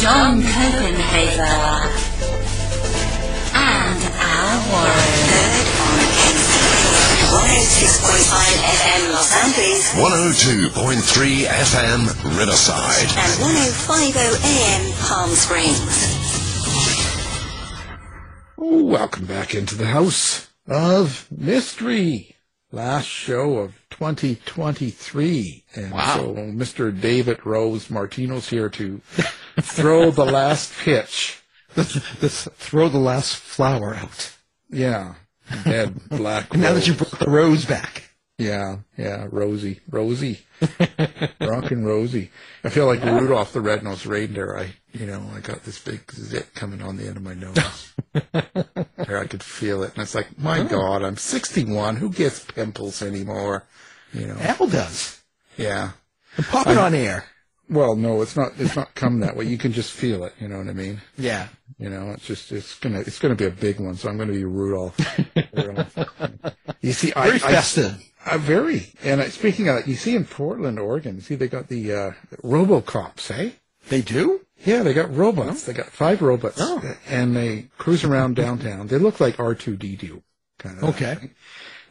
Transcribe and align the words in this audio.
John 0.00 0.40
Copenhaver, 0.40 1.92
and 3.52 4.00
Al 4.16 4.58
Warren. 4.72 5.12
Heard 5.28 5.68
on 5.76 5.98
NCT 6.24 7.28
106.5 7.28 8.32
FM 8.64 9.02
Los 9.12 9.30
Angeles 9.44 9.92
102.3 9.92 11.44
FM 11.44 12.00
Riverside. 12.38 13.10
and 13.12 13.32
105.0 13.44 14.16
AM 14.44 14.84
Palm 15.02 15.30
Springs. 15.34 15.92
Welcome 18.56 19.26
back 19.26 19.54
into 19.54 19.74
the 19.74 19.86
House 19.86 20.48
of 20.66 21.26
Mystery. 21.30 22.36
Last 22.72 23.06
show 23.06 23.58
of 23.58 23.74
2023. 23.90 25.64
And 25.74 25.90
Wow. 25.92 26.16
so 26.16 26.34
Mr. 26.36 26.98
David 26.98 27.44
Rose 27.44 27.90
Martino's 27.90 28.48
here 28.48 28.68
to 28.70 29.00
throw 29.60 30.10
the 30.10 30.24
last 30.24 30.72
pitch. 30.78 31.42
This 31.74 32.48
throw 32.56 32.88
the 32.88 32.98
last 32.98 33.36
flower 33.36 33.94
out. 33.94 34.36
Yeah. 34.68 35.14
Dead 35.64 36.08
black 36.10 36.54
Now 36.54 36.72
that 36.74 36.86
you 36.86 36.94
brought 36.94 37.18
the 37.18 37.28
rose 37.30 37.64
back. 37.64 38.09
Yeah, 38.40 38.78
yeah, 38.96 39.26
Rosie. 39.30 39.80
Rosie. 39.90 40.40
Rockin' 41.40 41.84
Rosie. 41.84 42.30
I 42.64 42.70
feel 42.70 42.86
like 42.86 43.04
Rudolph 43.04 43.52
the 43.52 43.60
Red-Nosed 43.60 44.06
Reindeer. 44.06 44.56
I, 44.56 44.74
you 44.92 45.06
know, 45.06 45.22
I 45.36 45.40
got 45.40 45.64
this 45.64 45.78
big 45.78 46.10
zit 46.10 46.54
coming 46.54 46.80
on 46.80 46.96
the 46.96 47.06
end 47.06 47.18
of 47.18 47.22
my 47.22 47.34
nose. 47.34 47.92
there, 48.32 49.18
I 49.18 49.26
could 49.26 49.42
feel 49.42 49.82
it. 49.82 49.92
And 49.92 50.02
it's 50.02 50.14
like, 50.14 50.38
my 50.38 50.60
oh. 50.60 50.64
God, 50.64 51.02
I'm 51.02 51.18
61. 51.18 51.96
Who 51.96 52.10
gets 52.10 52.42
pimples 52.42 53.02
anymore? 53.02 53.66
You 54.14 54.28
know, 54.28 54.36
Apple 54.40 54.68
does. 54.68 55.20
yeah. 55.58 55.90
And 56.38 56.46
pop 56.46 56.66
it 56.66 56.78
on 56.78 56.94
air. 56.94 57.26
Well, 57.68 57.94
no, 57.94 58.22
it's 58.22 58.36
not, 58.36 58.52
it's 58.58 58.74
not 58.74 58.94
come 58.94 59.20
that 59.20 59.36
way. 59.36 59.44
You 59.44 59.58
can 59.58 59.72
just 59.72 59.92
feel 59.92 60.24
it. 60.24 60.32
You 60.40 60.48
know 60.48 60.56
what 60.58 60.68
I 60.68 60.72
mean? 60.72 61.02
Yeah. 61.18 61.48
You 61.78 61.90
know, 61.90 62.10
it's 62.12 62.26
just, 62.26 62.52
it's 62.52 62.78
gonna, 62.78 63.00
it's 63.00 63.18
gonna 63.18 63.36
be 63.36 63.46
a 63.46 63.50
big 63.50 63.78
one. 63.78 63.96
So 63.96 64.08
I'm 64.08 64.16
gonna 64.16 64.32
be 64.32 64.44
Rudolph. 64.44 64.98
Rudolph. 65.52 65.96
you 66.80 66.92
see, 66.92 67.12
I, 67.14 67.26
Very 67.26 67.36
I, 67.36 67.52
festive. 67.52 68.09
Uh, 68.30 68.38
very. 68.38 68.92
And 69.02 69.20
uh, 69.20 69.28
speaking 69.30 69.68
of 69.68 69.76
that, 69.76 69.88
you 69.88 69.96
see 69.96 70.14
in 70.16 70.24
Portland, 70.24 70.78
Oregon, 70.78 71.16
you 71.16 71.20
see 71.20 71.34
they 71.34 71.48
got 71.48 71.68
the 71.68 71.92
uh, 71.92 72.12
RoboCops, 72.42 73.30
eh? 73.30 73.50
They 73.88 74.02
do? 74.02 74.40
Yeah, 74.64 74.82
they 74.82 74.92
got 74.92 75.14
robots. 75.14 75.64
They 75.64 75.72
got 75.72 75.86
five 75.86 76.20
robots, 76.22 76.58
Oh. 76.60 76.82
and 77.08 77.34
they 77.34 77.68
cruise 77.78 78.04
around 78.04 78.36
downtown. 78.36 78.88
They 78.88 78.98
look 78.98 79.18
like 79.18 79.40
R 79.40 79.54
two 79.54 79.76
D 79.76 79.96
two, 79.96 80.22
kind 80.58 80.78
of. 80.78 80.84
Okay. 80.90 81.14
thing. 81.14 81.30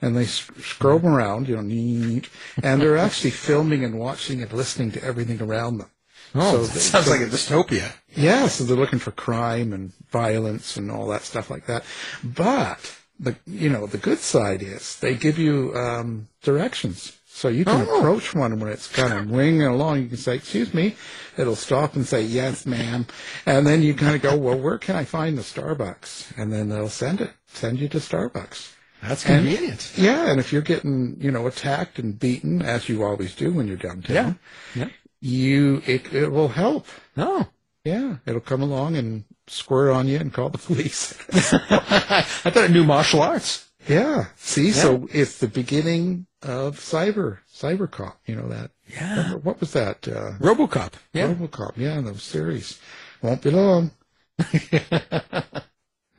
And 0.02 0.16
they 0.16 0.24
s- 0.24 0.50
scrub 0.62 1.04
around, 1.04 1.50
you 1.50 1.56
know, 1.62 2.22
and 2.64 2.82
they're 2.82 2.96
actually 2.98 3.32
filming 3.32 3.84
and 3.84 4.00
watching 4.00 4.42
and 4.42 4.54
listening 4.54 4.92
to 4.94 5.04
everything 5.04 5.42
around 5.42 5.80
them. 5.80 5.90
Oh, 6.36 6.52
So 6.52 6.58
that 6.68 6.74
they- 6.74 6.80
sounds 6.80 7.06
so- 7.06 7.12
like 7.12 7.22
a 7.22 7.26
dystopia. 7.26 7.92
Yeah, 8.16 8.48
so 8.48 8.64
they're 8.64 8.78
looking 8.78 9.00
for 9.00 9.12
crime 9.12 9.74
and 9.74 9.92
violence 10.12 10.78
and 10.78 10.92
all 10.92 11.08
that 11.08 11.24
stuff 11.24 11.50
like 11.50 11.66
that. 11.66 11.84
But 12.24 12.96
the 13.20 13.36
you 13.46 13.70
know 13.70 13.86
the 13.86 13.98
good 13.98 14.20
side 14.20 14.62
is 14.62 14.98
they 15.00 15.16
give 15.16 15.38
you 15.38 15.74
um, 15.76 16.28
directions, 16.42 17.18
so 17.28 17.48
you 17.50 17.66
can 17.66 17.86
Oh. 17.88 18.00
approach 18.00 18.34
one 18.34 18.60
when 18.60 18.72
it's 18.72 18.88
kind 18.88 19.14
of 19.14 19.30
winging 19.30 19.64
along. 19.64 20.02
You 20.04 20.08
can 20.08 20.18
say, 20.18 20.36
"Excuse 20.36 20.74
me," 20.74 20.96
it'll 21.38 21.56
stop 21.56 21.96
and 21.96 22.06
say, 22.08 22.22
"Yes, 22.22 22.66
ma'am," 22.66 23.06
and 23.46 23.68
then 23.68 23.84
you 23.84 23.94
kind 23.94 24.16
of 24.16 24.22
go, 24.22 24.38
"Well, 24.38 24.58
where 24.60 24.78
can 24.78 24.96
I 24.96 25.04
find 25.06 25.38
the 25.38 25.42
Starbucks?" 25.44 26.38
And 26.38 26.52
then 26.54 26.70
they'll 26.70 26.90
send 26.90 27.22
it, 27.22 27.32
send 27.48 27.80
you 27.80 27.88
to 27.90 27.98
Starbucks. 27.98 28.72
That's 29.02 29.26
And- 29.26 29.46
convenient. 29.48 29.92
Yeah, 29.98 30.30
and 30.30 30.40
if 30.40 30.52
you're 30.52 30.62
getting 30.62 31.18
you 31.20 31.32
know 31.32 31.48
attacked 31.48 32.00
and 32.00 32.18
beaten 32.20 32.62
as 32.62 32.88
you 32.90 33.04
always 33.04 33.36
do 33.36 33.52
when 33.52 33.68
you're 33.68 33.78
downtown, 33.78 34.40
Yeah. 34.76 34.84
Yeah. 34.86 34.90
you 35.22 35.82
it 35.86 36.14
it 36.14 36.30
will 36.32 36.50
help. 36.50 36.88
Oh. 37.18 37.48
Yeah, 37.86 38.18
it'll 38.26 38.42
come 38.42 38.62
along 38.62 38.98
and 38.98 39.24
squirt 39.52 39.92
on 39.92 40.08
you 40.08 40.18
and 40.18 40.34
call 40.34 40.50
the 40.50 40.58
police. 40.58 41.18
I 41.34 42.22
thought 42.24 42.58
it 42.58 42.72
knew 42.72 42.84
martial 42.84 43.22
arts. 43.22 43.70
yeah. 43.88 44.26
See, 44.36 44.72
so 44.72 45.08
it's 45.12 45.38
the 45.40 45.48
beginning 45.48 46.28
of 46.42 46.78
cyber, 46.80 47.40
cyber 47.54 47.90
cop. 47.90 48.20
You 48.26 48.36
know 48.36 48.48
that. 48.50 48.72
Yeah. 48.88 49.10
Remember, 49.18 49.38
what 49.40 49.60
was 49.60 49.74
that? 49.74 50.08
Uh, 50.08 50.34
Robocop. 50.40 50.94
Yeah. 51.14 51.34
RoboCop. 51.34 51.74
Yeah, 51.78 52.02
the 52.02 52.18
series. 52.18 52.80
Won't 53.22 53.42
be 53.42 53.52
long. 53.52 53.92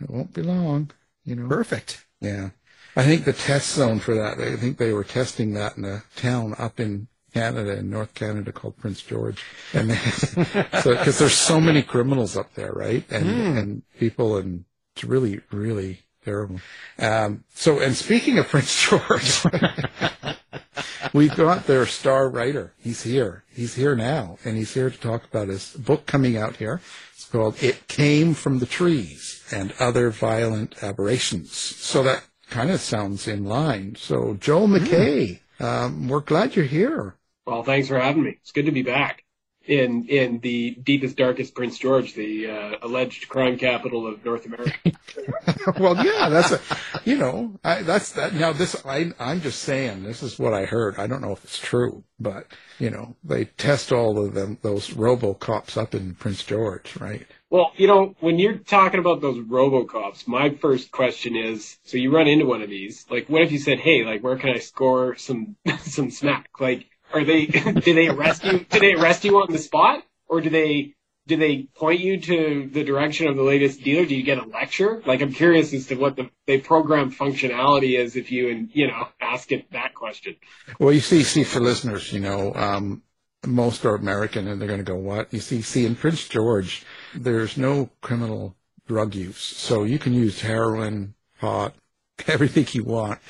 It 0.02 0.08
won't 0.08 0.32
be 0.32 0.42
long. 0.42 0.90
You 1.24 1.36
know. 1.36 1.48
Perfect. 1.48 2.06
Yeah. 2.20 2.50
I 2.96 3.04
think 3.04 3.24
the 3.24 3.34
test 3.34 3.74
zone 3.74 4.00
for 4.00 4.14
that. 4.14 4.40
I 4.40 4.56
think 4.56 4.78
they 4.78 4.92
were 4.94 5.04
testing 5.04 5.52
that 5.54 5.76
in 5.76 5.84
a 5.84 6.02
town 6.16 6.54
up 6.58 6.80
in 6.80 7.08
Canada, 7.32 7.78
in 7.78 7.90
North 7.90 8.14
Canada, 8.14 8.52
called 8.52 8.76
Prince 8.76 9.02
George, 9.02 9.42
and 9.72 9.92
so 10.82 10.96
because 10.96 11.18
there's 11.18 11.34
so 11.34 11.60
many 11.60 11.82
criminals 11.82 12.36
up 12.36 12.54
there, 12.54 12.72
right? 12.72 13.04
And 13.10 13.58
and 13.58 13.82
people, 13.98 14.36
and 14.36 14.64
it's 14.94 15.04
really 15.04 15.40
really 15.50 16.02
terrible. 16.24 16.60
Um, 16.98 17.44
so, 17.54 17.80
and 17.80 17.96
speaking 17.96 18.38
of 18.38 18.48
Prince 18.48 18.88
George, 18.88 19.44
we've 21.12 21.34
got 21.34 21.66
their 21.66 21.86
star 21.86 22.28
writer. 22.28 22.72
He's 22.78 23.02
here. 23.02 23.44
He's 23.52 23.74
here 23.74 23.96
now, 23.96 24.38
and 24.44 24.56
he's 24.56 24.74
here 24.74 24.90
to 24.90 24.98
talk 24.98 25.24
about 25.24 25.48
his 25.48 25.70
book 25.72 26.06
coming 26.06 26.36
out 26.36 26.56
here. 26.56 26.80
It's 27.14 27.24
called 27.24 27.62
"It 27.62 27.88
Came 27.88 28.34
from 28.34 28.58
the 28.58 28.66
Trees 28.66 29.42
and 29.52 29.72
Other 29.78 30.10
Violent 30.10 30.82
Aberrations." 30.82 31.52
So 31.52 32.02
that 32.02 32.24
kind 32.50 32.70
of 32.70 32.80
sounds 32.80 33.26
in 33.28 33.44
line. 33.44 33.94
So, 33.96 34.34
Joel 34.34 34.68
McKay, 34.68 35.40
um, 35.60 36.08
we're 36.08 36.20
glad 36.20 36.56
you're 36.56 36.64
here. 36.64 37.14
Well, 37.46 37.62
thanks 37.64 37.88
for 37.88 37.98
having 37.98 38.22
me. 38.24 38.38
It's 38.40 38.52
good 38.52 38.66
to 38.66 38.72
be 38.72 38.82
back. 38.82 39.24
in 39.66 40.06
in 40.08 40.40
the 40.40 40.72
deepest, 40.82 41.16
darkest 41.16 41.54
Prince 41.54 41.78
George, 41.78 42.14
the 42.14 42.50
uh, 42.50 42.76
alleged 42.82 43.28
crime 43.28 43.58
capital 43.58 44.06
of 44.06 44.24
North 44.24 44.46
America. 44.46 44.74
well, 45.78 45.96
yeah, 46.04 46.28
that's 46.30 46.52
a, 46.52 46.60
you 47.04 47.16
know, 47.16 47.58
I, 47.62 47.82
that's 47.82 48.12
that. 48.12 48.34
Now, 48.34 48.52
this, 48.52 48.74
I, 48.86 49.12
I'm 49.18 49.40
just 49.42 49.60
saying, 49.62 50.02
this 50.02 50.22
is 50.22 50.38
what 50.38 50.54
I 50.54 50.64
heard. 50.64 50.98
I 50.98 51.06
don't 51.06 51.20
know 51.20 51.32
if 51.32 51.44
it's 51.44 51.58
true, 51.58 52.04
but 52.18 52.46
you 52.78 52.90
know, 52.90 53.16
they 53.22 53.44
test 53.44 53.92
all 53.92 54.24
of 54.24 54.34
them, 54.34 54.58
those 54.62 54.90
RoboCops 54.90 55.76
up 55.76 55.94
in 55.94 56.14
Prince 56.14 56.42
George, 56.42 56.96
right? 56.96 57.26
Well, 57.50 57.72
you 57.76 57.86
know, 57.88 58.14
when 58.20 58.38
you're 58.38 58.58
talking 58.58 59.00
about 59.00 59.20
those 59.20 59.38
RoboCops, 59.38 60.26
my 60.26 60.50
first 60.50 60.90
question 60.90 61.36
is: 61.36 61.78
so 61.84 61.98
you 61.98 62.14
run 62.14 62.28
into 62.28 62.46
one 62.46 62.62
of 62.62 62.70
these, 62.70 63.06
like, 63.10 63.28
what 63.28 63.42
if 63.42 63.52
you 63.52 63.58
said, 63.58 63.78
"Hey, 63.80 64.04
like, 64.04 64.22
where 64.22 64.36
can 64.38 64.50
I 64.50 64.58
score 64.58 65.16
some 65.16 65.56
some 65.80 66.10
smack?" 66.10 66.48
Like, 66.60 66.86
are 67.12 67.24
they 67.24 67.46
do 67.46 67.94
they 67.94 68.08
arrest 68.08 68.44
you? 68.44 68.60
Do 68.68 68.80
they 68.80 68.94
arrest 68.94 69.24
you 69.24 69.40
on 69.40 69.52
the 69.52 69.58
spot, 69.58 70.04
or 70.28 70.40
do 70.40 70.50
they 70.50 70.94
do 71.26 71.36
they 71.36 71.68
point 71.76 72.00
you 72.00 72.20
to 72.20 72.68
the 72.72 72.82
direction 72.82 73.28
of 73.28 73.36
the 73.36 73.42
latest 73.42 73.82
dealer? 73.82 74.04
Do 74.04 74.16
you 74.16 74.22
get 74.22 74.38
a 74.38 74.44
lecture? 74.44 75.02
Like, 75.06 75.20
I'm 75.20 75.32
curious 75.32 75.72
as 75.72 75.86
to 75.86 75.94
what 75.94 76.16
the 76.16 76.30
they 76.46 76.58
program 76.58 77.12
functionality 77.12 77.98
is 77.98 78.16
if 78.16 78.32
you 78.32 78.50
and 78.50 78.68
you 78.72 78.88
know 78.88 79.08
ask 79.20 79.52
it 79.52 79.70
that 79.72 79.94
question. 79.94 80.36
Well, 80.78 80.92
you 80.92 81.00
see, 81.00 81.22
see, 81.22 81.44
for 81.44 81.60
listeners, 81.60 82.12
you 82.12 82.20
know, 82.20 82.52
um, 82.54 83.02
most 83.46 83.84
are 83.84 83.94
American 83.94 84.48
and 84.48 84.60
they're 84.60 84.68
going 84.68 84.84
to 84.84 84.84
go, 84.84 84.96
what? 84.96 85.32
You 85.32 85.40
see, 85.40 85.62
see, 85.62 85.86
in 85.86 85.94
Prince 85.94 86.28
George, 86.28 86.84
there's 87.14 87.56
no 87.56 87.90
criminal 88.00 88.56
drug 88.86 89.14
use. 89.14 89.38
So 89.38 89.84
you 89.84 89.98
can 89.98 90.12
use 90.12 90.40
heroin, 90.40 91.14
pot, 91.40 91.74
everything 92.26 92.66
you 92.72 92.84
want. 92.84 93.20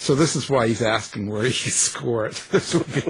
So 0.00 0.14
this 0.14 0.36
is 0.36 0.48
why 0.48 0.68
he's 0.68 0.80
asking 0.80 1.28
where 1.28 1.42
you 1.44 1.50
score 1.52 2.26
it. 2.26 2.34
This 2.50 2.72
would 2.72 2.86
be 2.94 3.02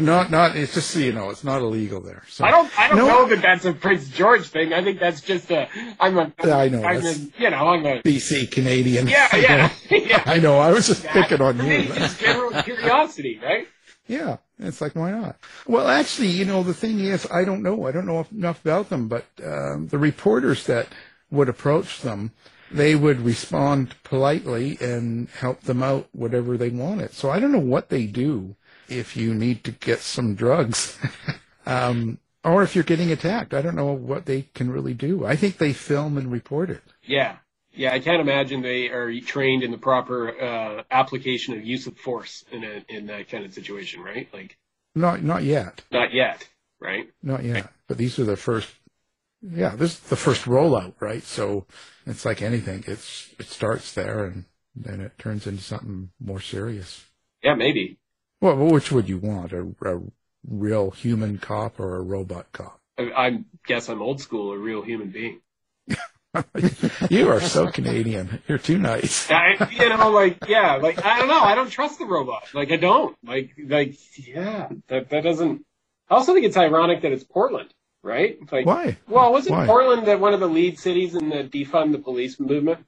not, 0.00 0.30
not, 0.30 0.54
it's 0.56 0.74
just 0.74 0.90
so 0.90 0.98
you 1.00 1.12
know, 1.12 1.30
it's 1.30 1.42
not 1.44 1.60
illegal 1.60 2.00
there. 2.00 2.22
So 2.28 2.44
I 2.44 2.50
don't 2.50 2.78
I 2.78 2.88
don't 2.88 2.98
No. 2.98 3.06
know 3.08 3.28
that 3.28 3.42
that's 3.42 3.64
a 3.64 3.72
Prince 3.72 4.08
George 4.08 4.46
thing. 4.46 4.72
I 4.72 4.82
think 4.84 5.00
that's 5.00 5.20
just 5.20 5.50
a 5.50 5.68
I'm 5.98 6.16
a 6.18 6.32
Yeah, 6.44 6.56
I 6.58 6.68
know, 6.68 6.82
I'm 6.84 7.04
a, 7.04 7.12
you 7.38 7.50
know 7.50 7.68
I'm 7.68 7.84
a 7.86 8.02
BC 8.02 8.50
Canadian. 8.52 9.08
yeah 9.08 9.34
yeah 9.36 9.70
yeah. 9.90 10.22
I 10.24 10.38
know. 10.38 10.58
I 10.58 10.70
was 10.72 10.86
just 10.86 11.04
picking 11.04 11.40
on 11.40 11.56
you. 11.58 11.64
it's 11.72 11.96
just 11.96 12.20
general 12.20 12.62
curiosity, 12.62 13.40
right? 13.42 13.66
Yeah, 14.06 14.36
it's 14.60 14.80
like 14.80 14.94
why 14.94 15.10
not? 15.10 15.36
Well, 15.66 15.88
actually, 15.88 16.28
you 16.28 16.44
know, 16.44 16.62
the 16.62 16.74
thing 16.74 17.00
is, 17.00 17.26
I 17.30 17.44
don't 17.44 17.62
know. 17.62 17.86
I 17.86 17.92
don't 17.92 18.06
know 18.06 18.24
enough 18.30 18.60
about 18.64 18.88
them, 18.88 19.08
but 19.08 19.24
um, 19.44 19.88
the 19.88 19.98
reporters 19.98 20.64
that 20.66 20.86
would 21.30 21.48
approach 21.48 22.02
them, 22.02 22.30
they 22.70 22.94
would 22.94 23.20
respond 23.20 23.94
politely 24.02 24.76
and 24.80 25.28
help 25.28 25.62
them 25.62 25.82
out 25.82 26.08
whatever 26.12 26.56
they 26.56 26.70
wanted. 26.70 27.12
So 27.12 27.30
I 27.30 27.38
don't 27.40 27.52
know 27.52 27.58
what 27.58 27.88
they 27.88 28.06
do 28.06 28.56
if 28.88 29.16
you 29.16 29.34
need 29.34 29.64
to 29.64 29.72
get 29.72 30.00
some 30.00 30.34
drugs, 30.34 30.98
um, 31.66 32.18
or 32.44 32.62
if 32.62 32.74
you're 32.74 32.84
getting 32.84 33.10
attacked. 33.12 33.54
I 33.54 33.62
don't 33.62 33.74
know 33.76 33.92
what 33.92 34.26
they 34.26 34.42
can 34.54 34.70
really 34.70 34.94
do. 34.94 35.24
I 35.26 35.36
think 35.36 35.58
they 35.58 35.72
film 35.72 36.16
and 36.18 36.30
report 36.30 36.70
it. 36.70 36.82
Yeah. 37.02 37.36
Yeah, 37.72 37.92
I 37.92 37.98
can't 37.98 38.22
imagine 38.22 38.62
they 38.62 38.88
are 38.88 39.12
trained 39.20 39.62
in 39.62 39.70
the 39.70 39.76
proper 39.76 40.30
uh, 40.40 40.82
application 40.90 41.52
of 41.58 41.62
use 41.64 41.86
of 41.86 41.94
force 41.98 42.42
in 42.50 42.64
a 42.64 42.82
in 42.88 43.06
that 43.08 43.28
kind 43.28 43.44
of 43.44 43.52
situation, 43.52 44.00
right? 44.02 44.26
Like 44.32 44.56
Not 44.94 45.22
not 45.22 45.42
yet. 45.42 45.82
not 45.92 46.14
yet, 46.14 46.48
right? 46.80 47.06
Not 47.22 47.44
yet, 47.44 47.70
but 47.86 47.98
these 47.98 48.18
are 48.18 48.24
the 48.24 48.36
first. 48.36 48.68
Yeah, 49.48 49.76
this 49.76 49.92
is 49.92 50.00
the 50.00 50.16
first 50.16 50.42
rollout, 50.42 50.94
right? 51.00 51.22
So 51.22 51.66
it's 52.06 52.24
like 52.24 52.42
anything; 52.42 52.84
it's 52.86 53.32
it 53.38 53.46
starts 53.46 53.92
there, 53.92 54.24
and 54.24 54.44
then 54.74 55.00
it 55.00 55.18
turns 55.18 55.46
into 55.46 55.62
something 55.62 56.10
more 56.20 56.40
serious. 56.40 57.04
Yeah, 57.42 57.54
maybe. 57.54 57.98
Well, 58.40 58.56
which 58.56 58.90
would 58.90 59.08
you 59.08 59.18
want? 59.18 59.52
A, 59.52 59.74
a 59.84 60.00
real 60.46 60.90
human 60.90 61.38
cop 61.38 61.78
or 61.78 61.96
a 61.96 62.02
robot 62.02 62.52
cop? 62.52 62.80
I, 62.98 63.10
I 63.16 63.44
guess 63.66 63.88
I'm 63.88 64.02
old 64.02 64.20
school, 64.20 64.52
a 64.52 64.58
real 64.58 64.82
human 64.82 65.10
being. 65.10 65.40
you 67.10 67.28
are 67.30 67.40
so 67.40 67.70
Canadian. 67.70 68.42
You're 68.46 68.58
too 68.58 68.78
nice. 68.78 69.30
I, 69.30 69.68
you 69.70 69.88
know, 69.88 70.10
like 70.10 70.38
yeah, 70.48 70.76
like 70.76 71.04
I 71.04 71.18
don't 71.18 71.28
know. 71.28 71.40
I 71.40 71.54
don't 71.54 71.70
trust 71.70 71.98
the 71.98 72.04
robot. 72.04 72.48
Like 72.52 72.72
I 72.72 72.76
don't. 72.76 73.16
Like 73.24 73.52
like 73.64 73.96
yeah, 74.18 74.68
that 74.88 75.10
that 75.10 75.22
doesn't. 75.22 75.64
I 76.10 76.14
also 76.14 76.34
think 76.34 76.46
it's 76.46 76.56
ironic 76.56 77.02
that 77.02 77.12
it's 77.12 77.24
Portland, 77.24 77.72
right? 78.06 78.38
Like 78.50 78.64
Why? 78.64 78.96
Well, 79.08 79.32
wasn't 79.32 79.56
Why? 79.56 79.66
Portland 79.66 80.06
that 80.06 80.20
one 80.20 80.32
of 80.32 80.40
the 80.40 80.48
lead 80.48 80.78
cities 80.78 81.14
in 81.14 81.28
the 81.28 81.44
defund 81.44 81.92
the 81.92 81.98
police 81.98 82.40
movement? 82.40 82.86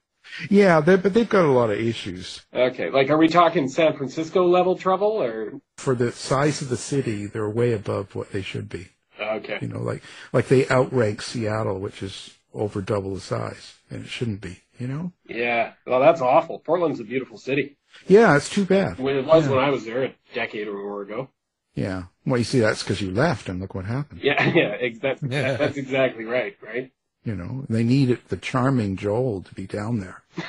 Yeah, 0.51 0.81
they, 0.81 0.97
but 0.97 1.15
they've 1.15 1.29
got 1.29 1.45
a 1.45 1.51
lot 1.53 1.71
of 1.71 1.79
issues. 1.79 2.43
Okay, 2.55 2.91
like 2.91 3.11
are 3.11 3.17
we 3.19 3.29
talking 3.29 3.69
San 3.69 3.97
Francisco 3.97 4.47
level 4.47 4.77
trouble 4.77 5.23
or 5.23 5.61
For 5.77 5.95
the 5.95 6.13
size 6.13 6.63
of 6.63 6.69
the 6.69 6.77
city, 6.77 7.27
they're 7.27 7.49
way 7.51 7.73
above 7.73 8.15
what 8.15 8.31
they 8.33 8.43
should 8.43 8.69
be. 8.69 8.89
okay? 9.21 9.59
You 9.61 9.69
know, 9.69 9.81
like 9.81 10.03
like 10.33 10.49
they 10.49 10.69
outrank 10.69 11.23
Seattle, 11.23 11.81
which 11.81 12.03
is 12.03 12.31
over 12.55 12.81
double 12.81 13.15
the 13.15 13.21
size, 13.21 13.75
and 13.91 14.05
it 14.05 14.09
shouldn't 14.09 14.41
be. 14.41 14.61
You 14.79 14.87
know? 14.87 15.13
Yeah, 15.29 15.73
well 15.87 16.01
that's 16.01 16.21
awful. 16.21 16.61
Portland's 16.61 17.01
a 17.01 17.05
beautiful 17.05 17.37
city. 17.39 17.77
Yeah, 18.07 18.37
it's 18.37 18.49
too 18.51 18.65
bad. 18.65 18.99
When 18.99 19.17
it 19.17 19.25
was 19.27 19.47
Yeah. 19.47 19.51
when 19.53 19.59
I 19.65 19.71
was 19.71 19.85
there 19.85 20.05
a 20.05 20.15
decade 20.35 20.69
or 20.69 20.75
more 20.75 21.03
ago. 21.03 21.31
Yeah. 21.79 22.03
Well, 22.27 22.39
you 22.39 22.45
see, 22.45 22.61
that's 22.61 22.83
because 22.83 23.01
you 23.01 23.11
left, 23.11 23.49
and 23.49 23.61
look 23.61 23.75
what 23.75 23.85
happened. 23.87 24.21
Yeah, 24.23 24.43
yeah, 24.55 24.77
ex- 24.81 24.99
that's 24.99 25.21
that's 25.21 25.77
exactly 25.77 26.25
right, 26.25 26.57
right? 26.63 26.91
You 27.25 27.35
know, 27.37 27.65
they 27.69 27.85
needed 27.85 28.21
the 28.29 28.37
charming 28.37 28.97
Joel 28.97 29.43
to 29.43 29.55
be 29.55 29.67
down 29.67 30.01
there. 30.01 30.23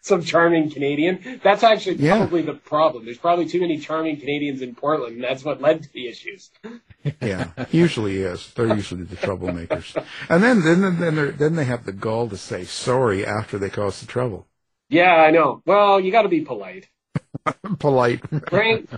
Some 0.00 0.22
charming 0.22 0.70
Canadian. 0.70 1.40
That's 1.42 1.62
actually 1.62 1.96
Yeah. 1.96 2.18
probably 2.18 2.42
the 2.42 2.54
problem. 2.54 3.04
There's 3.04 3.18
probably 3.18 3.46
too 3.46 3.60
many 3.60 3.78
charming 3.78 4.18
Canadians 4.18 4.62
in 4.62 4.74
Portland, 4.74 5.16
and 5.16 5.24
that's 5.24 5.44
what 5.44 5.60
led 5.60 5.82
to 5.82 5.92
the 5.92 6.08
issues. 6.08 6.50
Yeah, 7.22 7.50
usually 7.70 8.18
is. 8.18 8.52
They're 8.54 8.74
usually 8.74 9.04
the 9.04 9.16
troublemakers. 9.16 9.94
And 10.28 10.42
then, 10.42 10.62
then, 10.62 10.98
then, 10.98 11.14
they're, 11.14 11.30
then 11.30 11.54
they 11.56 11.64
have 11.64 11.84
the 11.86 11.92
gall 11.92 12.28
to 12.28 12.36
say 12.36 12.64
sorry 12.64 13.24
after 13.24 13.56
they 13.58 13.70
cause 13.70 14.00
the 14.00 14.06
trouble. 14.06 14.46
Yeah, 14.90 15.14
I 15.14 15.30
know. 15.30 15.62
Well, 15.64 16.00
you 16.00 16.10
got 16.12 16.22
to 16.22 16.28
be 16.28 16.42
polite, 16.42 16.88
Polite. 17.78 18.20
right? 18.52 18.88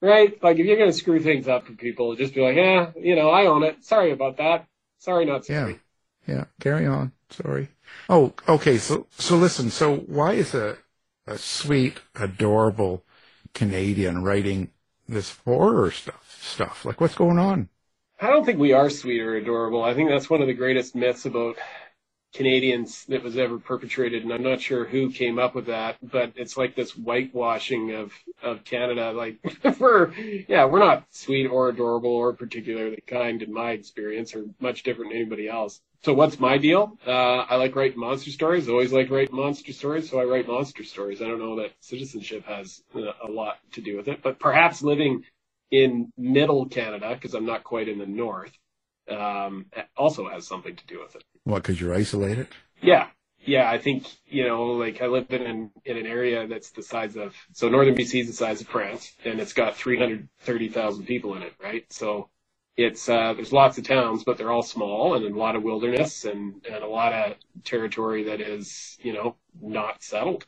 Right? 0.00 0.42
Like 0.42 0.58
if 0.58 0.66
you're 0.66 0.78
gonna 0.78 0.92
screw 0.92 1.20
things 1.20 1.48
up 1.48 1.66
for 1.66 1.72
people, 1.72 2.14
just 2.16 2.34
be 2.34 2.40
like, 2.40 2.56
yeah, 2.56 2.90
you 2.96 3.16
know, 3.16 3.30
I 3.30 3.46
own 3.46 3.62
it. 3.62 3.84
Sorry 3.84 4.12
about 4.12 4.36
that. 4.38 4.66
Sorry, 4.98 5.24
not 5.24 5.44
sorry. 5.44 5.80
Yeah. 6.26 6.34
Yeah. 6.34 6.44
Carry 6.60 6.86
on. 6.86 7.12
Sorry. 7.30 7.68
Oh, 8.08 8.34
okay. 8.48 8.78
So, 8.78 9.06
so 9.10 9.36
listen. 9.36 9.70
So 9.70 9.96
why 9.96 10.32
is 10.34 10.54
a, 10.54 10.76
a 11.26 11.38
sweet, 11.38 12.00
adorable 12.14 13.04
Canadian 13.54 14.22
writing 14.22 14.70
this 15.08 15.36
horror 15.44 15.90
stuff? 15.90 16.36
Stuff 16.40 16.84
like 16.84 17.00
what's 17.00 17.14
going 17.14 17.38
on? 17.38 17.68
I 18.20 18.28
don't 18.28 18.44
think 18.44 18.58
we 18.58 18.72
are 18.72 18.90
sweet 18.90 19.20
or 19.20 19.36
adorable. 19.36 19.82
I 19.82 19.94
think 19.94 20.10
that's 20.10 20.28
one 20.28 20.42
of 20.42 20.46
the 20.46 20.54
greatest 20.54 20.94
myths 20.94 21.24
about 21.24 21.56
Canadians 22.32 23.04
that 23.06 23.22
was 23.22 23.36
ever 23.36 23.58
perpetrated, 23.58 24.22
and 24.22 24.32
I'm 24.32 24.42
not 24.42 24.60
sure 24.60 24.84
who 24.84 25.10
came 25.10 25.38
up 25.38 25.54
with 25.54 25.66
that, 25.66 25.96
but 26.02 26.32
it's 26.36 26.56
like 26.56 26.76
this 26.76 26.92
whitewashing 26.92 27.92
of 27.92 28.12
of 28.42 28.64
Canada. 28.64 29.12
Like 29.12 29.38
we're 29.80 30.12
yeah, 30.48 30.64
we're 30.64 30.78
not 30.78 31.06
sweet 31.10 31.46
or 31.46 31.68
adorable 31.70 32.10
or 32.10 32.32
particularly 32.32 33.02
kind 33.06 33.42
in 33.42 33.52
my 33.52 33.72
experience, 33.72 34.34
or 34.34 34.44
much 34.60 34.84
different 34.84 35.10
than 35.10 35.20
anybody 35.20 35.48
else. 35.48 35.80
So 36.02 36.14
what's 36.14 36.40
my 36.40 36.56
deal? 36.56 36.96
Uh, 37.06 37.40
I 37.50 37.56
like 37.56 37.76
writing 37.76 37.98
monster 37.98 38.30
stories. 38.30 38.68
I 38.68 38.72
Always 38.72 38.92
like 38.92 39.10
writing 39.10 39.36
monster 39.36 39.72
stories, 39.72 40.08
so 40.08 40.18
I 40.18 40.24
write 40.24 40.48
monster 40.48 40.84
stories. 40.84 41.20
I 41.20 41.26
don't 41.26 41.40
know 41.40 41.56
that 41.56 41.72
citizenship 41.80 42.46
has 42.46 42.82
uh, 42.94 43.12
a 43.26 43.30
lot 43.30 43.58
to 43.72 43.82
do 43.82 43.96
with 43.96 44.08
it, 44.08 44.22
but 44.22 44.38
perhaps 44.38 44.82
living 44.82 45.24
in 45.70 46.12
middle 46.16 46.66
Canada, 46.66 47.14
because 47.14 47.34
I'm 47.34 47.44
not 47.44 47.64
quite 47.64 47.88
in 47.88 47.98
the 47.98 48.06
north, 48.06 48.52
um, 49.10 49.66
also 49.96 50.28
has 50.28 50.46
something 50.46 50.74
to 50.74 50.86
do 50.86 51.00
with 51.00 51.16
it. 51.16 51.24
What? 51.44 51.62
Because 51.62 51.80
you're 51.80 51.94
isolated? 51.94 52.48
Yeah. 52.80 53.08
Yeah, 53.42 53.70
I 53.70 53.78
think, 53.78 54.06
you 54.26 54.46
know, 54.46 54.64
like 54.72 55.00
I 55.00 55.06
live 55.06 55.26
in 55.30 55.42
an, 55.42 55.70
in 55.86 55.96
an 55.96 56.06
area 56.06 56.46
that's 56.46 56.70
the 56.72 56.82
size 56.82 57.16
of, 57.16 57.34
so 57.54 57.70
northern 57.70 57.94
BC 57.94 58.20
is 58.20 58.26
the 58.26 58.32
size 58.34 58.60
of 58.60 58.68
France 58.68 59.14
and 59.24 59.40
it's 59.40 59.54
got 59.54 59.76
330,000 59.76 61.06
people 61.06 61.34
in 61.36 61.42
it, 61.42 61.54
right? 61.62 61.90
So 61.90 62.28
it's, 62.76 63.08
uh, 63.08 63.32
there's 63.32 63.52
lots 63.52 63.78
of 63.78 63.84
towns, 63.84 64.24
but 64.24 64.36
they're 64.36 64.52
all 64.52 64.62
small 64.62 65.14
and 65.14 65.24
a 65.24 65.38
lot 65.38 65.56
of 65.56 65.62
wilderness 65.62 66.26
and, 66.26 66.64
and 66.70 66.84
a 66.84 66.86
lot 66.86 67.14
of 67.14 67.36
territory 67.64 68.24
that 68.24 68.42
is, 68.42 68.98
you 69.00 69.14
know, 69.14 69.36
not 69.60 70.02
settled. 70.02 70.44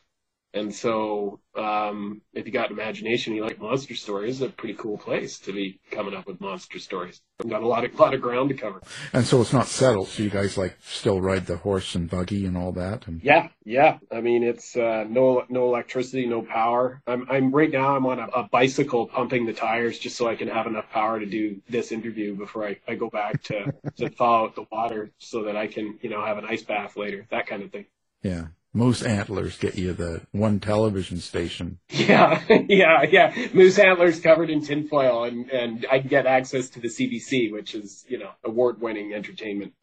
And 0.54 0.75
so, 0.75 1.40
um, 1.56 2.21
if 2.35 2.47
you 2.47 2.52
got 2.52 2.71
an 2.71 2.78
imagination, 2.78 3.35
you 3.35 3.42
like 3.42 3.59
monster 3.59 3.94
stories, 3.94 4.42
a 4.42 4.49
pretty 4.49 4.75
cool 4.75 4.99
place 4.99 5.38
to 5.40 5.52
be 5.52 5.80
coming 5.90 6.14
up 6.14 6.26
with 6.26 6.40
monster 6.40 6.78
stories. 6.78 7.23
I've 7.40 7.49
got 7.49 7.62
a 7.62 7.66
lot 7.66 7.85
of, 7.85 7.94
lot 7.99 8.12
of 8.12 8.21
ground 8.21 8.50
to 8.50 8.54
cover. 8.54 8.82
And 9.14 9.25
so 9.25 9.40
it's 9.40 9.52
not 9.52 9.66
settled. 9.66 10.09
So 10.09 10.23
you 10.23 10.30
guys 10.30 10.59
like 10.59 10.76
still 10.85 11.21
ride 11.21 11.47
the 11.47 11.56
horse 11.56 11.94
and 11.94 12.09
buggy 12.09 12.44
and 12.44 12.56
all 12.56 12.73
that. 12.73 13.06
And 13.06 13.23
Yeah, 13.23 13.49
yeah. 13.64 13.99
I 14.11 14.21
mean, 14.21 14.42
it's 14.42 14.76
uh, 14.76 15.04
no 15.09 15.44
no 15.49 15.66
electricity, 15.68 16.26
no 16.26 16.42
power. 16.42 17.00
I'm 17.06 17.26
I'm 17.30 17.50
right 17.50 17.71
now. 17.71 17.97
I'm 17.97 18.06
on 18.06 18.18
a, 18.18 18.26
a 18.26 18.49
bicycle 18.49 19.06
pumping 19.06 19.47
the 19.47 19.54
tires 19.54 19.99
just 19.99 20.16
so 20.16 20.28
I 20.28 20.37
can 20.37 20.49
have 20.49 20.66
enough 20.66 20.90
power 20.90 21.18
to 21.18 21.26
do 21.26 21.61
this 21.68 21.92
interview 21.92 22.37
before 22.37 22.66
I, 22.66 22.76
I 22.87 22.94
go 22.94 23.09
back 23.09 23.42
to 23.44 23.73
to 23.97 24.11
thaw 24.11 24.44
out 24.44 24.54
the 24.54 24.66
water 24.71 25.11
so 25.18 25.44
that 25.44 25.56
I 25.56 25.66
can 25.66 25.99
you 26.02 26.11
know 26.11 26.25
have 26.25 26.38
an 26.38 26.44
ice 26.44 26.62
bath 26.62 26.97
later. 26.97 27.26
That 27.30 27.47
kind 27.47 27.62
of 27.62 27.71
thing. 27.71 27.87
yeah, 28.23 28.47
moose 28.75 29.02
antlers 29.02 29.59
get 29.59 29.76
you 29.76 29.93
the 29.93 30.23
one 30.33 30.61
television 30.61 31.19
station. 31.19 31.79
Yeah, 31.88 32.43
yeah, 32.69 33.02
yeah. 33.02 33.49
Moose 33.52 33.79
antlers 33.79 34.21
covered 34.21 34.50
in 34.50 34.64
tinfoil, 34.64 35.25
and 35.25 35.50
and 35.50 35.87
I 35.91 35.99
get 35.99 36.26
access 36.26 36.69
to 36.71 36.81
the 36.81 36.88
CBC, 36.88 37.52
which 37.52 37.75
is 37.75 38.05
you 38.09 38.19
know 38.19 38.31
award-winning 38.45 39.12
entertainment. 39.12 39.75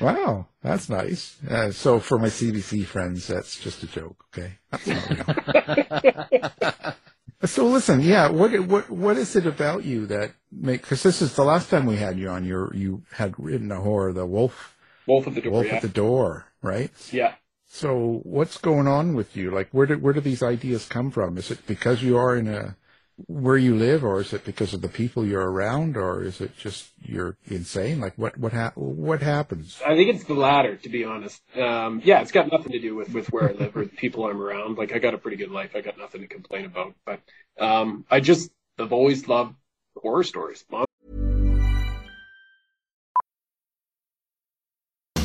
Wow, 0.00 0.46
that's 0.62 0.88
nice. 0.88 1.36
Uh, 1.48 1.72
so 1.72 1.98
for 1.98 2.18
my 2.18 2.28
CBC 2.28 2.84
friends, 2.86 3.26
that's 3.26 3.58
just 3.58 3.82
a 3.82 3.86
joke. 3.86 4.24
Okay, 4.32 4.52
that's 4.70 4.86
not 4.86 6.30
real. 6.32 6.94
so 7.44 7.66
listen, 7.66 8.00
yeah, 8.00 8.28
what 8.28 8.58
what 8.60 8.88
what 8.90 9.16
is 9.16 9.34
it 9.34 9.46
about 9.46 9.84
you 9.84 10.06
that 10.06 10.32
make? 10.52 10.82
Because 10.82 11.02
this 11.02 11.20
is 11.20 11.34
the 11.34 11.42
last 11.44 11.68
time 11.68 11.86
we 11.86 11.96
had 11.96 12.18
you 12.18 12.28
on. 12.28 12.44
You 12.44 12.70
you 12.74 13.02
had 13.12 13.34
written 13.38 13.72
a 13.72 13.80
horror, 13.80 14.12
the 14.12 14.24
wolf, 14.24 14.76
Wolf 15.06 15.26
at 15.26 15.34
the 15.34 15.40
door. 15.40 15.52
wolf 15.52 15.66
yeah. 15.66 15.74
at 15.74 15.82
the 15.82 15.88
door, 15.88 16.46
right? 16.64 16.90
yeah. 17.12 17.34
So 17.66 18.20
what's 18.22 18.58
going 18.58 18.86
on 18.86 19.14
with 19.14 19.36
you? 19.36 19.50
Like, 19.50 19.68
where 19.72 19.86
do 19.86 19.98
where 19.98 20.12
do 20.12 20.20
these 20.20 20.42
ideas 20.42 20.86
come 20.86 21.10
from? 21.10 21.36
Is 21.38 21.50
it 21.50 21.66
because 21.66 22.02
you 22.02 22.16
are 22.16 22.36
in 22.36 22.46
a 22.46 22.76
where 23.26 23.56
you 23.56 23.76
live, 23.76 24.04
or 24.04 24.20
is 24.20 24.32
it 24.32 24.44
because 24.44 24.74
of 24.74 24.80
the 24.80 24.88
people 24.88 25.24
you're 25.24 25.50
around, 25.50 25.96
or 25.96 26.22
is 26.22 26.40
it 26.40 26.56
just 26.56 26.90
you're 27.02 27.36
insane? 27.46 28.00
Like, 28.00 28.14
what 28.16 28.36
what 28.38 28.52
ha- 28.52 28.72
what 28.76 29.22
happens? 29.22 29.80
I 29.84 29.96
think 29.96 30.14
it's 30.14 30.24
the 30.24 30.34
latter, 30.34 30.76
to 30.76 30.88
be 30.88 31.04
honest. 31.04 31.42
Um, 31.56 32.00
yeah, 32.04 32.20
it's 32.20 32.32
got 32.32 32.50
nothing 32.50 32.72
to 32.72 32.78
do 32.80 32.94
with, 32.94 33.12
with 33.12 33.32
where 33.32 33.48
I 33.48 33.52
live 33.52 33.76
or 33.76 33.84
the 33.84 33.90
people 33.90 34.28
I'm 34.28 34.40
around. 34.40 34.78
Like, 34.78 34.92
I 34.92 34.98
got 34.98 35.14
a 35.14 35.18
pretty 35.18 35.36
good 35.36 35.50
life. 35.50 35.72
I 35.74 35.80
got 35.80 35.98
nothing 35.98 36.20
to 36.20 36.26
complain 36.26 36.64
about. 36.64 36.94
But 37.04 37.20
um, 37.58 38.04
I 38.10 38.20
just, 38.20 38.50
I've 38.78 38.92
always 38.92 39.28
loved 39.28 39.54
horror 39.96 40.24
stories. 40.24 40.64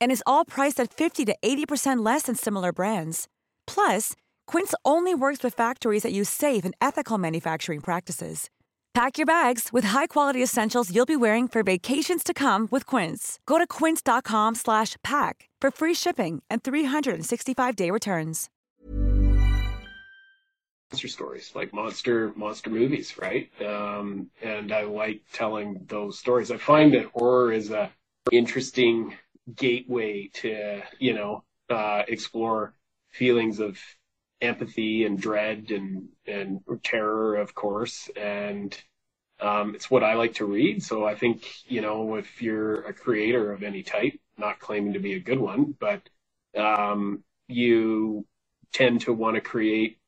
And 0.00 0.10
is 0.10 0.22
all 0.26 0.44
priced 0.44 0.80
at 0.80 0.94
50 0.94 1.24
to 1.26 1.36
80% 1.44 2.04
less 2.04 2.22
than 2.22 2.36
similar 2.36 2.72
brands. 2.72 3.28
Plus, 3.66 4.14
Quince 4.46 4.74
only 4.84 5.14
works 5.14 5.42
with 5.42 5.54
factories 5.54 6.04
that 6.04 6.12
use 6.12 6.30
safe 6.30 6.64
and 6.64 6.74
ethical 6.80 7.18
manufacturing 7.18 7.80
practices. 7.80 8.48
Pack 8.94 9.18
your 9.18 9.26
bags 9.26 9.70
with 9.72 9.86
high-quality 9.86 10.40
essentials 10.40 10.94
you'll 10.94 11.04
be 11.04 11.16
wearing 11.16 11.48
for 11.48 11.64
vacations 11.64 12.22
to 12.22 12.32
come 12.32 12.68
with 12.70 12.86
Quince. 12.86 13.40
Go 13.44 13.58
to 13.58 13.66
quince.com 13.66 14.54
slash 14.54 14.94
pack 15.02 15.48
for 15.60 15.72
free 15.72 15.94
shipping 15.94 16.44
and 16.48 16.62
365-day 16.62 17.90
returns. 17.90 18.48
monster 20.92 21.08
stories, 21.08 21.50
like 21.56 21.74
monster 21.74 22.32
monster 22.36 22.70
movies, 22.70 23.18
right? 23.18 23.50
Um, 23.60 24.30
and 24.40 24.70
I 24.70 24.84
like 24.84 25.22
telling 25.32 25.84
those 25.88 26.16
stories. 26.16 26.52
I 26.52 26.56
find 26.56 26.94
that 26.94 27.06
horror 27.06 27.52
is 27.52 27.72
a 27.72 27.90
interesting 28.30 29.12
gateway 29.54 30.28
to 30.34 30.82
you 30.98 31.14
know 31.14 31.44
uh, 31.70 32.02
explore 32.08 32.74
feelings 33.10 33.60
of 33.60 33.78
empathy 34.40 35.04
and 35.04 35.20
dread 35.20 35.70
and 35.70 36.08
and 36.26 36.60
terror, 36.82 37.36
of 37.36 37.54
course, 37.54 38.10
and 38.16 38.76
um, 39.40 39.74
it's 39.74 39.90
what 39.90 40.04
I 40.04 40.14
like 40.14 40.34
to 40.34 40.44
read. 40.46 40.82
So 40.82 41.04
I 41.04 41.14
think 41.14 41.44
you 41.66 41.80
know 41.80 42.16
if 42.16 42.42
you're 42.42 42.82
a 42.86 42.92
creator 42.94 43.52
of 43.52 43.62
any 43.62 43.82
type, 43.82 44.18
not 44.38 44.60
claiming 44.60 44.94
to 44.94 45.00
be 45.00 45.14
a 45.14 45.20
good 45.20 45.38
one, 45.38 45.74
but 45.78 46.08
um, 46.56 47.24
you 47.48 48.26
tend 48.72 49.02
to 49.02 49.12
want 49.12 49.36
to 49.36 49.40
create 49.40 49.98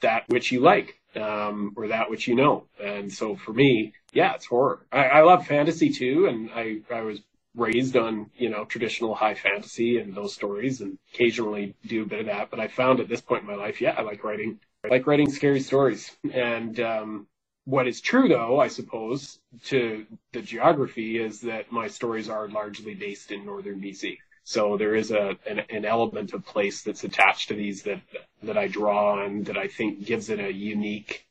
that 0.00 0.24
which 0.28 0.52
you 0.52 0.60
like 0.60 1.00
um, 1.16 1.72
or 1.76 1.88
that 1.88 2.10
which 2.10 2.28
you 2.28 2.34
know. 2.34 2.66
And 2.82 3.12
so 3.12 3.36
for 3.36 3.52
me, 3.52 3.92
yeah, 4.12 4.34
it's 4.34 4.46
horror. 4.46 4.86
I, 4.92 5.04
I 5.06 5.22
love 5.22 5.46
fantasy 5.46 5.90
too, 5.90 6.26
and 6.26 6.50
I 6.54 6.80
I 6.92 7.02
was 7.02 7.20
raised 7.54 7.96
on 7.96 8.30
you 8.36 8.50
know 8.50 8.64
traditional 8.64 9.14
high 9.14 9.34
fantasy 9.34 9.98
and 9.98 10.14
those 10.14 10.34
stories, 10.34 10.80
and 10.80 10.98
occasionally 11.12 11.74
do 11.86 12.02
a 12.02 12.06
bit 12.06 12.20
of 12.20 12.26
that. 12.26 12.50
But 12.50 12.60
I 12.60 12.68
found 12.68 13.00
at 13.00 13.08
this 13.08 13.20
point 13.20 13.42
in 13.42 13.48
my 13.48 13.54
life, 13.54 13.80
yeah, 13.80 13.94
I 13.96 14.02
like 14.02 14.24
writing. 14.24 14.60
I 14.84 14.88
like 14.88 15.06
writing 15.06 15.30
scary 15.30 15.60
stories, 15.60 16.14
and 16.32 16.78
um, 16.80 17.26
what 17.64 17.88
is 17.88 18.00
true, 18.00 18.28
though, 18.28 18.60
I 18.60 18.68
suppose, 18.68 19.40
to 19.64 20.04
the 20.32 20.42
geography 20.42 21.18
is 21.18 21.40
that 21.42 21.72
my 21.72 21.88
stories 21.88 22.28
are 22.28 22.48
largely 22.48 22.94
based 22.94 23.30
in 23.30 23.46
northern 23.46 23.80
BC. 23.80 24.18
So 24.44 24.76
there 24.76 24.94
is 24.94 25.10
a 25.10 25.36
an, 25.46 25.60
an 25.70 25.84
element 25.86 26.34
of 26.34 26.44
place 26.44 26.82
that's 26.82 27.04
attached 27.04 27.48
to 27.48 27.54
these 27.54 27.82
that 27.84 28.02
that 28.42 28.58
I 28.58 28.68
draw 28.68 29.22
on 29.22 29.44
that 29.44 29.56
I 29.56 29.68
think 29.68 30.04
gives 30.04 30.28
it 30.28 30.40
a 30.40 30.52
unique 30.52 31.26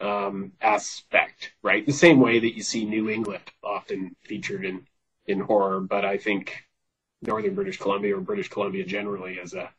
um, 0.00 0.52
aspect, 0.60 1.52
right? 1.62 1.84
The 1.84 1.92
same 1.92 2.20
way 2.20 2.38
that 2.38 2.54
you 2.54 2.62
see 2.62 2.84
New 2.84 3.08
England 3.08 3.44
often 3.64 4.16
featured 4.22 4.64
in 4.64 4.86
in 5.26 5.40
horror, 5.40 5.80
but 5.80 6.04
I 6.04 6.16
think 6.16 6.64
northern 7.22 7.54
British 7.54 7.78
Columbia 7.78 8.16
or 8.16 8.20
British 8.20 8.48
Columbia 8.48 8.84
generally 8.84 9.34
is 9.34 9.54
a 9.54 9.70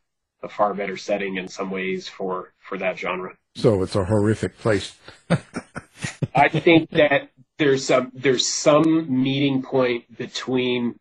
a 0.42 0.48
far 0.48 0.74
better 0.74 0.96
setting 0.96 1.36
in 1.36 1.48
some 1.48 1.70
ways 1.70 2.08
for 2.08 2.52
for 2.58 2.76
that 2.78 2.98
genre. 2.98 3.36
So 3.54 3.82
it's 3.82 3.96
a 3.96 4.04
horrific 4.04 4.58
place. 4.58 4.96
I 6.34 6.48
think 6.48 6.90
that 6.90 7.30
there's 7.58 7.86
some 7.86 8.10
there's 8.14 8.48
some 8.48 9.22
meeting 9.22 9.62
point 9.62 10.16
between 10.16 10.98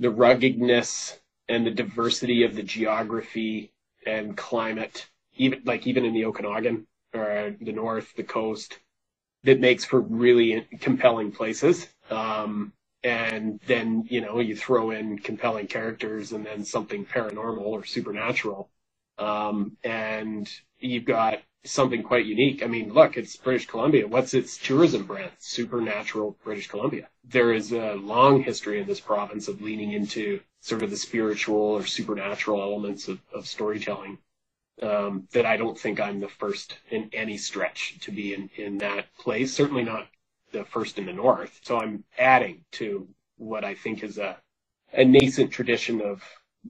the 0.00 0.10
ruggedness 0.10 1.18
and 1.48 1.66
the 1.66 1.70
diversity 1.70 2.44
of 2.44 2.54
the 2.54 2.62
geography 2.62 3.72
and 4.06 4.36
climate, 4.36 5.08
even 5.36 5.62
like 5.64 5.86
even 5.86 6.04
in 6.04 6.14
the 6.14 6.24
Okanagan 6.24 6.86
or 7.14 7.54
the 7.60 7.72
north, 7.72 8.14
the 8.16 8.22
coast, 8.22 8.78
that 9.44 9.60
makes 9.60 9.84
for 9.84 10.00
really 10.00 10.66
compelling 10.80 11.32
places. 11.32 11.88
Um, 12.10 12.72
and 13.02 13.60
then 13.66 14.04
you 14.08 14.20
know 14.20 14.40
you 14.40 14.56
throw 14.56 14.90
in 14.90 15.18
compelling 15.18 15.66
characters 15.66 16.32
and 16.32 16.44
then 16.44 16.64
something 16.64 17.04
paranormal 17.04 17.60
or 17.60 17.84
supernatural, 17.84 18.70
um, 19.18 19.76
and 19.84 20.50
you've 20.78 21.04
got 21.04 21.40
something 21.64 22.02
quite 22.02 22.26
unique. 22.26 22.62
I 22.62 22.66
mean, 22.66 22.92
look, 22.92 23.16
it's 23.16 23.36
British 23.36 23.66
Columbia. 23.66 24.06
What's 24.06 24.34
its 24.34 24.56
tourism 24.56 25.04
brand? 25.04 25.32
Supernatural 25.38 26.36
British 26.44 26.68
Columbia. 26.68 27.08
There 27.24 27.52
is 27.52 27.72
a 27.72 27.94
long 27.94 28.42
history 28.42 28.80
in 28.80 28.86
this 28.86 29.00
province 29.00 29.48
of 29.48 29.60
leaning 29.60 29.92
into 29.92 30.40
sort 30.60 30.82
of 30.82 30.90
the 30.90 30.96
spiritual 30.96 31.56
or 31.56 31.86
supernatural 31.86 32.62
elements 32.62 33.08
of, 33.08 33.20
of 33.32 33.46
storytelling 33.46 34.18
um, 34.82 35.28
that 35.32 35.46
I 35.46 35.56
don't 35.56 35.78
think 35.78 36.00
I'm 36.00 36.20
the 36.20 36.28
first 36.28 36.78
in 36.90 37.10
any 37.12 37.36
stretch 37.36 37.98
to 38.02 38.12
be 38.12 38.34
in, 38.34 38.50
in 38.56 38.78
that 38.78 39.14
place. 39.16 39.52
Certainly 39.52 39.84
not 39.84 40.08
the 40.52 40.64
first 40.64 40.98
in 40.98 41.06
the 41.06 41.12
north. 41.12 41.60
So 41.62 41.80
I'm 41.80 42.04
adding 42.18 42.64
to 42.72 43.08
what 43.36 43.64
I 43.64 43.74
think 43.74 44.02
is 44.02 44.18
a, 44.18 44.36
a 44.92 45.04
nascent 45.04 45.50
tradition 45.50 46.00
of 46.00 46.22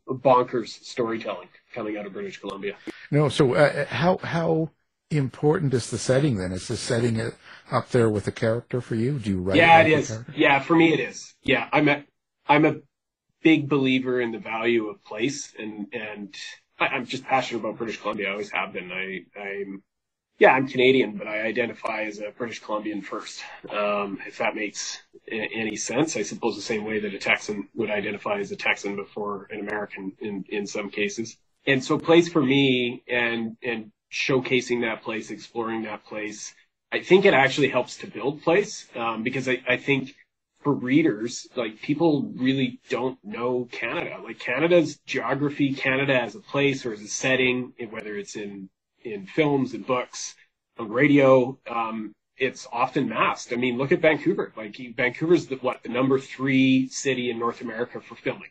bonkers 0.09 0.69
storytelling 0.85 1.49
coming 1.75 1.97
out 1.97 2.07
of 2.07 2.13
British 2.13 2.39
Columbia. 2.39 2.77
No, 3.11 3.29
so 3.29 3.55
uh, 3.55 3.87
how 3.87 4.19
how 4.19 4.71
important 5.11 5.73
is 5.75 5.91
the 5.91 5.99
setting 5.99 6.37
then? 6.37 6.53
Is 6.53 6.69
the 6.69 6.77
setting 6.77 7.17
it 7.17 7.35
up 7.71 7.91
there 7.91 8.11
with 8.11 8.25
the 8.25 8.33
character 8.33 8.81
for 8.81 8.95
you? 8.95 9.19
Do 9.19 9.31
you 9.31 9.41
write? 9.41 9.57
Yeah, 9.57 9.81
it 9.81 10.07
the 10.07 10.25
Yeah, 10.35 10.61
for 10.61 10.77
me 10.77 10.93
it 10.93 11.01
is. 11.01 11.35
Yeah, 11.43 11.69
I'm 11.73 11.89
a 11.89 12.05
I'm 12.47 12.65
a 12.65 12.77
big 13.43 13.69
believer 13.69 14.21
in 14.21 14.33
the 14.33 14.39
value 14.39 14.89
of 14.89 15.03
place, 15.05 15.55
and 15.59 15.87
and 15.93 16.35
I'm 16.79 17.07
just 17.07 17.25
passionate 17.25 17.61
about 17.61 17.79
British 17.79 18.01
Columbia. 18.01 18.29
I 18.29 18.33
always 18.33 18.51
have 18.51 18.73
been. 18.73 18.93
I 18.93 19.25
I'm 19.39 19.83
yeah, 20.39 20.53
I'm 20.53 20.69
Canadian, 20.69 21.17
but 21.17 21.27
I 21.27 21.43
identify 21.43 22.03
as 22.03 22.21
a 22.21 22.31
British 22.37 22.61
Columbian 22.61 23.03
first. 23.03 23.43
Um, 23.71 24.21
if 24.27 24.39
that 24.39 24.55
makes 24.55 25.03
any 25.31 25.75
sense, 25.75 26.17
I 26.17 26.23
suppose 26.23 26.55
the 26.55 26.63
same 26.63 26.85
way 26.85 27.01
that 27.01 27.13
a 27.13 27.19
Texan 27.19 27.69
would 27.75 27.91
identify 27.91 28.39
as 28.39 28.53
a 28.53 28.57
Texan 28.57 28.95
before 28.95 29.49
an 29.51 29.61
American 29.61 30.13
in, 30.21 30.45
in 30.49 30.67
some 30.67 30.91
cases. 30.91 31.37
And 31.67 31.83
so 31.83 31.99
place 31.99 32.29
for 32.29 32.41
me 32.41 33.03
and, 33.09 33.57
and 33.65 33.91
showcasing 34.13 34.83
that 34.83 35.03
place, 35.03 35.31
exploring 35.31 35.83
that 35.83 36.05
place, 36.05 36.55
I 36.93 37.01
think 37.01 37.25
it 37.25 37.35
actually 37.35 37.69
helps 37.69 37.97
to 37.99 38.07
build 38.07 38.43
place, 38.43 38.87
um, 38.95 39.25
because 39.25 39.49
I, 39.49 39.61
I 39.69 39.77
think 39.77 40.15
for 40.61 40.73
readers, 40.73 41.49
like 41.57 41.83
people 41.83 42.33
really 42.37 42.81
don't 42.89 43.19
know 43.25 43.69
Canada. 43.73 44.19
Like 44.23 44.39
Canada's 44.39 44.99
geography, 45.05 45.75
Canada 45.75 46.21
as 46.21 46.37
a 46.37 46.41
place 46.41 46.87
or 46.87 46.93
as 46.93 47.03
a 47.03 47.09
setting, 47.09 47.73
whether 47.91 48.17
it's 48.17 48.37
in 48.37 48.71
in 49.13 49.27
films 49.27 49.75
and 49.75 49.87
books, 49.87 50.35
on 50.79 50.91
radio, 50.91 51.59
um, 51.69 52.13
it's 52.37 52.67
often 52.73 53.09
masked. 53.09 53.53
I 53.53 53.57
mean, 53.57 53.79
look 53.79 53.93
at 53.93 54.01
Vancouver. 54.01 54.53
Like 54.57 54.77
Vancouver's 54.97 55.47
the 55.47 55.57
what 55.57 55.83
the 55.83 55.89
number 55.89 56.19
three 56.19 56.89
city 56.89 57.31
in 57.31 57.39
North 57.39 57.61
America 57.61 58.01
for 58.01 58.15
filming, 58.15 58.51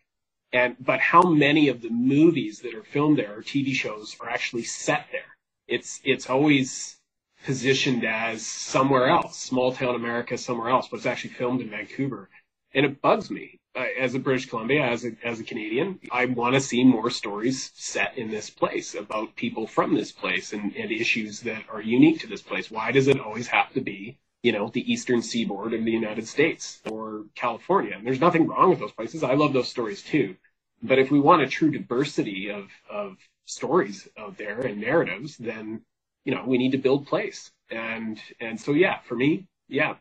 and 0.51 0.75
but 0.79 0.99
how 0.99 1.21
many 1.21 1.69
of 1.69 1.81
the 1.81 1.89
movies 1.89 2.59
that 2.61 2.75
are 2.75 2.83
filmed 2.83 3.17
there 3.17 3.37
or 3.37 3.41
TV 3.41 3.73
shows 3.73 4.17
are 4.19 4.29
actually 4.29 4.63
set 4.63 5.07
there? 5.11 5.37
It's 5.67 6.01
it's 6.03 6.29
always 6.29 6.97
positioned 7.45 8.03
as 8.03 8.45
somewhere 8.45 9.07
else, 9.07 9.37
small 9.37 9.71
town 9.71 9.95
America, 9.95 10.37
somewhere 10.37 10.69
else, 10.69 10.87
but 10.89 10.97
it's 10.97 11.05
actually 11.05 11.33
filmed 11.33 11.61
in 11.61 11.69
Vancouver, 11.69 12.29
and 12.73 12.85
it 12.85 13.01
bugs 13.01 13.31
me 13.31 13.59
uh, 13.77 13.85
as 13.99 14.15
a 14.15 14.19
British 14.19 14.47
Columbia, 14.47 14.83
as 14.83 15.05
a 15.05 15.11
as 15.23 15.39
a 15.39 15.43
Canadian. 15.43 15.99
I 16.11 16.25
want 16.25 16.55
to 16.55 16.61
see 16.61 16.83
more 16.83 17.09
stories 17.09 17.71
set 17.75 18.17
in 18.17 18.31
this 18.31 18.49
place 18.49 18.95
about 18.95 19.35
people 19.35 19.67
from 19.67 19.93
this 19.93 20.11
place 20.11 20.53
and, 20.53 20.75
and 20.75 20.91
issues 20.91 21.41
that 21.41 21.63
are 21.71 21.81
unique 21.81 22.19
to 22.21 22.27
this 22.27 22.41
place. 22.41 22.71
Why 22.71 22.91
does 22.91 23.07
it 23.07 23.19
always 23.19 23.47
have 23.47 23.71
to 23.73 23.81
be, 23.81 24.17
you 24.41 24.51
know, 24.51 24.69
the 24.69 24.91
eastern 24.91 25.21
seaboard 25.21 25.73
of 25.73 25.85
the 25.85 25.91
United 25.91 26.27
States 26.27 26.81
or 26.89 27.25
California? 27.35 27.93
And 27.95 28.05
there's 28.05 28.19
nothing 28.19 28.47
wrong 28.47 28.69
with 28.71 28.79
those 28.79 28.91
places. 28.91 29.23
I 29.23 29.35
love 29.35 29.53
those 29.53 29.69
stories 29.69 30.01
too. 30.01 30.35
But 30.81 30.99
if 30.99 31.11
we 31.11 31.19
want 31.19 31.43
a 31.43 31.47
true 31.47 31.71
diversity 31.71 32.49
of 32.49 32.69
of 32.89 33.17
stories 33.45 34.07
out 34.17 34.37
there 34.37 34.61
and 34.61 34.81
narratives, 34.81 35.37
then 35.37 35.81
you 36.25 36.33
know 36.33 36.43
we 36.45 36.57
need 36.57 36.71
to 36.71 36.77
build 36.77 37.05
place. 37.05 37.51
And 37.69 38.19
and 38.39 38.59
so 38.59 38.71
yeah, 38.73 38.99
for 39.01 39.15
me, 39.15 39.47
yeah, 39.67 39.95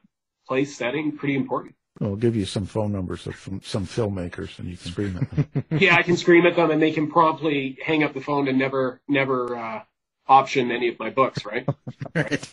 place 0.48 0.76
setting 0.76 1.16
pretty 1.16 1.36
important. 1.36 1.74
I'll 2.00 2.16
give 2.16 2.36
you 2.36 2.44
some 2.44 2.66
phone 2.66 2.92
numbers 2.92 3.26
of 3.26 3.36
some, 3.36 3.60
some 3.64 3.86
filmmakers, 3.86 4.58
and 4.58 4.68
you 4.68 4.76
can 4.76 4.90
scream 4.90 5.16
at 5.16 5.30
them. 5.30 5.64
yeah, 5.78 5.96
I 5.96 6.02
can 6.02 6.16
scream 6.16 6.46
at 6.46 6.56
them 6.56 6.70
and 6.70 6.82
they 6.82 6.92
can 6.92 7.10
promptly 7.10 7.78
hang 7.84 8.02
up 8.02 8.12
the 8.12 8.20
phone 8.20 8.48
and 8.48 8.58
never, 8.58 9.00
never 9.08 9.56
uh, 9.56 9.82
option 10.26 10.70
any 10.70 10.88
of 10.88 10.98
my 10.98 11.10
books, 11.10 11.44
right? 11.44 11.66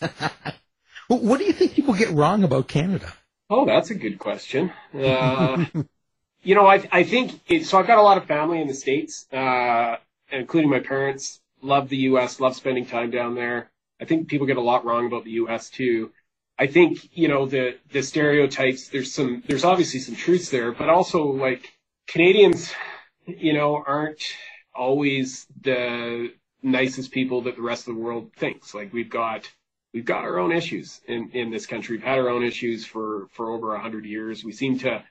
Well, 1.08 1.18
What 1.18 1.38
do 1.38 1.44
you 1.44 1.52
think 1.52 1.74
people 1.74 1.94
get 1.94 2.10
wrong 2.10 2.44
about 2.44 2.68
Canada? 2.68 3.12
Oh, 3.50 3.66
that's 3.66 3.90
a 3.90 3.94
good 3.94 4.18
question. 4.18 4.72
Uh, 4.94 5.66
you 6.42 6.54
know, 6.54 6.66
I, 6.66 6.88
I 6.90 7.02
think 7.04 7.40
it, 7.46 7.66
so. 7.66 7.78
I've 7.78 7.86
got 7.86 7.98
a 7.98 8.02
lot 8.02 8.16
of 8.16 8.24
family 8.24 8.60
in 8.60 8.68
the 8.68 8.74
states, 8.74 9.26
uh, 9.32 9.96
including 10.30 10.70
my 10.70 10.80
parents. 10.80 11.40
Love 11.60 11.88
the 11.88 11.96
U.S. 12.08 12.40
Love 12.40 12.56
spending 12.56 12.86
time 12.86 13.10
down 13.10 13.34
there. 13.34 13.70
I 14.00 14.06
think 14.06 14.28
people 14.28 14.46
get 14.46 14.56
a 14.56 14.62
lot 14.62 14.84
wrong 14.84 15.06
about 15.06 15.24
the 15.24 15.32
U.S. 15.32 15.68
too. 15.70 16.10
I 16.58 16.66
think 16.68 17.08
you 17.16 17.28
know 17.28 17.46
the 17.46 17.78
the 17.92 18.02
stereotypes. 18.02 18.88
There's 18.88 19.12
some. 19.12 19.42
There's 19.46 19.64
obviously 19.64 20.00
some 20.00 20.14
truths 20.16 20.50
there, 20.50 20.72
but 20.72 20.88
also 20.88 21.24
like 21.24 21.72
Canadians, 22.06 22.72
you 23.26 23.52
know, 23.52 23.82
aren't 23.86 24.22
always 24.74 25.46
the 25.62 26.32
nicest 26.62 27.10
people 27.12 27.42
that 27.42 27.56
the 27.56 27.62
rest 27.62 27.88
of 27.88 27.94
the 27.94 28.00
world 28.00 28.32
thinks. 28.36 28.74
Like 28.74 28.92
we've 28.92 29.10
got 29.10 29.50
we've 29.92 30.04
got 30.04 30.24
our 30.24 30.38
own 30.38 30.52
issues 30.52 31.00
in 31.08 31.30
in 31.32 31.50
this 31.50 31.66
country. 31.66 31.96
We've 31.96 32.04
had 32.04 32.18
our 32.18 32.28
own 32.28 32.44
issues 32.44 32.86
for 32.86 33.26
for 33.32 33.50
over 33.50 33.74
a 33.74 33.80
hundred 33.80 34.04
years. 34.06 34.44
We 34.44 34.52
seem 34.52 34.78
to 34.80 35.02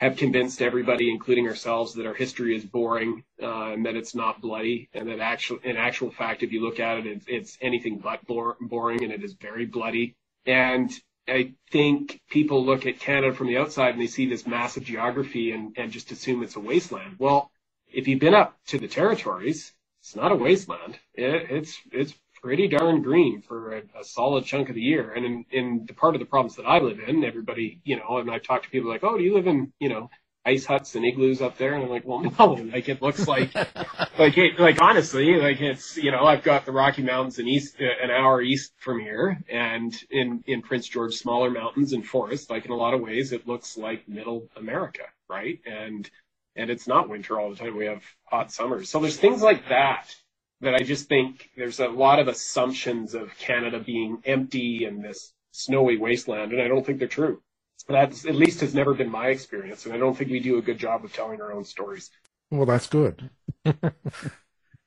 have 0.00 0.16
convinced 0.16 0.62
everybody, 0.62 1.10
including 1.10 1.46
ourselves, 1.46 1.94
that 1.94 2.06
our 2.06 2.14
history 2.14 2.56
is 2.56 2.64
boring 2.64 3.22
uh, 3.42 3.72
and 3.72 3.84
that 3.84 3.96
it's 3.96 4.14
not 4.14 4.40
bloody, 4.40 4.88
and 4.94 5.08
that 5.08 5.20
actual 5.20 5.58
in 5.64 5.76
actual 5.78 6.10
fact, 6.10 6.42
if 6.42 6.52
you 6.52 6.62
look 6.62 6.80
at 6.80 6.98
it, 6.98 7.06
it's, 7.06 7.24
it's 7.28 7.58
anything 7.62 7.98
but 7.98 8.26
bor- 8.26 8.56
boring, 8.60 9.02
and 9.04 9.12
it 9.12 9.24
is 9.24 9.34
very 9.34 9.66
bloody. 9.66 10.14
And 10.46 10.90
I 11.28 11.54
think 11.70 12.20
people 12.28 12.64
look 12.64 12.86
at 12.86 12.98
Canada 12.98 13.32
from 13.34 13.46
the 13.46 13.58
outside 13.58 13.92
and 13.94 14.00
they 14.00 14.06
see 14.06 14.28
this 14.28 14.46
massive 14.46 14.84
geography 14.84 15.52
and, 15.52 15.74
and 15.76 15.92
just 15.92 16.10
assume 16.10 16.42
it's 16.42 16.56
a 16.56 16.60
wasteland. 16.60 17.16
Well, 17.18 17.50
if 17.92 18.08
you've 18.08 18.20
been 18.20 18.34
up 18.34 18.58
to 18.68 18.78
the 18.78 18.88
territories, 18.88 19.72
it's 20.00 20.16
not 20.16 20.32
a 20.32 20.36
wasteland. 20.36 20.98
It, 21.14 21.50
it's 21.50 21.78
it's 21.92 22.14
pretty 22.42 22.68
darn 22.68 23.02
green 23.02 23.42
for 23.42 23.76
a, 23.76 23.82
a 24.00 24.04
solid 24.04 24.44
chunk 24.44 24.70
of 24.70 24.74
the 24.74 24.80
year. 24.80 25.12
And 25.12 25.24
in, 25.26 25.44
in 25.50 25.84
the 25.86 25.92
part 25.92 26.14
of 26.14 26.20
the 26.20 26.26
province 26.26 26.56
that 26.56 26.66
I 26.66 26.78
live 26.78 26.98
in, 26.98 27.22
everybody, 27.22 27.80
you 27.84 27.96
know, 27.96 28.18
and 28.18 28.30
I've 28.30 28.42
talked 28.42 28.64
to 28.64 28.70
people 28.70 28.90
like, 28.90 29.04
oh, 29.04 29.18
do 29.18 29.22
you 29.22 29.34
live 29.34 29.46
in, 29.46 29.72
you 29.78 29.90
know, 29.90 30.08
ice 30.44 30.64
huts 30.64 30.94
and 30.94 31.04
igloos 31.04 31.42
up 31.42 31.56
there? 31.58 31.74
And 31.74 31.84
I'm 31.84 31.90
like, 31.90 32.06
well, 32.06 32.20
no, 32.38 32.52
like 32.72 32.88
it 32.88 33.02
looks 33.02 33.26
like, 33.26 33.54
like, 33.54 34.38
it, 34.38 34.58
like 34.58 34.80
honestly, 34.80 35.36
like 35.36 35.60
it's, 35.60 35.96
you 35.96 36.10
know, 36.10 36.24
I've 36.24 36.42
got 36.42 36.64
the 36.64 36.72
Rocky 36.72 37.02
Mountains 37.02 37.38
an 37.38 37.48
east, 37.48 37.76
uh, 37.80 38.04
an 38.04 38.10
hour 38.10 38.40
east 38.42 38.72
from 38.78 39.00
here, 39.00 39.40
and 39.50 39.94
in 40.10 40.42
in 40.46 40.62
Prince 40.62 40.88
George, 40.88 41.14
smaller 41.14 41.50
mountains 41.50 41.92
and 41.92 42.06
forests. 42.06 42.50
Like 42.50 42.64
in 42.64 42.70
a 42.70 42.76
lot 42.76 42.94
of 42.94 43.00
ways, 43.00 43.32
it 43.32 43.46
looks 43.46 43.76
like 43.76 44.08
Middle 44.08 44.48
America, 44.56 45.04
right? 45.28 45.58
And 45.66 46.08
and 46.56 46.70
it's 46.70 46.86
not 46.86 47.08
winter 47.08 47.38
all 47.38 47.50
the 47.50 47.56
time. 47.56 47.76
We 47.76 47.86
have 47.86 48.02
hot 48.24 48.52
summers. 48.52 48.90
So 48.90 49.00
there's 49.00 49.16
things 49.16 49.42
like 49.42 49.68
that 49.68 50.14
that 50.60 50.74
I 50.74 50.82
just 50.82 51.08
think 51.08 51.50
there's 51.56 51.80
a 51.80 51.88
lot 51.88 52.18
of 52.18 52.28
assumptions 52.28 53.14
of 53.14 53.36
Canada 53.38 53.80
being 53.80 54.20
empty 54.24 54.84
and 54.84 55.02
this 55.02 55.32
snowy 55.52 55.96
wasteland, 55.96 56.52
and 56.52 56.60
I 56.60 56.68
don't 56.68 56.84
think 56.84 56.98
they're 56.98 57.08
true. 57.08 57.42
That's 57.88 58.26
at 58.26 58.34
least 58.34 58.60
has 58.60 58.74
never 58.74 58.94
been 58.94 59.10
my 59.10 59.28
experience, 59.28 59.86
and 59.86 59.94
I 59.94 59.98
don't 59.98 60.16
think 60.16 60.30
we 60.30 60.40
do 60.40 60.58
a 60.58 60.62
good 60.62 60.78
job 60.78 61.04
of 61.04 61.12
telling 61.12 61.40
our 61.40 61.52
own 61.52 61.64
stories. 61.64 62.10
well, 62.50 62.66
that's 62.66 62.86
good. 62.86 63.30
you 63.64 63.72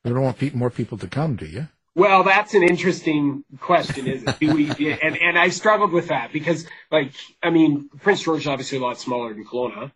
don't 0.05 0.21
want 0.21 0.53
more 0.53 0.69
people 0.69 0.97
to 0.99 1.07
come, 1.07 1.35
do 1.35 1.45
you? 1.45 1.67
Well, 1.95 2.23
that's 2.23 2.55
an 2.55 2.63
interesting 2.63 3.43
question, 3.59 4.07
isn't 4.07 4.27
it? 4.27 4.39
Do 4.39 4.53
we, 4.53 4.69
and, 5.01 5.17
and 5.17 5.37
I 5.37 5.49
struggled 5.49 5.91
with 5.91 6.07
that 6.07 6.33
because, 6.33 6.65
like, 6.91 7.13
I 7.41 7.51
mean, 7.51 7.89
Prince 8.01 8.23
George 8.23 8.41
is 8.41 8.47
obviously 8.47 8.79
a 8.79 8.81
lot 8.81 8.99
smaller 8.99 9.33
than 9.33 9.45
Kelowna, 9.45 9.91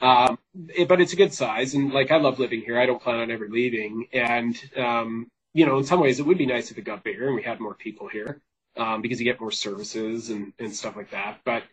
um, 0.00 0.38
it, 0.68 0.88
but 0.88 1.00
it's 1.00 1.12
a 1.12 1.16
good 1.16 1.34
size. 1.34 1.74
And, 1.74 1.92
like, 1.92 2.10
I 2.10 2.16
love 2.16 2.38
living 2.38 2.62
here. 2.62 2.80
I 2.80 2.86
don't 2.86 3.02
plan 3.02 3.20
on 3.20 3.30
ever 3.30 3.48
leaving. 3.48 4.08
And, 4.12 4.58
um, 4.76 5.30
you 5.52 5.66
know, 5.66 5.78
in 5.78 5.84
some 5.84 6.00
ways, 6.00 6.18
it 6.18 6.26
would 6.26 6.38
be 6.38 6.46
nice 6.46 6.70
if 6.70 6.78
it 6.78 6.84
got 6.84 7.04
bigger 7.04 7.26
and 7.26 7.34
we 7.34 7.42
had 7.42 7.60
more 7.60 7.74
people 7.74 8.08
here 8.08 8.40
um, 8.76 9.02
because 9.02 9.20
you 9.20 9.24
get 9.24 9.40
more 9.40 9.50
services 9.50 10.30
and, 10.30 10.54
and 10.58 10.74
stuff 10.74 10.96
like 10.96 11.10
that. 11.10 11.40
But 11.44 11.64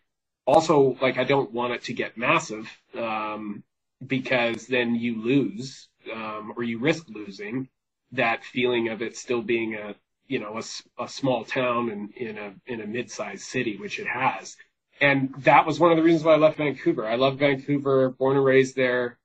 also, 0.45 0.97
like, 1.01 1.17
I 1.17 1.23
don't 1.23 1.51
want 1.51 1.73
it 1.73 1.83
to 1.83 1.93
get 1.93 2.17
massive 2.17 2.67
um, 2.97 3.63
because 4.05 4.67
then 4.67 4.95
you 4.95 5.21
lose 5.21 5.87
um, 6.13 6.53
or 6.55 6.63
you 6.63 6.79
risk 6.79 7.05
losing 7.09 7.69
that 8.11 8.43
feeling 8.43 8.89
of 8.89 9.01
it 9.01 9.15
still 9.15 9.41
being 9.41 9.75
a 9.75 9.95
you 10.27 10.39
know 10.39 10.57
a, 10.57 11.03
a 11.03 11.07
small 11.07 11.43
town 11.43 11.89
in, 11.89 12.27
in 12.27 12.37
a 12.37 12.53
in 12.65 12.81
a 12.81 12.87
mid-sized 12.87 13.43
city, 13.43 13.77
which 13.77 13.99
it 13.99 14.07
has. 14.07 14.55
And 15.01 15.33
that 15.39 15.65
was 15.65 15.79
one 15.79 15.91
of 15.91 15.97
the 15.97 16.03
reasons 16.03 16.23
why 16.23 16.33
I 16.33 16.37
left 16.37 16.57
Vancouver. 16.57 17.07
I 17.07 17.15
love 17.15 17.39
Vancouver, 17.39 18.09
born 18.09 18.35
and 18.35 18.45
raised 18.45 18.75
there, 18.75 19.17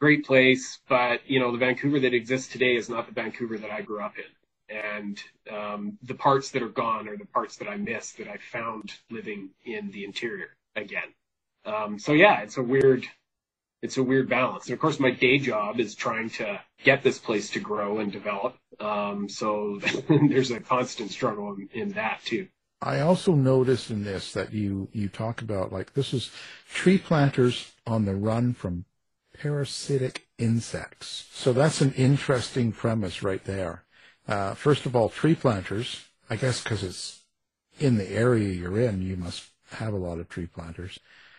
great 0.00 0.24
place, 0.24 0.78
but 0.88 1.20
you 1.28 1.40
know 1.40 1.52
the 1.52 1.58
Vancouver 1.58 2.00
that 2.00 2.14
exists 2.14 2.52
today 2.52 2.76
is 2.76 2.88
not 2.88 3.06
the 3.06 3.12
Vancouver 3.12 3.58
that 3.58 3.70
I 3.70 3.82
grew 3.82 4.00
up 4.00 4.16
in. 4.18 4.24
And 4.68 5.22
um, 5.50 5.98
the 6.02 6.14
parts 6.14 6.50
that 6.50 6.62
are 6.62 6.68
gone 6.68 7.08
are 7.08 7.16
the 7.16 7.26
parts 7.26 7.56
that 7.56 7.68
I 7.68 7.76
miss 7.76 8.12
that 8.12 8.28
I 8.28 8.36
found 8.36 8.92
living 9.10 9.50
in 9.64 9.90
the 9.92 10.04
interior 10.04 10.56
again. 10.74 11.14
Um, 11.64 11.98
so 11.98 12.12
yeah, 12.12 12.40
it's 12.40 12.56
a 12.56 12.62
weird 12.62 13.06
it's 13.82 13.98
a 13.98 14.02
weird 14.02 14.28
balance. 14.28 14.66
And 14.66 14.74
of 14.74 14.80
course, 14.80 14.98
my 14.98 15.10
day 15.10 15.38
job 15.38 15.78
is 15.78 15.94
trying 15.94 16.30
to 16.30 16.60
get 16.82 17.02
this 17.02 17.18
place 17.18 17.50
to 17.50 17.60
grow 17.60 17.98
and 17.98 18.10
develop. 18.10 18.56
Um, 18.80 19.28
so 19.28 19.80
there's 20.08 20.50
a 20.50 20.60
constant 20.60 21.10
struggle 21.10 21.54
in, 21.54 21.68
in, 21.72 21.88
that 21.90 22.20
too. 22.24 22.48
I 22.80 23.00
also 23.00 23.34
noticed 23.34 23.90
in 23.90 24.04
this 24.04 24.32
that 24.32 24.52
you 24.52 24.88
you 24.92 25.08
talk 25.08 25.40
about 25.40 25.72
like 25.72 25.94
this 25.94 26.12
is 26.12 26.30
tree 26.72 26.98
planters 26.98 27.72
on 27.86 28.04
the 28.04 28.14
run 28.14 28.54
from 28.54 28.84
parasitic 29.38 30.26
insects. 30.38 31.26
So 31.32 31.52
that's 31.52 31.80
an 31.80 31.92
interesting 31.92 32.72
premise 32.72 33.22
right 33.22 33.44
there. 33.44 33.84
Uh, 34.28 34.54
first 34.54 34.86
of 34.86 34.96
all, 34.96 35.08
tree 35.08 35.34
planters. 35.34 36.04
I 36.28 36.36
guess 36.36 36.62
because 36.62 36.82
it's 36.82 37.22
in 37.78 37.98
the 37.98 38.10
area 38.10 38.48
you're 38.48 38.80
in, 38.80 39.02
you 39.02 39.16
must 39.16 39.44
have 39.70 39.92
a 39.92 39.98
lot 39.98 40.18
of 40.18 40.28
tree 40.28 40.46
planters 40.46 40.98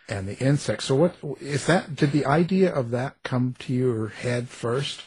and 0.09 0.27
the 0.27 0.37
insects. 0.37 0.85
So 0.85 0.95
what 0.95 1.15
is 1.41 1.65
that? 1.65 1.95
Did 1.95 2.11
the 2.11 2.25
idea 2.25 2.73
of 2.73 2.91
that 2.91 3.15
come 3.23 3.55
to 3.59 3.73
your 3.73 4.07
head 4.09 4.49
first, 4.49 5.01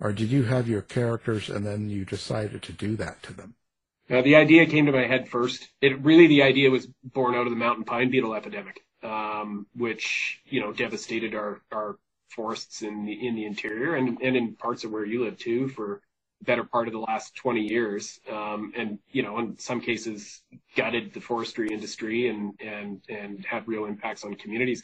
or 0.00 0.12
did 0.12 0.30
you 0.30 0.44
have 0.44 0.68
your 0.68 0.82
characters 0.82 1.48
and 1.48 1.64
then 1.64 1.88
you 1.88 2.04
decided 2.04 2.62
to 2.62 2.72
do 2.72 2.96
that 2.96 3.22
to 3.24 3.32
them? 3.32 3.54
Uh, 4.10 4.22
the 4.22 4.34
idea 4.34 4.66
came 4.66 4.86
to 4.86 4.92
my 4.92 5.06
head 5.06 5.28
first. 5.28 5.68
It 5.80 6.00
really 6.00 6.26
the 6.26 6.42
idea 6.42 6.70
was 6.70 6.88
born 7.04 7.36
out 7.36 7.46
of 7.46 7.50
the 7.50 7.56
mountain 7.56 7.84
pine 7.84 8.10
beetle 8.10 8.34
epidemic, 8.34 8.80
um, 9.04 9.66
which 9.76 10.40
you 10.46 10.60
know 10.60 10.72
devastated 10.72 11.34
our 11.34 11.60
our 11.70 11.96
forests 12.28 12.82
in 12.82 13.04
the 13.04 13.26
in 13.26 13.36
the 13.36 13.44
interior 13.44 13.94
and 13.94 14.20
and 14.20 14.36
in 14.36 14.54
parts 14.54 14.84
of 14.84 14.90
where 14.90 15.04
you 15.04 15.24
live 15.24 15.38
too 15.38 15.68
for 15.68 16.00
better 16.42 16.64
part 16.64 16.86
of 16.86 16.92
the 16.92 17.00
last 17.00 17.34
20 17.36 17.60
years, 17.60 18.20
um, 18.30 18.72
and 18.76 18.98
you 19.10 19.22
know, 19.22 19.38
in 19.38 19.58
some 19.58 19.80
cases, 19.80 20.42
gutted 20.76 21.12
the 21.12 21.20
forestry 21.20 21.68
industry 21.70 22.28
and 22.28 22.58
and 22.60 23.02
and 23.08 23.44
had 23.44 23.66
real 23.68 23.84
impacts 23.84 24.24
on 24.24 24.34
communities. 24.34 24.82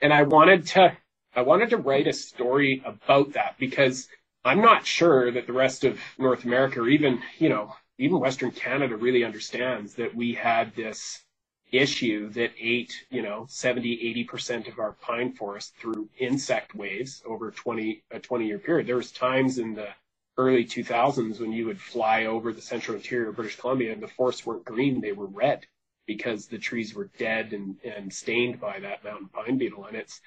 And 0.00 0.12
I 0.12 0.22
wanted 0.22 0.66
to 0.68 0.96
I 1.34 1.42
wanted 1.42 1.70
to 1.70 1.76
write 1.78 2.06
a 2.06 2.12
story 2.12 2.82
about 2.84 3.32
that 3.32 3.56
because 3.58 4.08
I'm 4.44 4.60
not 4.60 4.86
sure 4.86 5.30
that 5.32 5.46
the 5.46 5.52
rest 5.52 5.84
of 5.84 5.98
North 6.18 6.44
America, 6.44 6.80
or 6.80 6.88
even 6.88 7.20
you 7.38 7.48
know, 7.48 7.74
even 7.98 8.20
Western 8.20 8.50
Canada, 8.50 8.96
really 8.96 9.24
understands 9.24 9.94
that 9.94 10.14
we 10.14 10.34
had 10.34 10.74
this 10.76 11.24
issue 11.72 12.28
that 12.30 12.52
ate, 12.60 12.92
you 13.10 13.22
know, 13.22 13.46
70, 13.48 14.26
80% 14.30 14.70
of 14.70 14.78
our 14.78 14.92
pine 15.00 15.32
forest 15.32 15.74
through 15.80 16.08
insect 16.18 16.74
waves 16.74 17.22
over 17.26 17.50
20, 17.50 18.04
a 18.10 18.20
20 18.20 18.46
year 18.46 18.58
period. 18.58 18.86
There 18.86 18.96
was 18.96 19.10
times 19.10 19.58
in 19.58 19.74
the 19.74 19.88
early 20.36 20.64
2000s 20.64 21.40
when 21.40 21.52
you 21.52 21.66
would 21.66 21.80
fly 21.80 22.26
over 22.26 22.52
the 22.52 22.62
central 22.62 22.96
interior 22.96 23.28
of 23.28 23.36
British 23.36 23.58
Columbia 23.58 23.92
and 23.92 24.02
the 24.02 24.08
forests 24.08 24.46
weren't 24.46 24.64
green, 24.64 25.00
they 25.00 25.12
were 25.12 25.26
red 25.26 25.66
because 26.06 26.46
the 26.46 26.58
trees 26.58 26.94
were 26.94 27.10
dead 27.18 27.52
and, 27.52 27.76
and 27.84 28.12
stained 28.12 28.60
by 28.60 28.80
that 28.80 29.04
mountain 29.04 29.28
pine 29.28 29.58
beetle. 29.58 29.84
And 29.84 29.96
it's, 29.96 30.20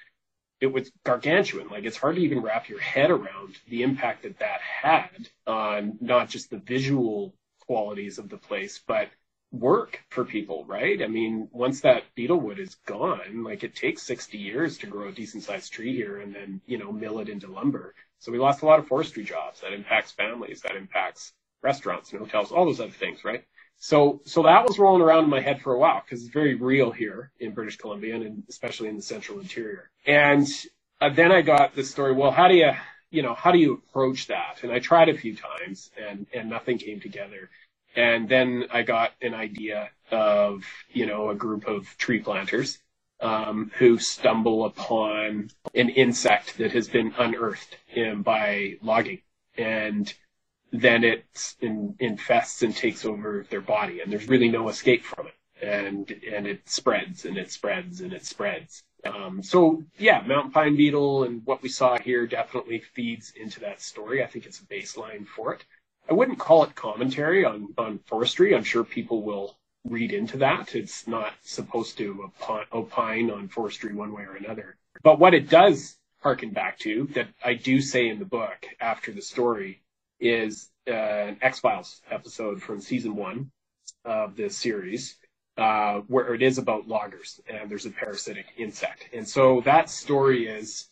it 0.60 0.68
was 0.68 0.90
gargantuan. 1.04 1.68
Like 1.68 1.84
it's 1.84 1.98
hard 1.98 2.16
to 2.16 2.22
even 2.22 2.40
wrap 2.40 2.68
your 2.68 2.80
head 2.80 3.10
around 3.10 3.56
the 3.68 3.82
impact 3.82 4.22
that 4.22 4.38
that 4.38 4.60
had 4.60 5.28
on 5.46 5.98
not 6.00 6.28
just 6.28 6.50
the 6.50 6.58
visual 6.58 7.34
qualities 7.66 8.18
of 8.18 8.28
the 8.28 8.38
place, 8.38 8.80
but 8.86 9.08
work 9.52 10.00
for 10.10 10.24
people, 10.24 10.64
right? 10.66 11.02
I 11.02 11.08
mean, 11.08 11.48
once 11.52 11.80
that 11.80 12.04
beetlewood 12.14 12.58
is 12.58 12.76
gone, 12.86 13.44
like 13.44 13.64
it 13.64 13.74
takes 13.74 14.02
60 14.02 14.38
years 14.38 14.78
to 14.78 14.86
grow 14.86 15.08
a 15.08 15.12
decent 15.12 15.42
sized 15.42 15.72
tree 15.72 15.94
here 15.94 16.20
and 16.20 16.34
then, 16.34 16.60
you 16.66 16.78
know, 16.78 16.92
mill 16.92 17.18
it 17.20 17.28
into 17.28 17.50
lumber. 17.50 17.94
So 18.18 18.32
we 18.32 18.38
lost 18.38 18.62
a 18.62 18.66
lot 18.66 18.78
of 18.78 18.86
forestry 18.86 19.24
jobs. 19.24 19.60
That 19.60 19.72
impacts 19.72 20.12
families. 20.12 20.62
That 20.62 20.76
impacts 20.76 21.32
restaurants 21.62 22.12
and 22.12 22.20
hotels, 22.20 22.52
all 22.52 22.64
those 22.64 22.80
other 22.80 22.90
things, 22.90 23.24
right? 23.24 23.44
So, 23.78 24.22
so 24.24 24.44
that 24.44 24.66
was 24.66 24.78
rolling 24.78 25.02
around 25.02 25.24
in 25.24 25.30
my 25.30 25.40
head 25.40 25.60
for 25.60 25.74
a 25.74 25.78
while 25.78 26.02
because 26.04 26.22
it's 26.22 26.32
very 26.32 26.54
real 26.54 26.90
here 26.90 27.30
in 27.40 27.52
British 27.52 27.76
Columbia 27.76 28.14
and 28.16 28.44
especially 28.48 28.88
in 28.88 28.96
the 28.96 29.02
central 29.02 29.38
interior. 29.38 29.90
And 30.06 30.46
uh, 31.00 31.10
then 31.10 31.30
I 31.30 31.42
got 31.42 31.74
this 31.74 31.90
story. 31.90 32.12
Well, 32.12 32.30
how 32.30 32.48
do 32.48 32.54
you, 32.54 32.70
you 33.10 33.22
know, 33.22 33.34
how 33.34 33.52
do 33.52 33.58
you 33.58 33.82
approach 33.88 34.28
that? 34.28 34.60
And 34.62 34.72
I 34.72 34.78
tried 34.78 35.08
a 35.08 35.18
few 35.18 35.36
times 35.36 35.90
and, 36.08 36.26
and 36.32 36.48
nothing 36.48 36.78
came 36.78 37.00
together. 37.00 37.50
And 37.94 38.28
then 38.28 38.66
I 38.72 38.82
got 38.82 39.12
an 39.20 39.34
idea 39.34 39.90
of, 40.10 40.64
you 40.90 41.06
know, 41.06 41.30
a 41.30 41.34
group 41.34 41.66
of 41.66 41.86
tree 41.98 42.20
planters 42.20 42.78
um, 43.20 43.70
who 43.78 43.98
stumble 43.98 44.66
upon 44.66 45.50
an 45.74 45.88
insect 45.88 46.58
that 46.58 46.72
has 46.72 46.88
been 46.88 47.14
unearthed 47.18 47.76
in, 47.94 48.22
by 48.22 48.76
logging. 48.82 49.20
And 49.56 50.12
then 50.72 51.04
it 51.04 51.54
in, 51.60 51.94
infests 51.98 52.62
and 52.62 52.74
takes 52.76 53.04
over 53.04 53.46
their 53.48 53.60
body, 53.60 54.00
and 54.00 54.12
there's 54.12 54.28
really 54.28 54.48
no 54.48 54.68
escape 54.68 55.04
from 55.04 55.28
it. 55.28 55.34
And 55.62 56.10
and 56.30 56.46
it 56.46 56.68
spreads 56.68 57.24
and 57.24 57.38
it 57.38 57.50
spreads 57.50 58.02
and 58.02 58.12
it 58.12 58.26
spreads. 58.26 58.82
Um, 59.06 59.42
so 59.42 59.82
yeah, 59.96 60.20
mountain 60.26 60.50
pine 60.50 60.76
beetle 60.76 61.24
and 61.24 61.40
what 61.46 61.62
we 61.62 61.70
saw 61.70 61.98
here 61.98 62.26
definitely 62.26 62.80
feeds 62.80 63.32
into 63.40 63.60
that 63.60 63.80
story. 63.80 64.22
I 64.22 64.26
think 64.26 64.44
it's 64.44 64.60
a 64.60 64.64
baseline 64.64 65.26
for 65.26 65.54
it. 65.54 65.64
I 66.10 66.12
wouldn't 66.12 66.38
call 66.38 66.64
it 66.64 66.74
commentary 66.74 67.44
on 67.46 67.72
on 67.78 68.00
forestry. 68.06 68.54
I'm 68.54 68.64
sure 68.64 68.84
people 68.84 69.22
will 69.22 69.56
read 69.88 70.12
into 70.12 70.38
that. 70.38 70.74
It's 70.74 71.06
not 71.06 71.32
supposed 71.42 71.98
to 71.98 72.30
opine 72.72 73.30
on 73.30 73.48
forestry 73.48 73.94
one 73.94 74.12
way 74.12 74.22
or 74.22 74.34
another. 74.34 74.76
But 75.02 75.18
what 75.18 75.34
it 75.34 75.48
does 75.48 75.96
harken 76.20 76.50
back 76.50 76.78
to, 76.80 77.08
that 77.14 77.28
I 77.44 77.54
do 77.54 77.80
say 77.80 78.08
in 78.08 78.18
the 78.18 78.24
book 78.24 78.66
after 78.80 79.12
the 79.12 79.22
story, 79.22 79.82
is 80.18 80.70
uh, 80.88 80.92
an 80.92 81.38
X 81.42 81.60
Files 81.60 82.00
episode 82.10 82.62
from 82.62 82.80
season 82.80 83.14
one 83.16 83.50
of 84.04 84.36
this 84.36 84.56
series, 84.56 85.16
uh, 85.56 86.00
where 86.08 86.34
it 86.34 86.42
is 86.42 86.58
about 86.58 86.88
loggers 86.88 87.40
and 87.48 87.70
there's 87.70 87.86
a 87.86 87.90
parasitic 87.90 88.46
insect. 88.56 89.08
And 89.12 89.28
so 89.28 89.60
that 89.64 89.90
story 89.90 90.48
is 90.48 90.88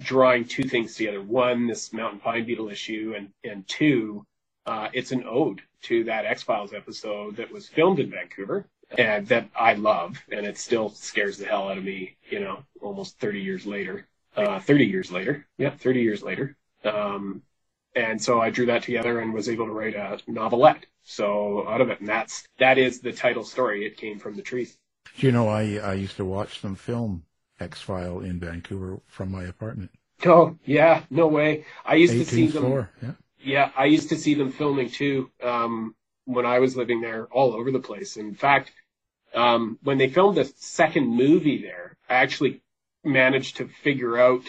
drawing 0.00 0.44
two 0.44 0.64
things 0.64 0.96
together. 0.96 1.22
One, 1.22 1.66
this 1.66 1.92
mountain 1.92 2.20
pine 2.20 2.44
beetle 2.44 2.68
issue, 2.68 3.14
and, 3.16 3.30
and 3.44 3.66
two, 3.68 4.26
uh, 4.66 4.88
it's 4.92 5.12
an 5.12 5.24
ode 5.26 5.62
to 5.82 6.04
that 6.04 6.24
X 6.24 6.42
Files 6.42 6.72
episode 6.72 7.36
that 7.36 7.50
was 7.50 7.68
filmed 7.68 7.98
in 7.98 8.10
Vancouver 8.10 8.66
and 8.98 9.26
that 9.28 9.48
I 9.56 9.74
love, 9.74 10.18
and 10.30 10.46
it 10.46 10.58
still 10.58 10.88
scares 10.90 11.38
the 11.38 11.46
hell 11.46 11.68
out 11.68 11.78
of 11.78 11.84
me, 11.84 12.16
you 12.30 12.40
know, 12.40 12.64
almost 12.80 13.18
30 13.18 13.40
years 13.40 13.66
later. 13.66 14.06
Uh, 14.36 14.58
30 14.58 14.86
years 14.86 15.12
later. 15.12 15.46
Yeah, 15.58 15.70
30 15.70 16.00
years 16.00 16.22
later. 16.22 16.56
Um, 16.84 17.42
and 17.94 18.20
so 18.20 18.40
I 18.40 18.50
drew 18.50 18.66
that 18.66 18.82
together 18.82 19.20
and 19.20 19.32
was 19.32 19.48
able 19.48 19.66
to 19.66 19.72
write 19.72 19.94
a 19.94 20.18
novelette. 20.26 20.86
So 21.04 21.68
out 21.68 21.80
of 21.80 21.90
it, 21.90 22.00
and 22.00 22.08
that's 22.08 22.44
that 22.58 22.78
is 22.78 23.00
the 23.00 23.12
title 23.12 23.44
story. 23.44 23.86
It 23.86 23.96
came 23.96 24.18
from 24.18 24.34
the 24.34 24.42
trees. 24.42 24.76
You 25.16 25.30
know, 25.30 25.48
I 25.48 25.76
I 25.76 25.94
used 25.94 26.16
to 26.16 26.24
watch 26.24 26.62
them 26.62 26.74
film 26.74 27.24
X 27.60 27.80
File 27.80 28.20
in 28.20 28.40
Vancouver 28.40 29.00
from 29.06 29.30
my 29.30 29.44
apartment. 29.44 29.90
Oh 30.24 30.56
yeah, 30.64 31.02
no 31.10 31.28
way. 31.28 31.66
I 31.84 31.94
used 31.96 32.14
to 32.14 32.24
see 32.24 32.46
them. 32.46 32.64
Floor, 32.64 32.90
yeah. 33.02 33.12
Yeah, 33.44 33.70
I 33.76 33.84
used 33.84 34.08
to 34.08 34.16
see 34.16 34.34
them 34.34 34.50
filming 34.50 34.88
too 34.88 35.30
um, 35.42 35.94
when 36.24 36.46
I 36.46 36.58
was 36.58 36.76
living 36.76 37.00
there, 37.00 37.26
all 37.26 37.52
over 37.54 37.70
the 37.70 37.78
place. 37.78 38.16
In 38.16 38.34
fact, 38.34 38.72
um, 39.34 39.78
when 39.82 39.98
they 39.98 40.08
filmed 40.08 40.36
the 40.36 40.50
second 40.56 41.06
movie 41.08 41.60
there, 41.60 41.96
I 42.08 42.14
actually 42.14 42.62
managed 43.04 43.56
to 43.58 43.68
figure 43.68 44.16
out 44.16 44.42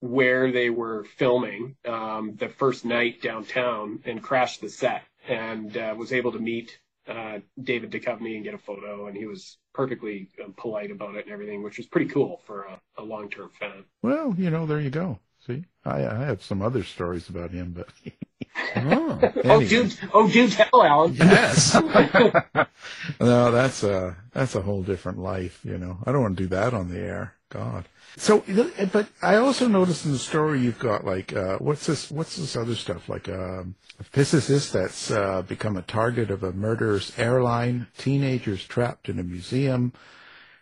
where 0.00 0.50
they 0.50 0.70
were 0.70 1.04
filming 1.04 1.76
um, 1.86 2.34
the 2.36 2.48
first 2.48 2.84
night 2.84 3.22
downtown 3.22 4.00
and 4.04 4.22
crashed 4.22 4.60
the 4.60 4.68
set 4.68 5.02
and 5.28 5.76
uh, 5.76 5.94
was 5.96 6.12
able 6.12 6.32
to 6.32 6.38
meet 6.38 6.78
uh, 7.06 7.38
David 7.62 7.90
Duchovny 7.90 8.36
and 8.36 8.44
get 8.44 8.54
a 8.54 8.58
photo, 8.58 9.06
and 9.06 9.16
he 9.16 9.26
was 9.26 9.58
perfectly 9.74 10.28
uh, 10.42 10.48
polite 10.56 10.90
about 10.90 11.16
it 11.16 11.24
and 11.24 11.32
everything, 11.32 11.62
which 11.62 11.76
was 11.76 11.86
pretty 11.86 12.10
cool 12.10 12.40
for 12.46 12.62
a, 12.62 12.80
a 12.98 13.02
long-term 13.02 13.50
fan. 13.58 13.84
Well, 14.02 14.34
you 14.38 14.50
know, 14.50 14.66
there 14.66 14.80
you 14.80 14.90
go. 14.90 15.18
See, 15.46 15.64
I, 15.84 16.06
I 16.06 16.24
have 16.24 16.42
some 16.42 16.62
other 16.62 16.84
stories 16.84 17.28
about 17.28 17.50
him, 17.50 17.72
but 17.72 17.88
Oh, 18.76 19.18
Anyway. 19.44 19.68
do 19.68 19.88
oh 20.12 20.28
do 20.28 20.48
tell, 20.48 20.84
Alan. 20.84 21.14
Yes. 21.14 21.74
no, 23.20 23.50
that's 23.50 23.82
a 23.82 24.16
that's 24.32 24.54
a 24.54 24.62
whole 24.62 24.82
different 24.82 25.18
life. 25.18 25.60
You 25.64 25.78
know, 25.78 25.98
I 26.04 26.12
don't 26.12 26.22
want 26.22 26.36
to 26.36 26.42
do 26.44 26.48
that 26.50 26.74
on 26.74 26.90
the 26.90 26.98
air. 26.98 27.34
God. 27.50 27.86
So, 28.16 28.44
but 28.92 29.08
I 29.22 29.36
also 29.36 29.66
noticed 29.66 30.04
in 30.04 30.12
the 30.12 30.18
story 30.18 30.60
you've 30.60 30.78
got 30.78 31.04
like 31.04 31.32
uh, 31.34 31.58
what's 31.58 31.86
this? 31.86 32.10
What's 32.10 32.36
this 32.36 32.56
other 32.56 32.74
stuff? 32.74 33.08
Like 33.08 33.28
um, 33.28 33.74
a 33.98 34.04
physicist 34.04 34.72
that's 34.72 35.10
uh, 35.10 35.42
become 35.42 35.76
a 35.76 35.82
target 35.82 36.30
of 36.30 36.42
a 36.44 36.52
murderous 36.52 37.18
airline. 37.18 37.88
Teenagers 37.98 38.64
trapped 38.64 39.08
in 39.08 39.18
a 39.18 39.24
museum, 39.24 39.92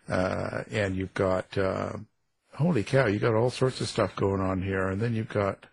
uh, 0.08 0.62
and 0.70 0.96
you've 0.96 1.14
got 1.14 1.56
uh, 1.58 1.92
holy 2.58 2.82
cow, 2.82 3.06
you 3.06 3.20
got 3.20 3.34
all 3.34 3.50
sorts 3.50 3.80
of 3.80 3.88
stuff 3.88 4.16
going 4.16 4.40
on 4.40 4.62
here, 4.62 4.88
and 4.88 5.00
then 5.00 5.14
you've 5.14 5.28
got 5.28 5.66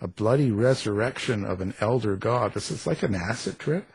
a 0.00 0.08
bloody 0.08 0.50
resurrection 0.50 1.44
of 1.44 1.60
an 1.60 1.74
elder 1.80 2.16
god. 2.16 2.54
This 2.54 2.70
is 2.70 2.86
like 2.86 3.02
an 3.02 3.14
acid 3.14 3.58
trip. 3.58 3.86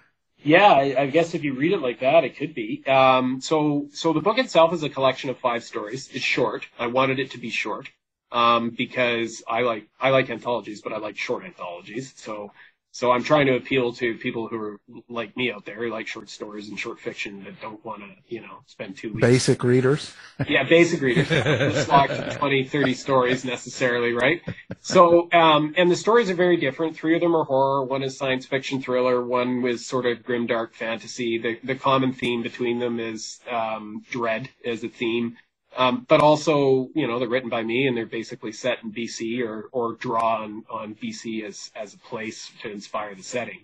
Yeah, 0.44 0.72
I, 0.72 0.96
I 1.00 1.08
guess 1.08 1.34
if 1.34 1.44
you 1.44 1.56
read 1.56 1.72
it 1.72 1.82
like 1.82 2.02
that, 2.02 2.24
it 2.24 2.38
could 2.38 2.54
be. 2.54 2.84
Um, 2.86 3.42
so, 3.42 3.88
so 3.92 4.14
the 4.14 4.22
book 4.22 4.38
itself 4.38 4.74
is 4.74 4.84
a 4.84 4.90
collection 4.90 5.32
of 5.32 5.40
five 5.40 5.64
stories. 5.64 6.08
It's 6.14 6.24
short. 6.24 6.68
I 6.78 6.86
wanted 6.86 7.18
it 7.18 7.32
to 7.32 7.40
be 7.40 7.50
short 7.50 7.90
um, 8.32 8.70
because 8.70 9.42
I 9.48 9.62
like 9.62 9.88
I 10.00 10.12
like 10.12 10.30
anthologies, 10.30 10.82
but 10.82 10.94
I 10.94 10.98
like 10.98 11.18
short 11.18 11.46
anthologies. 11.46 12.14
So, 12.16 12.52
so 12.96 13.12
I'm 13.12 13.24
trying 13.24 13.48
to 13.48 13.58
appeal 13.58 13.92
to 13.96 14.16
people 14.16 14.48
who 14.48 14.56
are 14.56 14.80
like 15.10 15.36
me 15.36 15.52
out 15.52 15.66
there, 15.66 15.76
who 15.76 15.90
like 15.90 16.08
short 16.08 16.30
stories 16.30 16.70
and 16.70 16.80
short 16.80 16.98
fiction 16.98 17.44
that 17.44 17.60
don't 17.60 17.84
want 17.84 18.04
to, 18.04 18.08
you 18.34 18.40
know, 18.40 18.60
spend 18.68 18.96
two 18.96 19.10
weeks. 19.10 19.28
Basic 19.28 19.62
readers. 19.66 20.14
Yeah, 20.48 20.64
basic 20.64 21.02
readers. 21.02 21.30
Let's 21.30 21.88
talk 21.88 22.10
20, 22.38 22.64
30 22.64 22.94
stories 22.94 23.44
necessarily, 23.44 24.14
right? 24.14 24.42
So, 24.80 25.30
um, 25.34 25.74
and 25.76 25.92
the 25.92 25.98
stories 25.98 26.30
are 26.30 26.36
very 26.36 26.56
different. 26.56 26.96
Three 26.96 27.16
of 27.16 27.22
them 27.22 27.36
are 27.36 27.44
horror. 27.44 27.84
One 27.84 28.02
is 28.02 28.18
science 28.18 28.46
fiction 28.46 28.82
thriller. 28.82 29.26
One 29.26 29.62
was 29.62 29.86
sort 29.86 30.06
of 30.06 30.24
grim 30.24 30.48
dark 30.48 30.74
fantasy. 30.74 31.38
The, 31.38 31.60
the 31.66 31.76
common 31.76 32.14
theme 32.14 32.44
between 32.44 32.80
them 32.80 33.02
is, 33.02 33.42
um, 33.52 34.06
dread 34.10 34.48
as 34.64 34.86
a 34.86 34.88
theme. 34.88 35.36
Um, 35.76 36.06
but 36.08 36.22
also, 36.22 36.90
you 36.96 37.06
know, 37.08 37.20
they're 37.20 37.28
written 37.28 37.50
by 37.50 37.64
me 37.64 37.88
and 37.88 37.98
they're 37.98 38.06
basically 38.06 38.54
set 38.54 38.82
in 38.84 38.94
BC 38.94 39.46
or, 39.46 39.70
or 39.74 39.96
draw 39.96 40.42
on, 40.44 40.64
on 40.70 40.96
BC 40.96 41.44
as, 41.44 41.72
as 41.76 41.94
a 41.94 41.98
place 41.98 42.50
to 42.62 42.72
inspire 42.72 43.14
the 43.14 43.24
setting. 43.24 43.60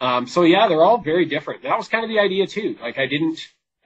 Um, 0.00 0.26
so 0.26 0.42
yeah, 0.42 0.66
they're 0.68 0.82
all 0.82 0.98
very 0.98 1.24
different. 1.24 1.62
That 1.62 1.78
was 1.78 1.88
kind 1.88 2.04
of 2.04 2.10
the 2.10 2.18
idea 2.18 2.46
too. 2.46 2.76
Like 2.82 2.98
I 2.98 3.06
didn't, 3.06 3.38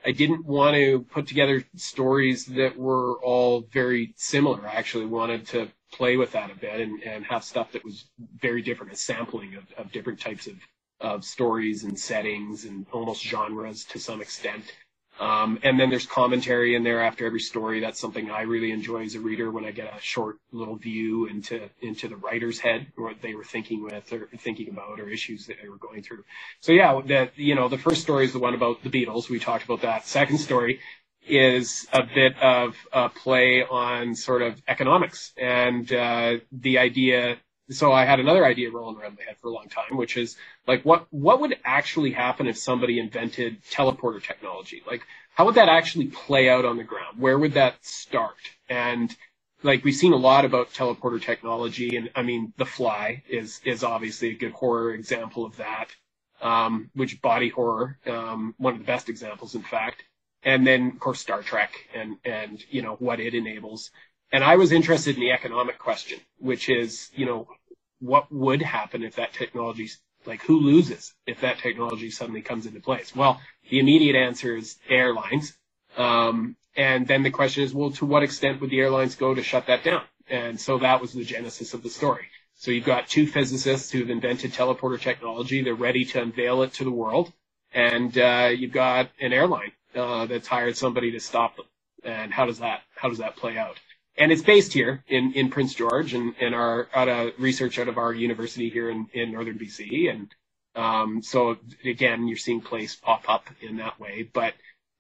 I 0.05 0.13
didn't 0.13 0.47
want 0.47 0.77
to 0.77 1.01
put 1.11 1.27
together 1.27 1.65
stories 1.77 2.47
that 2.47 2.77
were 2.77 3.19
all 3.23 3.63
very 3.73 4.15
similar. 4.17 4.67
I 4.67 4.73
actually 4.75 5.07
wanted 5.07 5.47
to 5.49 5.69
play 5.93 6.17
with 6.17 6.33
that 6.33 6.51
a 6.51 6.55
bit 6.55 6.81
and, 6.81 7.03
and 7.03 7.25
have 7.27 7.45
stuff 7.45 7.73
that 7.73 7.85
was 7.85 8.07
very 8.41 8.63
different, 8.63 8.93
a 8.93 8.97
sampling 8.97 9.55
of, 9.57 9.65
of 9.77 9.93
different 9.93 10.21
types 10.21 10.47
of, 10.47 10.55
of 11.01 11.25
stories 11.25 11.85
and 11.85 11.99
settings 11.99 12.65
and 12.65 12.87
almost 12.93 13.23
genres 13.23 13.85
to 13.87 13.99
some 13.99 14.23
extent. 14.23 14.65
Um, 15.21 15.59
and 15.65 15.79
then 15.79 15.91
there's 15.91 16.07
commentary 16.07 16.77
in 16.77 16.85
there 16.85 17.03
after 17.03 17.27
every 17.27 17.41
story. 17.41 17.81
That's 17.81 17.99
something 17.99 18.31
I 18.31 18.43
really 18.43 18.71
enjoy 18.71 19.05
as 19.05 19.15
a 19.17 19.21
reader 19.21 19.51
when 19.51 19.65
I 19.65 19.73
get 19.73 19.93
a 19.93 20.01
short 20.01 20.39
little 20.53 20.77
view 20.77 21.27
into 21.27 21.69
into 21.81 22.09
the 22.09 22.17
writer's 22.17 22.61
head, 22.61 22.87
or 22.97 23.07
what 23.07 23.21
they 23.21 23.35
were 23.35 23.45
thinking 23.45 23.83
with 23.83 24.13
or 24.13 24.29
thinking 24.39 24.69
about, 24.69 25.01
or 25.01 25.09
issues 25.09 25.47
that 25.47 25.57
they 25.61 25.69
were 25.69 25.77
going 25.77 26.03
through. 26.03 26.25
So 26.61 26.73
yeah, 26.73 27.01
that 27.07 27.37
you 27.37 27.55
know, 27.55 27.69
the 27.69 27.79
first 27.79 28.03
story 28.03 28.27
is 28.27 28.33
the 28.33 28.39
one 28.39 28.55
about 28.55 28.83
the 28.83 28.91
beetles. 28.91 29.29
We 29.29 29.39
talked 29.39 29.65
about 29.65 29.83
that. 29.83 30.07
Second 30.07 30.39
story 30.39 30.81
is 31.27 31.87
a 31.93 32.03
bit 32.03 32.41
of 32.41 32.77
a 32.93 33.09
play 33.09 33.63
on 33.63 34.15
sort 34.15 34.43
of 34.43 34.63
economics 34.67 35.33
and 35.37 35.93
uh, 35.93 36.37
the 36.53 36.79
idea 36.79 37.37
so 37.71 37.93
I 37.93 38.05
had 38.05 38.21
another 38.21 38.47
idea 38.47 38.71
rolling 38.71 38.97
around 38.97 39.17
my 39.17 39.25
head 39.25 39.37
for 39.41 39.49
a 39.49 39.53
long 39.53 39.69
time, 39.69 39.97
which 39.97 40.17
is 40.17 40.37
like 40.67 40.85
what 40.85 41.07
what 41.11 41.41
would 41.41 41.57
actually 41.65 42.13
happen 42.13 42.47
if 42.47 42.57
somebody 42.57 42.99
invented 42.99 43.63
teleporter 43.65 44.23
technology? 44.23 44.83
Like 44.87 45.03
how 45.35 45.45
would 45.47 45.57
that 45.57 45.69
actually 45.69 46.07
play 46.07 46.49
out 46.49 46.65
on 46.65 46.77
the 46.79 46.85
ground? 46.85 47.19
Where 47.19 47.39
would 47.39 47.55
that 47.55 47.85
start? 47.85 48.37
And 48.69 49.15
like 49.63 49.85
we've 49.85 49.95
seen 49.95 50.13
a 50.13 50.17
lot 50.17 50.45
about 50.45 50.73
teleporter 50.73 51.21
technology, 51.21 51.97
and 51.97 52.11
I 52.15 52.23
mean 52.23 52.53
The 52.57 52.67
Fly 52.67 53.23
is 53.29 53.61
is 53.65 53.85
obviously 53.85 54.31
a 54.31 54.35
good 54.35 54.53
horror 54.53 54.95
example 54.95 55.45
of 55.45 55.57
that. 55.57 55.89
Um, 56.41 56.91
which 56.95 57.21
body 57.21 57.49
horror, 57.49 57.99
um, 58.07 58.55
one 58.59 58.75
of 58.75 58.79
the 58.79 58.85
best 58.85 59.09
examples, 59.09 59.57
in 59.57 59.63
fact. 59.63 60.05
And 60.45 60.65
then 60.65 60.93
of 60.93 61.01
course 61.01 61.21
Star 61.21 61.43
Trek 61.43 61.73
and 61.95 62.17
and 62.25 62.65
you 62.71 62.81
know 62.83 62.95
what 62.95 63.21
it 63.21 63.35
enables. 63.35 63.91
And 64.31 64.45
I 64.45 64.57
was 64.57 64.73
interested 64.73 65.15
in 65.15 65.21
the 65.21 65.33
economic 65.33 65.79
question, 65.79 66.21
which 66.39 66.69
is, 66.69 67.11
you 67.15 67.25
know, 67.25 67.49
what 68.01 68.31
would 68.33 68.63
happen 68.63 69.03
if 69.03 69.17
that 69.17 69.33
technology, 69.33 69.89
like 70.27 70.43
who 70.43 70.61
loses 70.61 71.15
if 71.27 71.41
that 71.41 71.59
technology 71.59 72.11
suddenly 72.11 72.43
comes 72.43 72.67
into 72.67 72.81
place? 72.81 73.15
Well, 73.15 73.41
the 73.69 73.79
immediate 73.81 74.17
answer 74.17 74.57
is 74.57 74.77
airlines. 74.89 75.57
Um, 75.97 76.57
and 76.77 77.07
then 77.07 77.23
the 77.23 77.31
question 77.31 77.65
is, 77.65 77.75
well, 77.75 77.91
to 77.93 78.07
what 78.07 78.23
extent 78.23 78.61
would 78.61 78.71
the 78.71 78.81
airlines 78.81 79.17
go 79.17 79.35
to 79.35 79.43
shut 79.43 79.67
that 79.67 79.83
down? 79.85 80.03
And 80.29 80.61
so 80.61 80.79
that 80.79 81.01
was 81.01 81.13
the 81.13 81.25
genesis 81.25 81.75
of 81.75 81.83
the 81.83 81.91
story. 81.91 82.27
So 82.55 82.71
you've 82.71 82.85
got 82.85 83.09
two 83.09 83.27
physicists 83.27 83.91
who've 83.91 84.11
invented 84.11 84.53
teleporter 84.53 85.01
technology. 85.01 85.63
They're 85.63 85.75
ready 85.75 86.05
to 86.07 86.23
unveil 86.23 86.63
it 86.63 86.75
to 86.75 86.85
the 86.85 86.91
world. 86.91 87.33
And, 87.73 88.17
uh, 88.17 88.51
you've 88.57 88.73
got 88.73 89.11
an 89.21 89.33
airline, 89.33 89.73
uh, 89.95 90.27
that's 90.27 90.49
hired 90.49 90.77
somebody 90.77 91.13
to 91.13 91.21
stop 91.21 91.57
them. 91.57 91.67
And 92.05 92.33
how 92.33 92.47
does 92.47 92.59
that, 92.61 92.83
how 92.95 93.09
does 93.09 93.19
that 93.19 93.37
play 93.37 93.59
out? 93.59 93.79
And 94.19 94.33
it's 94.33 94.43
based 94.43 94.73
here 94.73 95.05
in, 95.07 95.33
in 95.35 95.49
Prince 95.49 95.75
George 95.75 96.13
and, 96.13 96.35
and 96.41 96.55
our 96.55 96.89
out 96.93 97.09
of 97.09 97.33
research 97.39 97.79
out 97.79 97.89
of 97.89 97.99
our 97.99 98.13
university 98.13 98.69
here 98.69 98.91
in, 98.91 99.07
in 99.13 99.33
northern 99.33 99.59
BC. 99.59 100.11
And 100.11 100.35
um, 100.75 101.23
so 101.23 101.57
again, 101.85 102.27
you're 102.27 102.37
seeing 102.37 102.61
place 102.61 102.97
pop 102.97 103.29
up 103.29 103.49
in 103.61 103.77
that 103.77 103.99
way, 104.01 104.29
but 104.33 104.55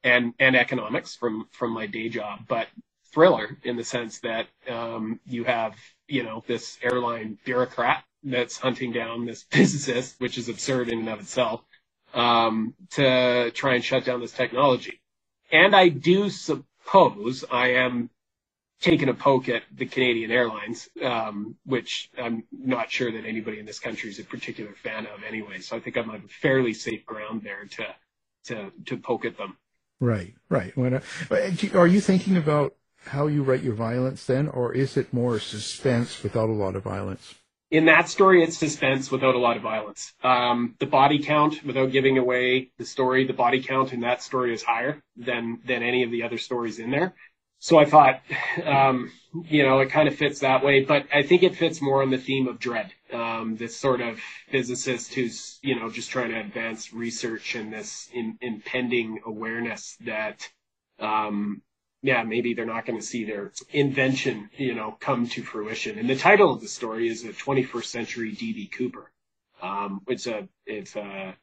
and 0.04 0.34
and 0.38 0.56
economics 0.56 1.16
from 1.16 1.48
from 1.50 1.72
my 1.72 1.86
day 1.86 2.08
job, 2.08 2.40
but 2.48 2.68
thriller 3.12 3.58
in 3.64 3.76
the 3.76 3.84
sense 3.84 4.20
that 4.20 4.46
um, 4.68 5.18
you 5.26 5.44
have 5.44 5.74
you 6.06 6.22
know 6.22 6.44
this 6.46 6.78
airline 6.82 7.38
bureaucrat 7.44 8.04
that's 8.22 8.56
hunting 8.56 8.92
down 8.92 9.26
this 9.26 9.42
physicist, 9.50 10.20
which 10.20 10.38
is 10.38 10.48
absurd 10.48 10.88
in 10.88 11.00
and 11.00 11.08
of 11.08 11.20
itself, 11.20 11.62
um, 12.14 12.74
to 12.90 13.50
try 13.52 13.74
and 13.74 13.84
shut 13.84 14.04
down 14.04 14.20
this 14.20 14.32
technology. 14.32 15.00
And 15.50 15.74
I 15.74 15.88
do 15.88 16.30
suppose 16.30 17.44
I 17.50 17.72
am 17.72 18.10
taken 18.80 19.08
a 19.08 19.14
poke 19.14 19.48
at 19.48 19.62
the 19.74 19.86
Canadian 19.86 20.30
Airlines, 20.30 20.88
um, 21.02 21.56
which 21.64 22.10
I'm 22.16 22.44
not 22.52 22.90
sure 22.90 23.10
that 23.10 23.24
anybody 23.24 23.58
in 23.58 23.66
this 23.66 23.78
country 23.78 24.10
is 24.10 24.18
a 24.18 24.24
particular 24.24 24.72
fan 24.72 25.06
of 25.06 25.22
anyway. 25.26 25.60
So 25.60 25.76
I 25.76 25.80
think 25.80 25.96
I'm 25.96 26.10
on 26.10 26.28
fairly 26.28 26.74
safe 26.74 27.04
ground 27.04 27.42
there 27.42 27.64
to 27.64 27.86
to 28.44 28.72
to 28.86 28.96
poke 28.96 29.24
at 29.24 29.36
them. 29.36 29.56
Right, 30.00 30.34
right. 30.48 30.76
When, 30.76 30.94
uh, 30.94 31.00
are 31.74 31.86
you 31.86 32.00
thinking 32.00 32.36
about 32.36 32.76
how 33.06 33.26
you 33.26 33.42
write 33.42 33.64
your 33.64 33.74
violence 33.74 34.24
then, 34.26 34.46
or 34.48 34.72
is 34.72 34.96
it 34.96 35.12
more 35.12 35.40
suspense 35.40 36.22
without 36.22 36.48
a 36.48 36.52
lot 36.52 36.76
of 36.76 36.84
violence? 36.84 37.34
In 37.70 37.84
that 37.86 38.08
story, 38.08 38.42
it's 38.42 38.56
suspense 38.56 39.10
without 39.10 39.34
a 39.34 39.38
lot 39.38 39.56
of 39.56 39.62
violence. 39.62 40.14
Um, 40.22 40.76
the 40.78 40.86
body 40.86 41.18
count, 41.18 41.64
without 41.64 41.90
giving 41.90 42.16
away 42.16 42.70
the 42.78 42.84
story, 42.84 43.26
the 43.26 43.34
body 43.34 43.62
count 43.62 43.92
in 43.92 44.00
that 44.00 44.22
story 44.22 44.54
is 44.54 44.62
higher 44.62 45.02
than 45.16 45.58
than 45.66 45.82
any 45.82 46.04
of 46.04 46.10
the 46.10 46.22
other 46.22 46.38
stories 46.38 46.78
in 46.78 46.90
there 46.90 47.14
so 47.60 47.78
I 47.78 47.84
thought, 47.84 48.20
um, 48.64 49.10
you 49.48 49.64
know, 49.64 49.80
it 49.80 49.90
kind 49.90 50.08
of 50.08 50.14
fits 50.14 50.40
that 50.40 50.64
way, 50.64 50.84
but 50.84 51.06
I 51.12 51.22
think 51.22 51.42
it 51.42 51.56
fits 51.56 51.82
more 51.82 52.02
on 52.02 52.10
the 52.10 52.18
theme 52.18 52.46
of 52.46 52.58
dread. 52.58 52.92
Um, 53.12 53.56
this 53.56 53.76
sort 53.76 54.00
of 54.00 54.20
physicist 54.48 55.14
who's, 55.14 55.58
you 55.62 55.78
know, 55.78 55.90
just 55.90 56.10
trying 56.10 56.30
to 56.30 56.40
advance 56.40 56.92
research 56.92 57.54
and 57.54 57.72
this 57.72 58.08
in, 58.12 58.38
impending 58.40 59.20
awareness 59.26 59.96
that, 60.04 60.48
um, 61.00 61.62
yeah, 62.02 62.22
maybe 62.22 62.54
they're 62.54 62.64
not 62.64 62.86
going 62.86 62.98
to 62.98 63.04
see 63.04 63.24
their 63.24 63.52
invention, 63.70 64.50
you 64.56 64.74
know, 64.74 64.96
come 65.00 65.26
to 65.28 65.42
fruition. 65.42 65.98
And 65.98 66.08
the 66.08 66.16
title 66.16 66.52
of 66.52 66.60
the 66.60 66.68
story 66.68 67.08
is 67.08 67.24
a 67.24 67.30
21st 67.30 67.84
century 67.84 68.32
DB 68.32 68.70
Cooper. 68.70 69.10
Um, 69.60 70.02
it's 70.06 70.28
a, 70.28 70.48
it's 70.64 70.94
a, 70.94 71.34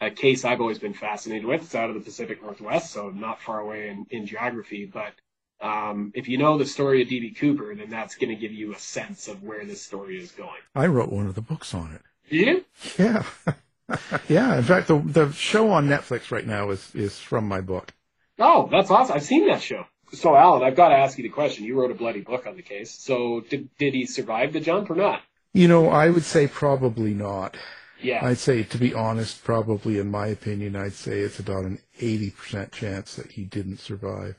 a 0.00 0.10
case 0.10 0.44
I've 0.44 0.60
always 0.60 0.78
been 0.78 0.94
fascinated 0.94 1.44
with. 1.44 1.62
It's 1.62 1.74
out 1.74 1.90
of 1.90 1.94
the 1.94 2.00
Pacific 2.00 2.40
Northwest, 2.40 2.92
so 2.92 3.10
not 3.10 3.40
far 3.40 3.58
away 3.58 3.88
in, 3.88 4.06
in 4.10 4.26
geography, 4.26 4.84
but 4.84 5.14
um, 5.60 6.12
if 6.14 6.28
you 6.28 6.38
know 6.38 6.56
the 6.56 6.66
story 6.66 7.02
of 7.02 7.08
DB 7.08 7.36
Cooper, 7.36 7.74
then 7.74 7.90
that's 7.90 8.14
going 8.14 8.28
to 8.30 8.36
give 8.36 8.52
you 8.52 8.72
a 8.72 8.78
sense 8.78 9.28
of 9.28 9.42
where 9.42 9.64
this 9.64 9.82
story 9.82 10.18
is 10.18 10.30
going. 10.30 10.60
I 10.74 10.86
wrote 10.86 11.10
one 11.10 11.26
of 11.26 11.34
the 11.34 11.40
books 11.40 11.74
on 11.74 11.92
it. 11.92 12.02
You? 12.30 12.64
Yeah. 12.98 13.24
yeah. 14.28 14.56
In 14.58 14.62
fact, 14.62 14.88
the 14.88 14.98
the 14.98 15.32
show 15.32 15.70
on 15.70 15.88
Netflix 15.88 16.30
right 16.30 16.46
now 16.46 16.70
is 16.70 16.94
is 16.94 17.18
from 17.18 17.48
my 17.48 17.60
book. 17.60 17.92
Oh, 18.38 18.68
that's 18.70 18.90
awesome! 18.90 19.16
I've 19.16 19.24
seen 19.24 19.48
that 19.48 19.62
show. 19.62 19.84
So, 20.12 20.34
Alan, 20.36 20.62
I've 20.62 20.76
got 20.76 20.88
to 20.88 20.94
ask 20.94 21.18
you 21.18 21.22
the 21.22 21.28
question. 21.28 21.64
You 21.64 21.78
wrote 21.78 21.90
a 21.90 21.94
bloody 21.94 22.20
book 22.20 22.46
on 22.46 22.56
the 22.56 22.62
case. 22.62 22.92
So, 22.92 23.40
did 23.40 23.68
did 23.78 23.94
he 23.94 24.06
survive 24.06 24.52
the 24.52 24.60
jump 24.60 24.90
or 24.90 24.94
not? 24.94 25.22
You 25.52 25.68
know, 25.68 25.88
I 25.88 26.10
would 26.10 26.22
say 26.22 26.46
probably 26.46 27.14
not. 27.14 27.56
Yeah. 28.00 28.24
I'd 28.24 28.38
say, 28.38 28.62
to 28.62 28.78
be 28.78 28.94
honest, 28.94 29.42
probably 29.42 29.98
in 29.98 30.10
my 30.10 30.28
opinion, 30.28 30.76
I'd 30.76 30.92
say 30.92 31.18
it's 31.20 31.40
about 31.40 31.64
an 31.64 31.80
eighty 32.00 32.30
percent 32.30 32.72
chance 32.72 33.16
that 33.16 33.32
he 33.32 33.44
didn't 33.44 33.80
survive. 33.80 34.36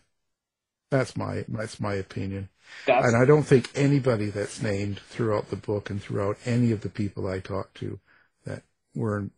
That's 0.91 1.15
my 1.15 1.45
that's 1.47 1.79
my 1.79 1.93
opinion. 1.93 2.49
That's- 2.85 3.05
and 3.05 3.21
I 3.21 3.25
don't 3.25 3.43
think 3.43 3.69
anybody 3.75 4.29
that's 4.29 4.61
named 4.61 4.99
throughout 4.99 5.49
the 5.49 5.55
book 5.55 5.89
and 5.89 6.01
throughout 6.01 6.37
any 6.45 6.71
of 6.71 6.81
the 6.81 6.89
people 6.89 7.27
I 7.27 7.39
talked 7.39 7.75
to 7.77 7.99
that 8.45 8.63
were 8.95 9.29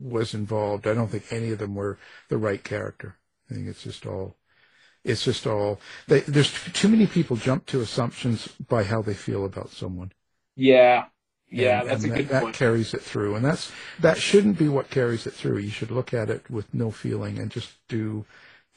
was 0.00 0.34
involved, 0.34 0.86
I 0.86 0.94
don't 0.94 1.08
think 1.08 1.24
any 1.30 1.50
of 1.50 1.58
them 1.58 1.74
were 1.74 1.98
the 2.28 2.38
right 2.38 2.62
character. 2.62 3.16
I 3.50 3.54
think 3.54 3.66
it's 3.68 3.82
just 3.82 4.06
all 4.06 4.36
it's 5.04 5.24
just 5.24 5.46
all 5.46 5.80
they, 6.06 6.20
there's 6.20 6.52
too 6.72 6.88
many 6.88 7.06
people 7.08 7.36
jump 7.36 7.66
to 7.66 7.80
assumptions 7.80 8.46
by 8.68 8.84
how 8.84 9.02
they 9.02 9.14
feel 9.14 9.44
about 9.44 9.70
someone. 9.70 10.12
Yeah. 10.54 11.06
Yeah, 11.50 11.80
And- 11.80 11.90
that's 11.90 12.04
and 12.04 12.12
a 12.12 12.14
that, 12.14 12.28
good 12.28 12.40
point. 12.40 12.54
that 12.54 12.58
carries 12.58 12.94
it 12.94 13.02
through, 13.02 13.34
and 13.34 13.44
that's 13.44 13.70
that 14.00 14.16
shouldn't 14.18 14.56
be 14.58 14.68
what 14.68 14.88
carries 14.88 15.26
it 15.26 15.34
through. 15.34 15.58
You 15.58 15.68
should 15.70 15.90
look 15.90 16.14
at 16.14 16.30
it 16.30 16.48
with 16.48 16.72
no 16.72 16.90
feeling 16.90 17.38
and 17.38 17.50
just 17.50 17.72
do 17.88 18.24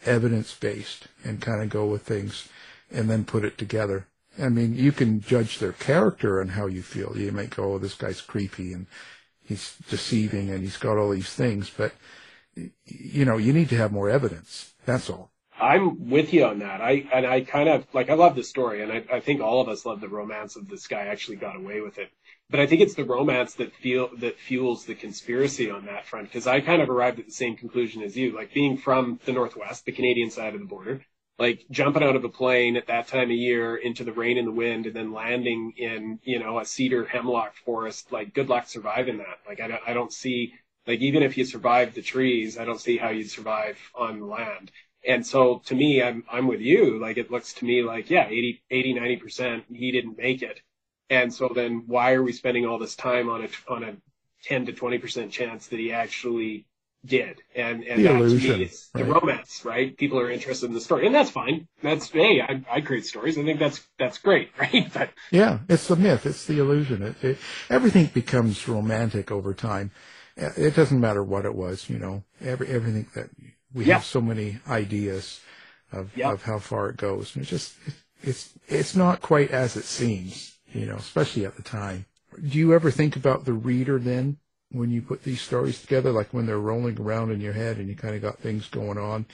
evidence 0.05 0.53
based 0.53 1.07
and 1.23 1.41
kind 1.41 1.61
of 1.61 1.69
go 1.69 1.85
with 1.85 2.03
things, 2.03 2.49
and 2.91 3.09
then 3.09 3.25
put 3.25 3.45
it 3.45 3.57
together. 3.57 4.07
I 4.41 4.49
mean, 4.49 4.75
you 4.75 4.91
can 4.91 5.21
judge 5.21 5.59
their 5.59 5.71
character 5.73 6.41
and 6.41 6.51
how 6.51 6.67
you 6.67 6.81
feel. 6.81 7.17
You 7.17 7.31
might 7.31 7.55
go, 7.55 7.73
"Oh, 7.73 7.77
this 7.77 7.95
guy's 7.95 8.21
creepy 8.21 8.73
and 8.73 8.87
he's 9.43 9.75
deceiving 9.89 10.49
and 10.49 10.61
he's 10.61 10.77
got 10.77 10.97
all 10.97 11.11
these 11.11 11.33
things," 11.33 11.69
but 11.69 11.93
you 12.85 13.25
know, 13.25 13.37
you 13.37 13.53
need 13.53 13.69
to 13.69 13.77
have 13.77 13.91
more 13.91 14.09
evidence. 14.09 14.73
That's 14.85 15.09
all. 15.09 15.31
I'm 15.59 16.09
with 16.09 16.33
you 16.33 16.45
on 16.45 16.59
that. 16.59 16.81
I 16.81 17.05
and 17.13 17.25
I 17.25 17.41
kind 17.41 17.69
of 17.69 17.85
like 17.93 18.09
I 18.09 18.13
love 18.13 18.35
the 18.35 18.43
story, 18.43 18.83
and 18.83 18.91
I, 18.91 19.03
I 19.11 19.19
think 19.21 19.41
all 19.41 19.61
of 19.61 19.69
us 19.69 19.85
love 19.85 20.01
the 20.01 20.09
romance 20.09 20.55
of 20.55 20.67
this 20.67 20.85
guy 20.87 21.05
actually 21.07 21.37
got 21.37 21.55
away 21.55 21.81
with 21.81 21.97
it. 21.97 22.09
But 22.49 22.59
I 22.59 22.67
think 22.67 22.81
it's 22.81 22.93
the 22.93 23.05
romance 23.05 23.55
that 23.55 23.73
feel 23.73 24.09
that 24.17 24.39
fuels 24.39 24.85
the 24.85 24.95
conspiracy 24.95 25.69
on 25.69 25.85
that 25.85 26.05
front. 26.05 26.27
Because 26.27 26.47
I 26.47 26.61
kind 26.61 26.81
of 26.81 26.89
arrived 26.89 27.19
at 27.19 27.25
the 27.25 27.31
same 27.31 27.55
conclusion 27.55 28.03
as 28.03 28.15
you. 28.15 28.35
Like 28.35 28.53
being 28.53 28.77
from 28.77 29.19
the 29.25 29.33
northwest, 29.33 29.85
the 29.85 29.91
Canadian 29.91 30.29
side 30.29 30.53
of 30.53 30.59
the 30.59 30.67
border, 30.67 31.01
like 31.39 31.65
jumping 31.71 32.03
out 32.03 32.15
of 32.15 32.23
a 32.23 32.29
plane 32.29 32.77
at 32.77 32.87
that 32.87 33.07
time 33.07 33.29
of 33.31 33.37
year 33.37 33.75
into 33.75 34.03
the 34.03 34.13
rain 34.13 34.37
and 34.37 34.47
the 34.47 34.51
wind, 34.51 34.85
and 34.85 34.95
then 34.95 35.11
landing 35.11 35.73
in 35.77 36.19
you 36.23 36.39
know 36.39 36.59
a 36.59 36.65
cedar 36.65 37.05
hemlock 37.05 37.55
forest. 37.65 38.11
Like 38.11 38.33
good 38.33 38.49
luck 38.49 38.67
surviving 38.67 39.17
that. 39.17 39.39
Like 39.47 39.59
I 39.59 39.67
don't, 39.67 39.81
I 39.87 39.93
don't 39.93 40.13
see 40.13 40.53
like 40.87 40.99
even 40.99 41.23
if 41.23 41.37
you 41.37 41.45
survive 41.45 41.93
the 41.93 42.01
trees, 42.01 42.57
I 42.57 42.65
don't 42.65 42.79
see 42.81 42.97
how 42.97 43.09
you'd 43.09 43.29
survive 43.31 43.79
on 43.95 44.19
the 44.19 44.25
land. 44.25 44.71
And 45.07 45.25
so 45.25 45.61
to 45.65 45.75
me, 45.75 46.01
I'm, 46.01 46.23
I'm 46.31 46.47
with 46.47 46.61
you. 46.61 46.99
Like 46.99 47.17
it 47.17 47.31
looks 47.31 47.53
to 47.55 47.65
me 47.65 47.83
like, 47.83 48.09
yeah, 48.09 48.27
80, 48.27 48.63
80, 48.71 48.93
90%, 48.95 49.63
he 49.71 49.91
didn't 49.91 50.17
make 50.17 50.41
it. 50.41 50.59
And 51.09 51.33
so 51.33 51.49
then 51.53 51.83
why 51.87 52.13
are 52.13 52.23
we 52.23 52.31
spending 52.33 52.65
all 52.65 52.79
this 52.79 52.95
time 52.95 53.29
on 53.29 53.43
a, 53.43 53.49
on 53.71 53.83
a 53.83 53.95
10 54.43 54.65
to 54.67 54.73
20% 54.73 55.31
chance 55.31 55.67
that 55.67 55.79
he 55.79 55.91
actually 55.93 56.65
did? 57.05 57.41
And, 57.55 57.83
and 57.83 58.03
The 58.03 58.05
that 58.05 58.15
illusion, 58.21 58.61
is 58.61 58.89
the 58.95 59.05
right. 59.05 59.13
romance, 59.21 59.63
right? 59.65 59.95
People 59.95 60.19
are 60.19 60.31
interested 60.31 60.67
in 60.67 60.73
the 60.73 60.81
story 60.81 61.05
and 61.05 61.13
that's 61.15 61.29
fine. 61.29 61.67
That's, 61.81 62.09
hey, 62.09 62.41
I, 62.41 62.63
I 62.69 62.81
create 62.81 63.05
stories. 63.05 63.37
I 63.37 63.43
think 63.43 63.59
that's, 63.59 63.81
that's 63.99 64.17
great, 64.17 64.51
right? 64.59 64.91
But 64.93 65.11
Yeah, 65.31 65.59
it's 65.67 65.87
the 65.87 65.95
myth. 65.95 66.25
It's 66.25 66.45
the 66.45 66.59
illusion. 66.59 67.01
It, 67.01 67.23
it, 67.23 67.37
everything 67.69 68.07
becomes 68.07 68.67
romantic 68.67 69.31
over 69.31 69.53
time. 69.53 69.91
It 70.37 70.75
doesn't 70.75 70.99
matter 70.99 71.23
what 71.23 71.45
it 71.45 71.55
was, 71.55 71.89
you 71.89 71.97
know. 71.97 72.23
Every 72.41 72.67
everything 72.67 73.07
that 73.15 73.29
we 73.73 73.85
Yeah. 73.85 73.95
have 73.95 74.03
so 74.05 74.21
many 74.21 74.59
ideas 74.67 75.39
of 75.91 76.11
Yeah. 76.15 76.31
of 76.31 76.43
how 76.43 76.59
far 76.59 76.89
it 76.89 76.97
goes, 76.97 77.35
and 77.35 77.41
it's 77.43 77.49
just 77.51 77.73
it's 78.21 78.53
it's 78.67 78.95
not 78.95 79.21
quite 79.21 79.51
as 79.51 79.77
it 79.77 79.85
seems, 79.85 80.54
you 80.75 80.85
know, 80.85 80.97
especially 80.97 81.45
at 81.45 81.55
the 81.55 81.63
time. 81.63 82.05
Do 82.35 82.57
you 82.57 82.73
ever 82.73 82.91
think 82.91 83.15
about 83.15 83.45
the 83.45 83.53
reader 83.53 83.97
then 83.97 84.37
when 84.71 84.91
you 84.91 85.01
put 85.01 85.23
these 85.23 85.41
stories 85.41 85.81
together, 85.81 86.11
like 86.11 86.33
when 86.33 86.45
they're 86.45 86.59
rolling 86.59 86.99
around 86.99 87.31
in 87.31 87.39
your 87.39 87.53
head 87.53 87.77
and 87.77 87.87
you 87.87 87.95
kind 87.95 88.15
of 88.15 88.21
got 88.21 88.39
things 88.39 88.67
going 88.67 88.97
on? 88.97 89.25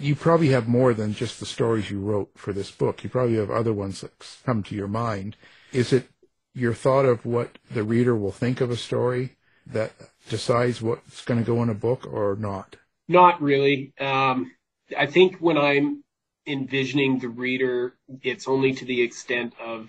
You 0.00 0.16
probably 0.16 0.48
have 0.48 0.66
more 0.66 0.94
than 0.94 1.14
just 1.14 1.38
the 1.38 1.46
stories 1.46 1.90
you 1.90 2.00
wrote 2.00 2.30
for 2.34 2.52
this 2.52 2.70
book. 2.70 3.04
You 3.04 3.10
probably 3.10 3.36
have 3.36 3.50
other 3.50 3.72
ones 3.74 4.00
that 4.00 4.12
come 4.44 4.62
to 4.64 4.74
your 4.74 4.88
mind. 4.88 5.36
Is 5.72 5.92
it 5.92 6.08
your 6.54 6.74
thought 6.74 7.04
of 7.04 7.24
what 7.26 7.58
the 7.70 7.84
reader 7.84 8.16
will 8.16 8.32
think 8.32 8.60
of 8.60 8.70
a 8.70 8.76
story 8.76 9.36
that 9.66 9.92
decides 10.28 10.82
what's 10.82 11.24
going 11.24 11.38
to 11.38 11.46
go 11.46 11.62
in 11.62 11.68
a 11.68 11.74
book 11.74 12.06
or 12.10 12.36
not? 12.36 12.76
Not 13.06 13.40
really. 13.40 13.92
Um, 14.00 14.52
I 14.98 15.06
think 15.06 15.36
when 15.36 15.58
I'm 15.58 16.02
envisioning 16.46 17.18
the 17.18 17.28
reader, 17.28 17.94
it's 18.22 18.48
only 18.48 18.72
to 18.74 18.84
the 18.84 19.02
extent 19.02 19.54
of 19.60 19.88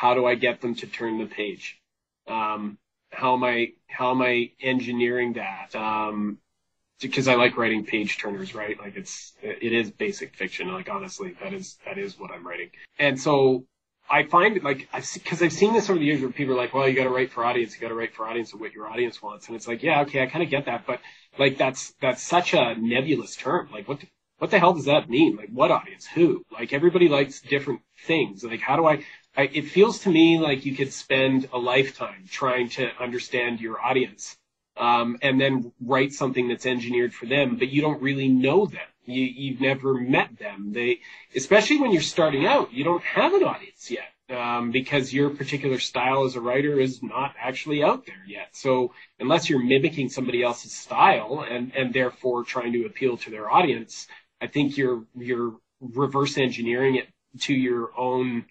how 0.00 0.14
do 0.14 0.24
I 0.24 0.34
get 0.34 0.62
them 0.62 0.74
to 0.76 0.86
turn 0.86 1.18
the 1.18 1.26
page? 1.26 1.78
Um, 2.26 2.78
how 3.10 3.34
am 3.34 3.44
I 3.44 3.72
how 3.86 4.12
am 4.12 4.22
I 4.22 4.52
engineering 4.62 5.34
that? 5.34 5.74
Um, 5.76 6.38
because 7.02 7.28
I 7.28 7.34
like 7.34 7.58
writing 7.58 7.84
page 7.84 8.16
turners, 8.16 8.54
right? 8.54 8.78
Like 8.78 8.96
it's 8.96 9.34
it 9.42 9.72
is 9.74 9.90
basic 9.90 10.34
fiction. 10.34 10.72
Like 10.72 10.88
honestly, 10.88 11.34
that 11.42 11.52
is 11.52 11.76
that 11.84 11.98
is 11.98 12.18
what 12.18 12.30
I'm 12.30 12.46
writing. 12.46 12.70
And 12.98 13.20
so 13.20 13.66
I 14.08 14.22
find 14.24 14.62
like 14.62 14.88
I've 14.90 15.06
because 15.12 15.42
I've 15.42 15.52
seen 15.52 15.74
this 15.74 15.90
over 15.90 15.98
the 15.98 16.06
years 16.06 16.22
where 16.22 16.30
people 16.30 16.54
are 16.54 16.56
like, 16.56 16.72
well, 16.72 16.88
you 16.88 16.94
got 16.94 17.04
to 17.04 17.10
write 17.10 17.30
for 17.30 17.44
audience, 17.44 17.74
you 17.74 17.80
got 17.82 17.88
to 17.88 17.94
write 17.94 18.14
for 18.14 18.26
audience 18.26 18.54
of 18.54 18.60
what 18.60 18.72
your 18.72 18.88
audience 18.88 19.20
wants, 19.20 19.48
and 19.48 19.56
it's 19.56 19.68
like, 19.68 19.82
yeah, 19.82 20.00
okay, 20.02 20.22
I 20.22 20.26
kind 20.28 20.42
of 20.42 20.48
get 20.48 20.64
that, 20.64 20.86
but 20.86 21.00
like 21.38 21.58
that's 21.58 21.92
that's 22.00 22.22
such 22.22 22.54
a 22.54 22.74
nebulous 22.74 23.36
term. 23.36 23.68
Like 23.70 23.86
what 23.86 23.98
what 24.38 24.50
the 24.50 24.58
hell 24.58 24.72
does 24.72 24.86
that 24.86 25.10
mean? 25.10 25.36
Like 25.36 25.50
what 25.50 25.70
audience? 25.70 26.06
Who? 26.06 26.42
Like 26.50 26.72
everybody 26.72 27.08
likes 27.08 27.42
different 27.42 27.82
things. 28.06 28.42
Like 28.42 28.60
how 28.60 28.76
do 28.76 28.86
I? 28.86 29.04
I 29.40 29.50
it 29.52 29.68
feels 29.68 30.00
to 30.00 30.10
me 30.10 30.38
like 30.38 30.66
you 30.66 30.74
could 30.74 30.92
spend 30.92 31.48
a 31.52 31.58
lifetime 31.58 32.24
trying 32.28 32.68
to 32.70 32.90
understand 33.00 33.60
your 33.60 33.80
audience, 33.80 34.36
um, 34.76 35.18
and 35.22 35.40
then 35.40 35.72
write 35.80 36.12
something 36.12 36.48
that's 36.48 36.66
engineered 36.66 37.14
for 37.14 37.26
them, 37.26 37.56
but 37.56 37.68
you 37.68 37.80
don't 37.80 38.02
really 38.02 38.28
know 38.28 38.66
them. 38.66 38.88
You, 39.06 39.24
you've 39.24 39.60
never 39.60 39.94
met 39.94 40.38
them. 40.38 40.72
They, 40.72 41.00
especially 41.34 41.80
when 41.80 41.90
you're 41.90 42.02
starting 42.02 42.46
out, 42.46 42.72
you 42.72 42.84
don't 42.84 43.02
have 43.02 43.32
an 43.32 43.42
audience 43.42 43.90
yet 43.90 44.10
um, 44.30 44.70
because 44.70 45.12
your 45.12 45.30
particular 45.30 45.78
style 45.78 46.24
as 46.24 46.36
a 46.36 46.40
writer 46.40 46.78
is 46.78 47.02
not 47.02 47.34
actually 47.40 47.82
out 47.82 48.06
there 48.06 48.22
yet. 48.26 48.48
So 48.52 48.92
unless 49.18 49.48
you're 49.48 49.64
mimicking 49.64 50.10
somebody 50.10 50.42
else's 50.42 50.72
style 50.72 51.44
and 51.48 51.72
and 51.74 51.92
therefore 51.92 52.44
trying 52.44 52.72
to 52.74 52.84
appeal 52.84 53.16
to 53.18 53.30
their 53.30 53.50
audience, 53.50 54.06
I 54.40 54.46
think 54.48 54.76
you're 54.76 55.04
you're 55.16 55.54
reverse 55.80 56.36
engineering 56.36 56.96
it 56.96 57.08
to 57.40 57.54
your 57.54 57.90
own 57.98 58.44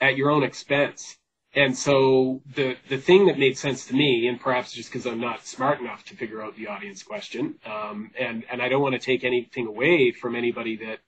at 0.00 0.16
your 0.16 0.30
own 0.30 0.42
expense. 0.42 1.16
And 1.56 1.76
so 1.76 2.42
the 2.54 2.76
the 2.88 2.98
thing 2.98 3.26
that 3.26 3.38
made 3.38 3.56
sense 3.56 3.86
to 3.86 3.94
me, 3.94 4.26
and 4.26 4.40
perhaps 4.40 4.72
just 4.72 4.90
because 4.90 5.06
I'm 5.06 5.20
not 5.20 5.46
smart 5.46 5.80
enough 5.80 6.04
to 6.06 6.16
figure 6.16 6.42
out 6.42 6.56
the 6.56 6.66
audience 6.66 7.02
question, 7.02 7.56
um, 7.64 8.10
and 8.18 8.44
and 8.50 8.60
I 8.60 8.68
don't 8.68 8.82
want 8.82 8.94
to 8.94 8.98
take 8.98 9.22
anything 9.22 9.68
away 9.68 10.10
from 10.10 10.34
anybody 10.34 10.76
that 10.78 10.98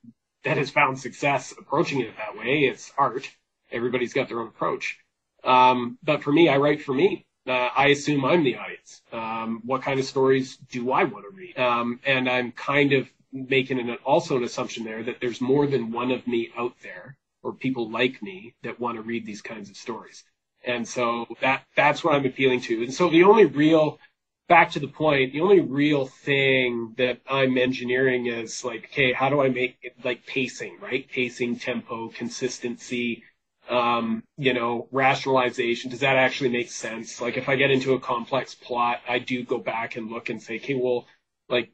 that 0.44 0.57
has 0.57 0.70
found 0.70 1.01
success 1.01 1.53
approaching 1.59 2.01
it 2.01 2.16
that 2.16 2.38
way. 2.38 2.61
It's 2.61 2.92
art. 2.96 3.29
Everybody's 3.72 4.12
got 4.12 4.29
their 4.29 4.40
own 4.40 4.46
approach. 4.46 4.99
Um, 5.42 5.99
but 6.05 6.22
for 6.22 6.33
me, 6.33 6.49
I 6.49 6.59
write 6.59 6.83
for 6.83 6.94
me. 6.94 7.27
Uh, 7.46 7.68
I 7.77 7.88
assume 7.88 8.25
I'm 8.25 8.44
the 8.44 8.57
audience. 8.57 9.03
Um, 9.12 9.62
what 9.64 9.83
kind 9.83 9.99
of 9.99 10.07
stories 10.07 10.57
do 10.57 10.92
I 10.92 11.05
want 11.05 11.25
to 11.29 11.37
read? 11.37 11.59
Um, 11.59 12.01
and 12.05 12.29
I'm 12.29 12.53
kind 12.53 12.92
of 12.92 13.09
making 13.33 13.79
an, 13.79 13.90
also 14.05 14.37
an 14.37 14.44
assumption 14.44 14.85
there 14.85 15.03
that 15.03 15.20
there's 15.20 15.40
more 15.40 15.66
than 15.66 15.92
one 15.92 16.11
of 16.11 16.27
me 16.27 16.51
out 16.57 16.75
there 16.83 17.16
or 17.47 17.53
people 17.53 17.89
like 17.91 18.21
me 18.23 18.55
that 18.65 18.81
want 18.81 18.97
to 18.97 19.03
read 19.03 19.25
these 19.25 19.41
kinds 19.41 19.71
of 19.71 19.77
stories. 19.77 20.25
And 20.65 20.87
so 20.87 21.27
that 21.41 21.63
that's 21.77 22.03
what 22.03 22.17
I'm 22.17 22.27
appealing 22.27 22.61
to. 22.63 22.83
And 22.83 22.93
so 22.93 23.09
the 23.09 23.23
only 23.23 23.45
real 23.45 24.01
back 24.49 24.73
to 24.73 24.81
the 24.81 24.89
point, 24.89 25.33
the 25.33 25.41
only 25.41 25.61
real 25.61 26.07
thing 26.07 26.95
that 26.99 27.21
I'm 27.29 27.57
engineering 27.57 28.27
is 28.27 28.65
like, 28.65 28.87
okay, 28.87 29.13
how 29.13 29.29
do 29.29 29.41
I 29.41 29.49
make 29.49 29.77
it 29.83 29.95
like 30.05 30.27
pacing, 30.27 30.79
right? 30.81 31.09
Pacing, 31.09 31.61
tempo, 31.61 32.09
consistency, 32.09 33.23
um, 33.69 34.25
you 34.37 34.53
know, 34.53 34.89
rationalization. 34.91 35.91
Does 35.91 36.01
that 36.01 36.17
actually 36.17 36.51
make 36.51 36.71
sense? 36.71 37.21
Like 37.21 37.37
if 37.37 37.49
I 37.49 37.55
get 37.55 37.71
into 37.71 37.95
a 37.95 38.01
complex 38.01 38.57
plot, 38.57 39.01
I 39.09 39.21
do 39.21 39.45
go 39.45 39.59
back 39.59 39.95
and 39.95 40.11
look 40.11 40.31
and 40.31 40.43
say, 40.43 40.57
okay, 40.57 40.75
well, 40.75 41.07
like 41.49 41.71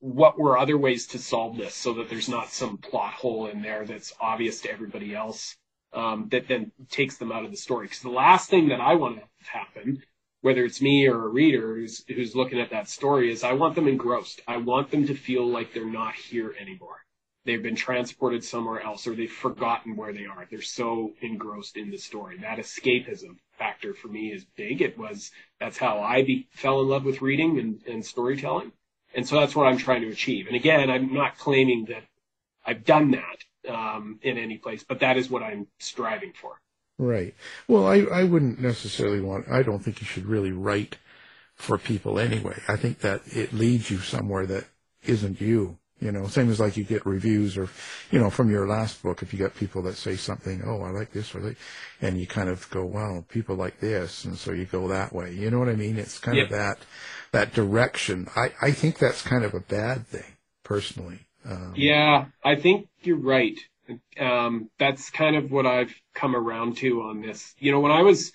what 0.00 0.38
were 0.38 0.58
other 0.58 0.76
ways 0.76 1.06
to 1.08 1.18
solve 1.18 1.56
this 1.56 1.74
so 1.74 1.94
that 1.94 2.08
there's 2.08 2.28
not 2.28 2.50
some 2.50 2.78
plot 2.78 3.14
hole 3.14 3.46
in 3.46 3.62
there 3.62 3.84
that's 3.84 4.12
obvious 4.20 4.60
to 4.60 4.70
everybody 4.70 5.14
else 5.14 5.56
um, 5.92 6.28
that 6.30 6.48
then 6.48 6.72
takes 6.90 7.16
them 7.16 7.32
out 7.32 7.44
of 7.44 7.50
the 7.50 7.56
story. 7.56 7.86
Because 7.86 8.02
the 8.02 8.10
last 8.10 8.50
thing 8.50 8.68
that 8.68 8.80
I 8.80 8.94
want 8.94 9.18
to 9.18 9.50
happen, 9.50 10.02
whether 10.42 10.64
it's 10.64 10.82
me 10.82 11.08
or 11.08 11.24
a 11.24 11.28
reader 11.28 11.76
who's 11.76 12.04
who's 12.08 12.36
looking 12.36 12.60
at 12.60 12.70
that 12.70 12.88
story, 12.88 13.32
is 13.32 13.42
I 13.42 13.54
want 13.54 13.74
them 13.74 13.88
engrossed. 13.88 14.42
I 14.46 14.58
want 14.58 14.90
them 14.90 15.06
to 15.06 15.14
feel 15.14 15.46
like 15.46 15.72
they're 15.72 15.86
not 15.86 16.14
here 16.14 16.54
anymore. 16.60 16.98
They've 17.46 17.62
been 17.62 17.76
transported 17.76 18.42
somewhere 18.42 18.80
else, 18.80 19.06
or 19.06 19.14
they've 19.14 19.30
forgotten 19.30 19.96
where 19.96 20.12
they 20.12 20.26
are. 20.26 20.46
They're 20.50 20.60
so 20.60 21.12
engrossed 21.22 21.76
in 21.76 21.90
the 21.90 21.96
story. 21.96 22.38
That 22.38 22.58
escapism 22.58 23.36
factor 23.56 23.94
for 23.94 24.08
me 24.08 24.32
is 24.32 24.44
big. 24.56 24.82
It 24.82 24.98
was 24.98 25.30
that's 25.60 25.78
how 25.78 26.00
I 26.00 26.22
be, 26.22 26.48
fell 26.50 26.80
in 26.80 26.88
love 26.88 27.04
with 27.04 27.22
reading 27.22 27.58
and, 27.58 27.80
and 27.86 28.04
storytelling. 28.04 28.72
And 29.16 29.26
so 29.26 29.40
that's 29.40 29.56
what 29.56 29.66
I'm 29.66 29.78
trying 29.78 30.02
to 30.02 30.10
achieve. 30.10 30.46
And 30.46 30.54
again, 30.54 30.90
I'm 30.90 31.12
not 31.12 31.38
claiming 31.38 31.86
that 31.86 32.04
I've 32.64 32.84
done 32.84 33.12
that 33.12 33.72
um, 33.72 34.20
in 34.22 34.36
any 34.36 34.58
place, 34.58 34.84
but 34.84 35.00
that 35.00 35.16
is 35.16 35.30
what 35.30 35.42
I'm 35.42 35.66
striving 35.78 36.32
for. 36.34 36.60
Right. 36.98 37.34
Well, 37.66 37.86
I, 37.86 38.02
I 38.12 38.24
wouldn't 38.24 38.60
necessarily 38.60 39.20
want, 39.20 39.46
I 39.50 39.62
don't 39.62 39.80
think 39.80 40.00
you 40.00 40.06
should 40.06 40.26
really 40.26 40.52
write 40.52 40.98
for 41.54 41.78
people 41.78 42.18
anyway. 42.18 42.60
I 42.68 42.76
think 42.76 43.00
that 43.00 43.22
it 43.26 43.54
leads 43.54 43.90
you 43.90 43.98
somewhere 43.98 44.46
that 44.46 44.64
isn't 45.04 45.40
you. 45.40 45.78
You 45.98 46.12
know, 46.12 46.26
same 46.26 46.50
as 46.50 46.60
like 46.60 46.76
you 46.76 46.84
get 46.84 47.06
reviews 47.06 47.56
or, 47.56 47.70
you 48.10 48.18
know, 48.18 48.28
from 48.28 48.50
your 48.50 48.68
last 48.68 49.02
book, 49.02 49.22
if 49.22 49.32
you 49.32 49.38
got 49.38 49.54
people 49.54 49.80
that 49.82 49.96
say 49.96 50.14
something, 50.14 50.62
oh, 50.66 50.82
I 50.82 50.90
like 50.90 51.12
this 51.12 51.34
or 51.34 51.40
that, 51.40 51.56
and 52.02 52.20
you 52.20 52.26
kind 52.26 52.50
of 52.50 52.68
go, 52.68 52.84
wow, 52.84 53.24
people 53.28 53.56
like 53.56 53.80
this, 53.80 54.26
and 54.26 54.36
so 54.36 54.52
you 54.52 54.66
go 54.66 54.88
that 54.88 55.14
way. 55.14 55.32
You 55.32 55.50
know 55.50 55.58
what 55.58 55.70
I 55.70 55.74
mean? 55.74 55.98
It's 55.98 56.18
kind 56.18 56.38
of 56.38 56.50
that, 56.50 56.78
that 57.32 57.54
direction. 57.54 58.28
I, 58.36 58.52
I 58.60 58.72
think 58.72 58.98
that's 58.98 59.22
kind 59.22 59.42
of 59.42 59.54
a 59.54 59.60
bad 59.60 60.06
thing, 60.06 60.36
personally. 60.64 61.20
Um, 61.48 61.72
Yeah, 61.76 62.26
I 62.44 62.56
think 62.56 62.88
you're 63.02 63.16
right. 63.16 63.58
Um, 64.18 64.68
that's 64.78 65.10
kind 65.10 65.36
of 65.36 65.50
what 65.50 65.64
I've 65.64 65.94
come 66.14 66.36
around 66.36 66.76
to 66.78 67.02
on 67.02 67.22
this. 67.22 67.54
You 67.58 67.72
know, 67.72 67.80
when 67.80 67.92
I 67.92 68.02
was, 68.02 68.32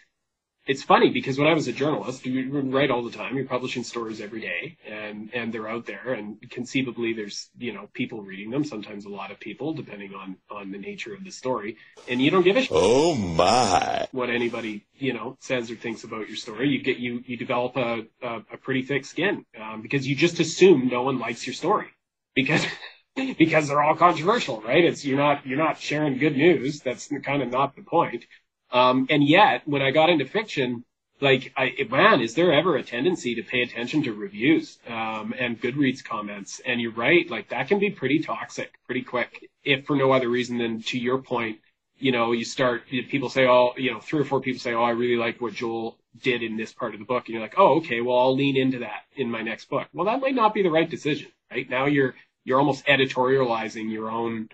it's 0.68 0.84
funny 0.84 1.09
because 1.09 1.38
when 1.39 1.47
I 1.47 1.53
was 1.53 1.68
a 1.68 1.74
journalist, 1.74 2.26
you 2.26 2.62
write 2.62 2.91
all 2.91 3.03
the 3.03 3.12
time. 3.12 3.36
You're 3.36 3.45
publishing 3.47 3.84
stories 3.84 4.22
every 4.22 4.41
day, 4.41 4.78
and 4.88 5.30
and 5.34 5.51
they're 5.53 5.68
out 5.68 5.86
there, 5.88 6.14
and 6.14 6.38
conceivably 6.51 7.14
there's 7.14 7.49
you 7.57 7.74
know 7.74 7.89
people 7.93 8.22
reading 8.22 8.51
them. 8.51 8.64
Sometimes 8.64 9.05
a 9.05 9.09
lot 9.09 9.32
of 9.32 9.39
people, 9.39 9.74
depending 9.74 10.14
on 10.14 10.38
on 10.51 10.72
the 10.72 10.78
nature 10.78 11.14
of 11.14 11.24
the 11.24 11.32
story, 11.32 11.78
and 12.07 12.22
you 12.22 12.30
don't 12.30 12.43
give 12.43 12.57
a 12.57 12.62
shit 12.62 12.70
Oh 12.72 13.16
my. 13.16 14.07
what 14.12 14.30
anybody 14.30 14.86
you 14.93 15.14
know 15.14 15.36
says 15.39 15.72
or 15.72 15.76
thinks 15.76 16.03
about 16.03 16.28
your 16.28 16.38
story. 16.38 16.70
You 16.70 16.84
get 16.84 16.97
you 16.97 17.24
you 17.26 17.38
develop 17.38 17.76
a 17.78 18.03
a, 18.22 18.36
a 18.53 18.57
pretty 18.57 18.84
thick 18.84 19.05
skin 19.05 19.45
um, 19.59 19.82
because 19.82 20.07
you 20.07 20.16
just 20.16 20.39
assume 20.39 20.89
no 20.89 21.01
one 21.01 21.18
likes 21.20 21.47
your 21.47 21.55
story 21.55 21.88
because 22.36 22.64
because 23.16 23.68
they're 23.68 23.82
all 23.82 23.95
controversial, 23.95 24.62
right? 24.62 24.84
It's 24.86 25.03
you're 25.03 25.18
not 25.18 25.45
you're 25.45 25.57
not 25.57 25.80
sharing 25.80 26.18
good 26.18 26.38
news. 26.38 26.82
That's 26.82 27.09
kind 27.24 27.41
of 27.41 27.49
not 27.49 27.76
the 27.76 27.82
point. 27.84 28.26
Um, 28.72 29.07
and 29.09 29.24
yet, 29.28 29.67
when 29.67 29.82
I 29.82 29.91
got 29.91 30.09
into 30.09 30.26
fiction, 30.26 30.84
like, 31.19 31.53
I, 31.55 31.74
man, 31.89 32.22
is 32.22 32.34
there 32.34 32.51
ever 32.51 32.78
a 32.78 32.84
tendency 32.84 33.36
to 33.36 33.43
pay 33.43 33.61
attention 33.61 34.03
to 34.03 34.13
reviews 34.13 34.80
um, 34.88 35.34
and 35.38 35.61
Goodreads 35.61 36.03
comments? 36.03 36.61
And 36.65 36.82
you're 36.82 36.93
right, 36.93 37.30
like 37.30 37.49
that 37.49 37.67
can 37.67 37.80
be 37.80 37.91
pretty 37.91 38.19
toxic, 38.19 38.74
pretty 38.86 39.03
quick, 39.03 39.49
if 39.63 39.86
for 39.86 39.95
no 39.95 40.11
other 40.11 40.30
reason 40.30 40.57
than 40.57 40.82
to 40.84 40.97
your 40.97 41.19
point. 41.19 41.59
You 41.99 42.11
know, 42.11 42.32
you 42.32 42.43
start 42.43 42.88
people 42.88 43.30
say, 43.30 43.45
oh, 43.45 43.74
you 43.78 43.91
know, 43.91 43.99
three 43.99 44.22
or 44.22 44.26
four 44.26 44.41
people 44.41 44.59
say, 44.59 44.74
oh, 44.74 44.82
I 44.82 44.89
really 44.91 45.17
like 45.17 45.39
what 45.39 45.53
Joel 45.53 45.99
did 46.24 46.41
in 46.41 46.57
this 46.57 46.74
part 46.74 46.93
of 46.93 46.99
the 46.99 47.05
book, 47.05 47.26
and 47.26 47.34
you're 47.34 47.43
like, 47.43 47.53
oh, 47.57 47.78
okay, 47.78 48.01
well, 48.01 48.17
I'll 48.17 48.36
lean 48.36 48.57
into 48.57 48.80
that 48.80 49.03
in 49.15 49.30
my 49.30 49.43
next 49.43 49.69
book. 49.69 49.88
Well, 49.93 50.07
that 50.07 50.19
might 50.19 50.34
not 50.34 50.55
be 50.55 50.63
the 50.63 50.72
right 50.72 50.89
decision, 50.89 51.28
right? 51.51 51.69
Now 51.69 51.86
you're 51.86 52.15
you're 52.43 52.57
almost 52.57 52.86
editorializing 52.88 53.91
your 53.91 54.09
own 54.09 54.49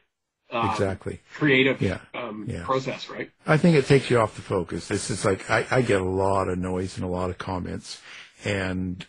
um, 0.52 0.70
Exactly. 0.72 1.22
creative 1.36 1.82
Yeah. 1.82 2.00
Um, 2.14 2.46
Yeah. 2.48 2.64
process, 2.64 3.10
right? 3.10 3.32
I 3.46 3.58
think 3.58 3.76
it 3.76 3.86
takes 3.86 4.10
you 4.10 4.20
off 4.20 4.36
the 4.36 4.42
focus. 4.42 4.88
This 4.88 5.10
is 5.10 5.26
like 5.26 5.50
I, 5.50 5.66
I 5.72 5.82
get 5.82 6.02
a 6.02 6.06
lot 6.06 6.48
of 6.50 6.58
noise 6.58 6.96
and 6.98 7.06
a 7.06 7.10
lot 7.10 7.30
of 7.30 7.38
comments, 7.38 8.02
and 8.44 9.06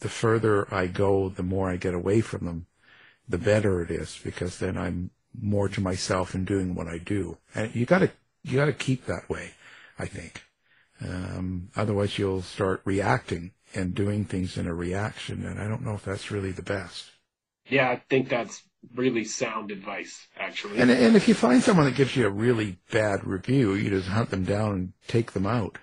the 0.00 0.08
further 0.08 0.72
I 0.72 0.86
go, 0.86 1.28
the 1.28 1.42
more 1.42 1.70
I 1.70 1.76
get 1.76 1.94
away 1.94 2.20
from 2.20 2.46
them, 2.46 2.66
the 3.28 3.38
better 3.38 3.82
it 3.82 3.90
is 3.90 4.18
because 4.22 4.58
then 4.58 4.76
I'm 4.76 5.10
more 5.40 5.68
to 5.68 5.80
myself 5.80 6.34
in 6.34 6.44
doing 6.44 6.74
what 6.74 6.88
I 6.88 6.98
do. 6.98 7.38
And 7.54 7.74
you 7.74 7.86
gotta 7.86 8.10
you 8.42 8.56
gotta 8.56 8.72
keep 8.72 9.06
that 9.06 9.28
way. 9.28 9.52
I 9.98 10.06
think. 10.06 10.42
Um, 11.02 11.70
otherwise, 11.76 12.18
you'll 12.18 12.42
start 12.42 12.82
reacting 12.84 13.52
and 13.74 13.94
doing 13.94 14.24
things 14.24 14.56
in 14.56 14.66
a 14.66 14.74
reaction, 14.74 15.46
and 15.46 15.60
I 15.60 15.68
don't 15.68 15.82
know 15.84 15.94
if 15.94 16.04
that's 16.04 16.30
really 16.30 16.52
the 16.52 16.62
best. 16.62 17.10
Yeah, 17.66 17.88
I 17.88 18.02
think 18.10 18.28
that's 18.28 18.62
really 18.94 19.24
sound 19.24 19.70
advice, 19.70 20.26
actually. 20.38 20.78
And 20.78 20.90
and 20.90 21.16
if 21.16 21.28
you 21.28 21.34
find 21.34 21.62
someone 21.62 21.86
that 21.86 21.96
gives 21.96 22.16
you 22.16 22.26
a 22.26 22.30
really 22.30 22.78
bad 22.90 23.26
review, 23.26 23.74
you 23.74 23.90
just 23.90 24.08
hunt 24.08 24.30
them 24.30 24.44
down 24.44 24.72
and 24.72 24.92
take 25.06 25.32
them 25.32 25.46
out. 25.46 25.78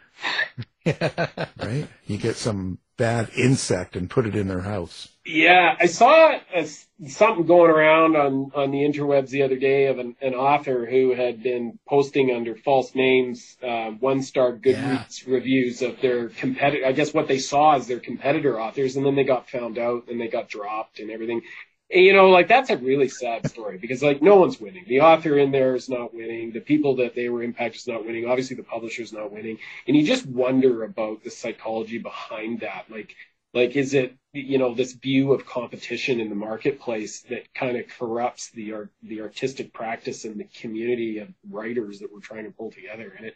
right? 0.85 1.87
You 2.05 2.17
get 2.17 2.35
some 2.37 2.79
bad 2.97 3.29
insect 3.37 3.95
and 3.95 4.09
put 4.09 4.25
it 4.25 4.35
in 4.35 4.47
their 4.47 4.61
house. 4.61 5.09
Yeah, 5.25 5.75
I 5.79 5.85
saw 5.85 6.39
a, 6.55 6.67
something 7.07 7.45
going 7.45 7.69
around 7.69 8.15
on, 8.15 8.51
on 8.55 8.71
the 8.71 8.79
interwebs 8.79 9.29
the 9.29 9.43
other 9.43 9.57
day 9.57 9.85
of 9.85 9.99
an, 9.99 10.15
an 10.21 10.33
author 10.33 10.85
who 10.85 11.13
had 11.13 11.43
been 11.43 11.77
posting 11.87 12.31
under 12.31 12.55
false 12.55 12.95
names, 12.95 13.57
uh, 13.61 13.91
one 13.91 14.23
star 14.23 14.53
Goodreads 14.53 15.27
reviews 15.27 15.81
of 15.81 16.01
their 16.01 16.29
competitor. 16.29 16.85
I 16.85 16.93
guess 16.93 17.13
what 17.13 17.27
they 17.27 17.39
saw 17.39 17.75
as 17.75 17.87
their 17.87 17.99
competitor 17.99 18.59
authors, 18.59 18.95
and 18.95 19.05
then 19.05 19.15
they 19.15 19.25
got 19.25 19.49
found 19.49 19.77
out 19.77 20.07
and 20.07 20.19
they 20.19 20.27
got 20.27 20.49
dropped 20.49 20.99
and 20.99 21.11
everything. 21.11 21.41
And, 21.89 22.03
you 22.03 22.13
know, 22.13 22.29
like 22.29 22.47
that's 22.47 22.69
a 22.69 22.77
really 22.77 23.07
sad 23.07 23.47
story 23.49 23.77
because 23.77 24.03
like 24.03 24.21
no 24.21 24.35
one's 24.35 24.59
winning. 24.59 24.85
The 24.87 25.01
author 25.01 25.37
in 25.37 25.51
there 25.51 25.75
is 25.75 25.89
not 25.89 26.13
winning. 26.13 26.51
The 26.51 26.59
people 26.59 26.95
that 26.97 27.15
they 27.15 27.29
were 27.29 27.43
impacted 27.43 27.79
is 27.81 27.87
not 27.87 28.05
winning. 28.05 28.25
Obviously, 28.25 28.57
the 28.57 28.63
publisher's 28.63 29.13
not 29.13 29.31
winning. 29.31 29.57
And 29.87 29.95
you 29.95 30.03
just 30.03 30.25
wonder 30.25 30.83
about 30.83 31.23
the 31.23 31.31
psychology 31.31 31.97
behind 31.97 32.59
that. 32.61 32.85
Like, 32.89 33.15
like 33.53 33.75
is 33.75 33.93
it 33.93 34.15
you 34.33 34.57
know 34.57 34.73
this 34.73 34.93
view 34.93 35.33
of 35.33 35.45
competition 35.45 36.19
in 36.19 36.29
the 36.29 36.35
marketplace 36.35 37.21
that 37.23 37.53
kind 37.53 37.77
of 37.77 37.87
corrupts 37.87 38.51
the 38.51 38.73
art 38.73 38.91
the 39.03 39.21
artistic 39.21 39.73
practice 39.73 40.25
and 40.25 40.39
the 40.39 40.47
community 40.61 41.19
of 41.19 41.29
writers 41.49 41.99
that 41.99 42.11
we're 42.11 42.19
trying 42.19 42.43
to 42.43 42.51
pull 42.51 42.71
together 42.71 43.13
and 43.17 43.27
it 43.27 43.35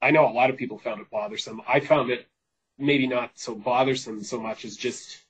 i 0.00 0.10
know 0.10 0.26
a 0.28 0.32
lot 0.32 0.50
of 0.50 0.56
people 0.56 0.78
found 0.78 1.00
it 1.00 1.10
bothersome 1.10 1.60
i 1.68 1.80
found 1.80 2.10
it 2.10 2.26
maybe 2.78 3.06
not 3.06 3.30
so 3.34 3.54
bothersome 3.54 4.22
so 4.22 4.40
much 4.40 4.64
as 4.64 4.76
just 4.76 5.23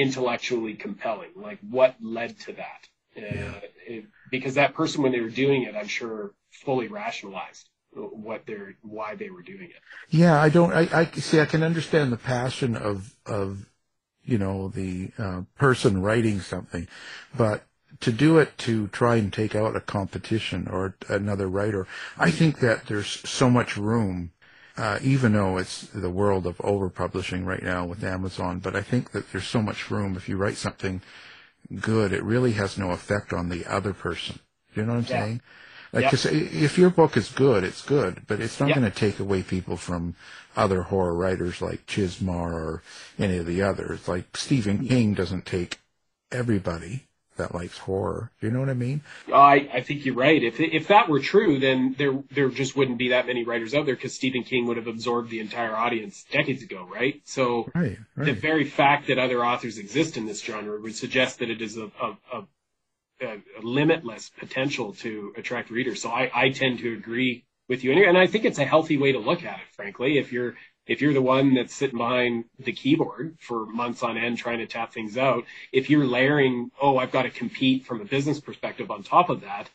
intellectually 0.00 0.74
compelling 0.74 1.30
like 1.36 1.58
what 1.70 1.94
led 2.00 2.38
to 2.38 2.52
that 2.52 2.82
uh, 3.16 3.60
it, 3.86 4.04
because 4.30 4.54
that 4.54 4.72
person 4.74 5.02
when 5.02 5.12
they 5.12 5.20
were 5.20 5.36
doing 5.44 5.62
it 5.62 5.74
i'm 5.74 5.88
sure 5.88 6.32
fully 6.64 6.88
rationalized 6.88 7.68
what 7.92 8.40
they're 8.46 8.74
why 8.82 9.14
they 9.14 9.30
were 9.30 9.42
doing 9.42 9.68
it 9.76 9.82
Yeah, 10.08 10.40
I 10.40 10.48
don't. 10.48 10.72
I, 10.72 10.88
I 10.92 11.04
see. 11.06 11.40
I 11.40 11.46
can 11.46 11.62
understand 11.62 12.12
the 12.12 12.16
passion 12.16 12.76
of 12.76 13.14
of 13.26 13.66
you 14.24 14.38
know 14.38 14.68
the 14.68 15.10
uh, 15.18 15.42
person 15.56 16.02
writing 16.02 16.40
something, 16.40 16.88
but 17.36 17.64
to 18.00 18.12
do 18.12 18.38
it 18.38 18.56
to 18.58 18.88
try 18.88 19.16
and 19.16 19.32
take 19.32 19.54
out 19.54 19.76
a 19.76 19.80
competition 19.80 20.68
or 20.68 20.94
another 21.08 21.48
writer, 21.48 21.86
I 22.18 22.30
think 22.30 22.60
that 22.60 22.86
there's 22.86 23.28
so 23.28 23.50
much 23.50 23.76
room. 23.76 24.32
Uh, 24.80 24.98
even 25.02 25.34
though 25.34 25.58
it's 25.58 25.82
the 25.92 26.08
world 26.08 26.46
of 26.46 26.56
overpublishing 26.56 27.44
right 27.44 27.62
now 27.62 27.84
with 27.84 28.02
Amazon, 28.02 28.58
but 28.60 28.74
I 28.74 28.80
think 28.80 29.10
that 29.10 29.30
there's 29.30 29.46
so 29.46 29.60
much 29.60 29.90
room. 29.90 30.16
If 30.16 30.26
you 30.26 30.38
write 30.38 30.56
something 30.56 31.02
good, 31.82 32.14
it 32.14 32.24
really 32.24 32.52
has 32.52 32.78
no 32.78 32.90
effect 32.92 33.34
on 33.34 33.50
the 33.50 33.66
other 33.66 33.92
person. 33.92 34.38
You 34.74 34.86
know 34.86 34.94
what 34.94 35.00
I'm 35.00 35.04
Yeah. 35.04 35.20
saying? 35.24 35.40
Like, 35.92 36.04
Yeah. 36.04 36.10
'cause 36.10 36.24
if 36.24 36.78
your 36.78 36.88
book 36.88 37.18
is 37.18 37.28
good, 37.28 37.62
it's 37.62 37.82
good, 37.82 38.22
but 38.26 38.40
it's 38.40 38.58
not 38.58 38.70
Yeah. 38.70 38.76
going 38.76 38.90
to 38.90 38.98
take 38.98 39.20
away 39.20 39.42
people 39.42 39.76
from 39.76 40.14
other 40.56 40.84
horror 40.84 41.14
writers 41.14 41.60
like 41.60 41.84
Chizmar 41.86 42.50
or 42.54 42.82
any 43.18 43.36
of 43.36 43.44
the 43.44 43.60
others. 43.60 44.08
Like 44.08 44.34
Stephen 44.34 44.88
King 44.88 45.12
doesn't 45.12 45.44
take 45.44 45.78
everybody 46.32 47.06
that 47.40 47.54
likes 47.54 47.78
horror. 47.78 48.30
Do 48.40 48.46
you 48.46 48.52
know 48.52 48.60
what 48.60 48.68
I 48.68 48.74
mean? 48.74 49.00
I, 49.32 49.68
I 49.72 49.80
think 49.80 50.04
you're 50.04 50.14
right. 50.14 50.42
If 50.42 50.60
if 50.60 50.88
that 50.88 51.08
were 51.08 51.20
true, 51.20 51.58
then 51.58 51.94
there 51.98 52.22
there 52.30 52.48
just 52.48 52.76
wouldn't 52.76 52.98
be 52.98 53.08
that 53.08 53.26
many 53.26 53.44
writers 53.44 53.74
out 53.74 53.86
there 53.86 53.96
because 53.96 54.14
Stephen 54.14 54.42
King 54.44 54.66
would 54.66 54.76
have 54.76 54.86
absorbed 54.86 55.30
the 55.30 55.40
entire 55.40 55.74
audience 55.74 56.24
decades 56.30 56.62
ago, 56.62 56.88
right? 56.90 57.20
So 57.24 57.70
Right, 57.74 57.98
the 58.16 58.32
very 58.32 58.64
fact 58.64 59.08
that 59.08 59.18
other 59.18 59.44
authors 59.44 59.78
exist 59.78 60.16
in 60.16 60.26
this 60.26 60.42
genre 60.42 60.80
would 60.80 60.94
suggest 60.94 61.38
that 61.40 61.50
it 61.50 61.60
is 61.60 61.76
a, 61.76 61.90
a, 62.00 62.16
a, 62.32 62.46
a 63.26 63.40
limitless 63.62 64.30
potential 64.30 64.92
to 64.94 65.32
attract 65.36 65.70
readers. 65.70 66.02
So 66.02 66.10
I, 66.10 66.30
I 66.34 66.50
tend 66.50 66.78
to 66.80 66.92
agree 66.92 67.44
with 67.68 67.84
you, 67.84 67.92
and, 67.92 68.00
and 68.00 68.18
I 68.18 68.26
think 68.26 68.44
it's 68.44 68.58
a 68.58 68.64
healthy 68.64 68.98
way 68.98 69.12
to 69.12 69.18
look 69.18 69.44
at 69.44 69.58
it. 69.58 69.74
Frankly, 69.76 70.18
if 70.18 70.32
you're 70.32 70.54
if 70.86 71.00
you're 71.00 71.14
the 71.14 71.22
one 71.22 71.54
that's 71.54 71.74
sitting 71.74 71.98
behind 71.98 72.44
the 72.58 72.72
keyboard 72.72 73.36
for 73.40 73.66
months 73.66 74.02
on 74.02 74.16
end 74.18 74.38
trying 74.38 74.58
to 74.58 74.66
tap 74.66 74.92
things 74.92 75.16
out, 75.18 75.44
if 75.72 75.90
you're 75.90 76.06
layering, 76.06 76.70
oh, 76.80 76.98
I've 76.98 77.12
got 77.12 77.22
to 77.22 77.30
compete 77.30 77.86
from 77.86 78.00
a 78.00 78.04
business 78.04 78.40
perspective 78.40 78.90
on 78.90 79.02
top 79.02 79.30
of 79.30 79.42
that, 79.42 79.70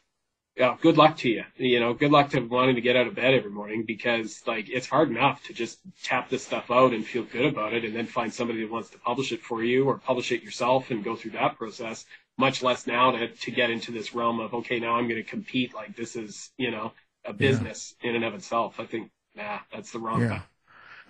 yeah, 0.56 0.78
good 0.82 0.98
luck 0.98 1.18
to 1.18 1.30
you. 1.30 1.44
You 1.58 1.82
know, 1.82 1.94
good 1.94 2.12
luck 2.12 2.30
to 2.30 2.40
wanting 2.40 2.76
to 2.76 2.82
get 2.82 2.96
out 2.96 3.08
of 3.08 3.16
bed 3.16 3.34
every 3.34 3.52
morning 3.52 3.84
because 3.86 4.42
like 4.48 4.70
it's 4.70 4.88
hard 4.88 5.10
enough 5.10 5.44
to 5.46 5.54
just 5.54 5.80
tap 6.04 6.30
this 6.30 6.46
stuff 6.46 6.72
out 6.72 6.94
and 6.94 7.06
feel 7.06 7.24
good 7.24 7.46
about 7.46 7.74
it 7.74 7.84
and 7.84 7.94
then 7.96 8.06
find 8.08 8.34
somebody 8.34 8.62
that 8.62 8.72
wants 8.72 8.90
to 8.92 8.98
publish 9.00 9.34
it 9.34 9.42
for 9.42 9.64
you 9.64 9.86
or 9.86 9.98
publish 9.98 10.32
it 10.32 10.44
yourself 10.44 10.92
and 10.92 11.04
go 11.04 11.16
through 11.16 11.32
that 11.32 11.58
process. 11.58 12.06
Much 12.38 12.64
less 12.64 12.88
now 12.88 13.12
to, 13.12 13.28
to 13.28 13.52
get 13.52 13.70
into 13.70 13.92
this 13.92 14.14
realm 14.16 14.40
of, 14.40 14.54
okay, 14.54 14.80
now 14.80 14.96
I'm 14.96 15.08
going 15.10 15.22
to 15.22 15.30
compete 15.30 15.74
like 15.74 15.96
this 15.96 16.16
is, 16.16 16.52
you 16.58 16.72
know, 16.72 16.94
a 17.26 17.34
business 17.34 17.94
in 18.02 18.16
and 18.16 18.24
of 18.24 18.34
itself. 18.34 18.80
I 18.80 18.86
think, 18.86 19.12
nah, 19.36 19.60
that's 19.74 19.92
the 19.92 20.00
wrong 20.00 20.22
Yeah. 20.22 20.30
path. 20.30 20.48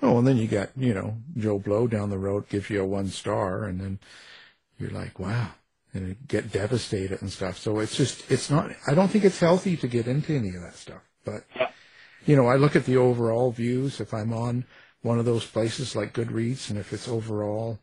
Oh, 0.02 0.18
and 0.20 0.28
then 0.28 0.38
you 0.38 0.48
got, 0.48 0.70
you 0.76 0.94
know, 0.94 1.18
Joe 1.38 1.58
Blow 1.60 1.88
down 1.88 2.10
the 2.10 2.18
road 2.18 2.50
gives 2.50 2.70
you 2.70 2.82
a 2.82 2.86
one 2.86 3.08
star, 3.08 3.64
and 3.64 3.80
then 3.80 4.00
you're 4.78 4.92
like, 4.92 5.20
wow, 5.20 5.52
and 5.94 6.08
you 6.10 6.16
get 6.28 6.52
devastated 6.52 7.22
and 7.22 7.32
stuff. 7.32 7.58
So 7.58 7.80
it's 7.80 7.96
just, 7.96 8.30
it's 8.30 8.50
not, 8.50 8.72
I 8.88 8.94
don't 8.94 9.08
think 9.10 9.24
it's 9.24 9.40
healthy 9.40 9.78
to 9.78 9.88
get 9.88 10.08
into 10.08 10.36
any 10.36 10.50
of 10.50 10.62
that 10.62 10.76
stuff. 10.76 11.02
But, 11.24 11.44
you 12.26 12.36
know, 12.36 12.48
I 12.48 12.56
look 12.58 12.76
at 12.76 12.86
the 12.86 12.98
overall 12.98 13.52
views. 13.52 14.00
If 14.00 14.14
I'm 14.14 14.34
on 14.34 14.66
one 15.02 15.20
of 15.20 15.26
those 15.26 15.46
places 15.46 15.96
like 15.96 16.14
Goodreads, 16.14 16.70
and 16.70 16.78
if 16.78 16.92
it's 16.92 17.08
overall, 17.08 17.80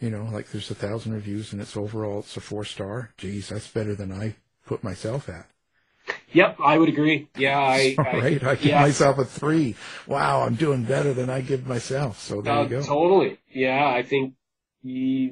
you 0.00 0.10
know, 0.10 0.24
like 0.32 0.50
there's 0.50 0.70
a 0.70 0.74
thousand 0.74 1.12
reviews 1.12 1.52
and 1.52 1.62
it's 1.62 1.76
overall, 1.76 2.20
it's 2.20 2.36
a 2.36 2.40
four 2.40 2.64
star, 2.64 3.10
geez, 3.16 3.50
that's 3.50 3.68
better 3.68 3.94
than 3.94 4.10
I 4.10 4.34
put 4.66 4.82
myself 4.82 5.28
at. 5.28 5.46
Yep, 6.34 6.56
I 6.60 6.78
would 6.78 6.88
agree. 6.88 7.28
Yeah, 7.36 7.58
I, 7.58 7.94
All 7.98 8.04
right, 8.04 8.42
I 8.42 8.54
give 8.56 8.64
yeah. 8.64 8.80
myself 8.80 9.18
a 9.18 9.24
three. 9.24 9.76
Wow, 10.06 10.42
I'm 10.42 10.54
doing 10.54 10.84
better 10.84 11.12
than 11.12 11.30
I 11.30 11.40
give 11.40 11.66
myself. 11.66 12.20
So 12.20 12.40
there 12.40 12.52
Uh, 12.54 12.62
you 12.64 12.68
go. 12.68 12.82
Totally. 12.82 13.38
Yeah, 13.50 13.86
I 13.86 14.02
think 14.02 14.34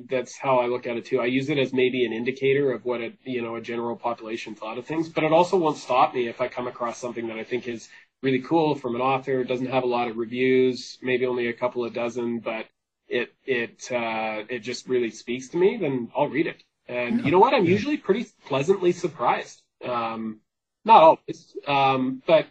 That's 0.08 0.36
how 0.38 0.60
I 0.60 0.66
look 0.66 0.86
at 0.86 0.96
it 0.96 1.04
too. 1.06 1.20
I 1.20 1.26
use 1.26 1.48
it 1.50 1.58
as 1.58 1.72
maybe 1.72 2.04
an 2.04 2.12
indicator 2.12 2.72
of 2.72 2.84
what 2.84 3.00
a 3.00 3.12
you 3.24 3.42
know 3.42 3.56
a 3.56 3.60
general 3.60 3.96
population 3.96 4.54
thought 4.54 4.78
of 4.78 4.86
things, 4.86 5.08
but 5.08 5.24
it 5.24 5.32
also 5.32 5.56
won't 5.56 5.76
stop 5.78 6.14
me 6.14 6.28
if 6.28 6.40
I 6.40 6.48
come 6.48 6.68
across 6.68 6.98
something 6.98 7.26
that 7.28 7.36
I 7.38 7.44
think 7.44 7.66
is 7.68 7.88
really 8.22 8.40
cool 8.40 8.74
from 8.74 8.94
an 8.94 9.00
author. 9.00 9.42
doesn't 9.44 9.66
have 9.76 9.82
a 9.84 9.86
lot 9.86 10.08
of 10.08 10.16
reviews, 10.18 10.98
maybe 11.02 11.26
only 11.26 11.48
a 11.48 11.52
couple 11.52 11.84
of 11.84 11.92
dozen, 11.94 12.38
but 12.40 12.66
it 13.08 13.32
it 13.44 13.90
uh, 13.92 14.44
it 14.48 14.60
just 14.60 14.88
really 14.88 15.10
speaks 15.10 15.48
to 15.48 15.56
me. 15.56 15.76
Then 15.78 16.10
I'll 16.16 16.28
read 16.28 16.46
it. 16.46 16.62
And 16.88 17.24
you 17.24 17.30
know 17.32 17.38
what? 17.38 17.54
I'm 17.54 17.66
usually 17.66 17.96
pretty 17.96 18.26
pleasantly 18.46 18.92
surprised. 18.92 19.62
Um, 19.84 20.40
not 20.84 21.02
always, 21.02 21.56
um, 21.66 22.22
but 22.26 22.46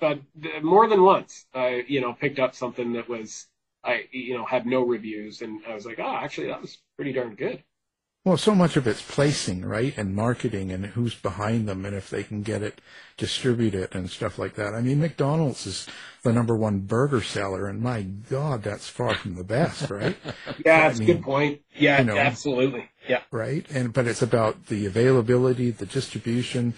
but 0.00 0.20
more 0.62 0.88
than 0.88 1.02
once, 1.02 1.46
I 1.54 1.84
you 1.88 2.00
know 2.00 2.12
picked 2.12 2.38
up 2.38 2.54
something 2.54 2.92
that 2.94 3.08
was 3.08 3.46
I 3.84 4.04
you 4.12 4.36
know 4.36 4.44
had 4.44 4.66
no 4.66 4.82
reviews, 4.82 5.42
and 5.42 5.60
I 5.66 5.74
was 5.74 5.86
like, 5.86 5.98
oh, 5.98 6.16
actually, 6.16 6.48
that 6.48 6.60
was 6.60 6.78
pretty 6.96 7.12
darn 7.12 7.34
good. 7.34 7.62
Well, 8.24 8.36
so 8.36 8.56
much 8.56 8.76
of 8.76 8.88
it's 8.88 9.00
placing, 9.02 9.64
right, 9.64 9.96
and 9.96 10.14
marketing, 10.14 10.72
and 10.72 10.84
who's 10.86 11.14
behind 11.14 11.68
them, 11.68 11.84
and 11.86 11.94
if 11.94 12.10
they 12.10 12.24
can 12.24 12.42
get 12.42 12.60
it 12.60 12.80
distributed 13.16 13.94
and 13.94 14.10
stuff 14.10 14.36
like 14.36 14.54
that. 14.56 14.74
I 14.74 14.80
mean, 14.80 15.00
McDonald's 15.00 15.64
is 15.64 15.86
the 16.24 16.32
number 16.32 16.56
one 16.56 16.80
burger 16.80 17.22
seller, 17.22 17.68
and 17.68 17.80
my 17.80 18.02
God, 18.02 18.64
that's 18.64 18.88
far 18.88 19.14
from 19.14 19.36
the 19.36 19.44
best, 19.44 19.90
right? 19.90 20.16
Yeah, 20.64 20.88
that's 20.88 20.98
I 21.00 21.04
a 21.04 21.06
mean, 21.06 21.06
good 21.06 21.22
point. 21.22 21.60
Yeah, 21.74 22.00
you 22.00 22.04
know, 22.04 22.16
absolutely. 22.16 22.90
Yeah. 23.08 23.22
right? 23.30 23.64
And 23.70 23.92
but 23.92 24.06
it's 24.06 24.22
about 24.22 24.66
the 24.66 24.86
availability, 24.86 25.70
the 25.70 25.86
distribution, 25.86 26.74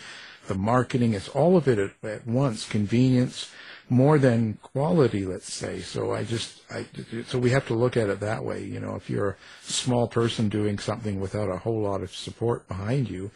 the 0.49 0.55
marketing. 0.55 1.15
It's 1.15 1.29
all 1.29 1.57
of 1.57 1.69
it 1.69 1.79
at, 1.79 1.93
at 2.03 2.27
once. 2.27 2.69
Convenience 2.69 3.51
more 3.91 4.19
than 4.19 4.55
quality, 4.63 5.25
let's 5.25 5.53
say. 5.53 5.81
So 5.81 6.13
I 6.13 6.25
just, 6.25 6.61
I 6.71 6.85
so 7.27 7.39
we 7.39 7.51
have 7.51 7.67
to 7.69 7.75
look 7.75 7.97
at 7.97 8.09
it 8.09 8.21
that 8.21 8.45
way. 8.45 8.63
You 8.65 8.81
know, 8.81 8.97
if 8.97 9.09
you're 9.09 9.31
a 9.31 9.37
small 9.63 10.09
person 10.09 10.49
doing 10.49 10.79
something 10.79 11.21
without 11.21 11.49
a 11.51 11.59
whole 11.59 11.81
lot 11.81 12.03
of 12.03 12.15
support 12.15 12.69
behind 12.69 13.09
you, 13.09 13.31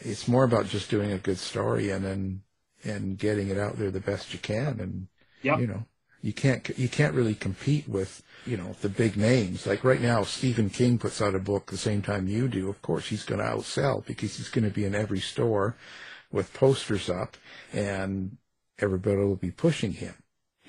it's 0.00 0.28
more 0.28 0.44
about 0.44 0.66
just 0.66 0.90
doing 0.90 1.12
a 1.12 1.18
good 1.18 1.38
story 1.38 1.90
and 1.90 2.04
then 2.04 2.42
and 2.84 3.18
getting 3.18 3.48
it 3.48 3.58
out 3.58 3.78
there 3.78 3.90
the 3.90 4.00
best 4.00 4.32
you 4.32 4.38
can. 4.38 4.80
And 4.80 5.08
Yep. 5.42 5.60
you 5.60 5.66
know, 5.66 5.84
you 6.22 6.32
can't 6.32 6.68
you 6.78 6.88
can't 6.88 7.14
really 7.14 7.34
compete 7.34 7.88
with 7.88 8.22
you 8.44 8.56
know 8.56 8.76
the 8.82 8.88
big 8.88 9.16
names. 9.16 9.66
Like 9.66 9.84
right 9.84 10.00
now, 10.00 10.24
Stephen 10.24 10.68
King 10.68 10.98
puts 10.98 11.22
out 11.22 11.34
a 11.34 11.38
book 11.38 11.70
the 11.70 11.76
same 11.78 12.02
time 12.02 12.28
you 12.28 12.48
do. 12.48 12.68
Of 12.68 12.82
course, 12.82 13.08
he's 13.08 13.24
going 13.24 13.40
to 13.40 13.46
outsell 13.46 14.04
because 14.04 14.36
he's 14.36 14.48
going 14.48 14.64
to 14.64 14.74
be 14.74 14.84
in 14.84 14.94
every 14.94 15.20
store 15.20 15.76
with 16.36 16.52
posters 16.54 17.10
up, 17.10 17.36
and 17.72 18.36
everybody 18.78 19.16
will 19.16 19.36
be 19.36 19.50
pushing 19.50 19.92
him. 19.92 20.14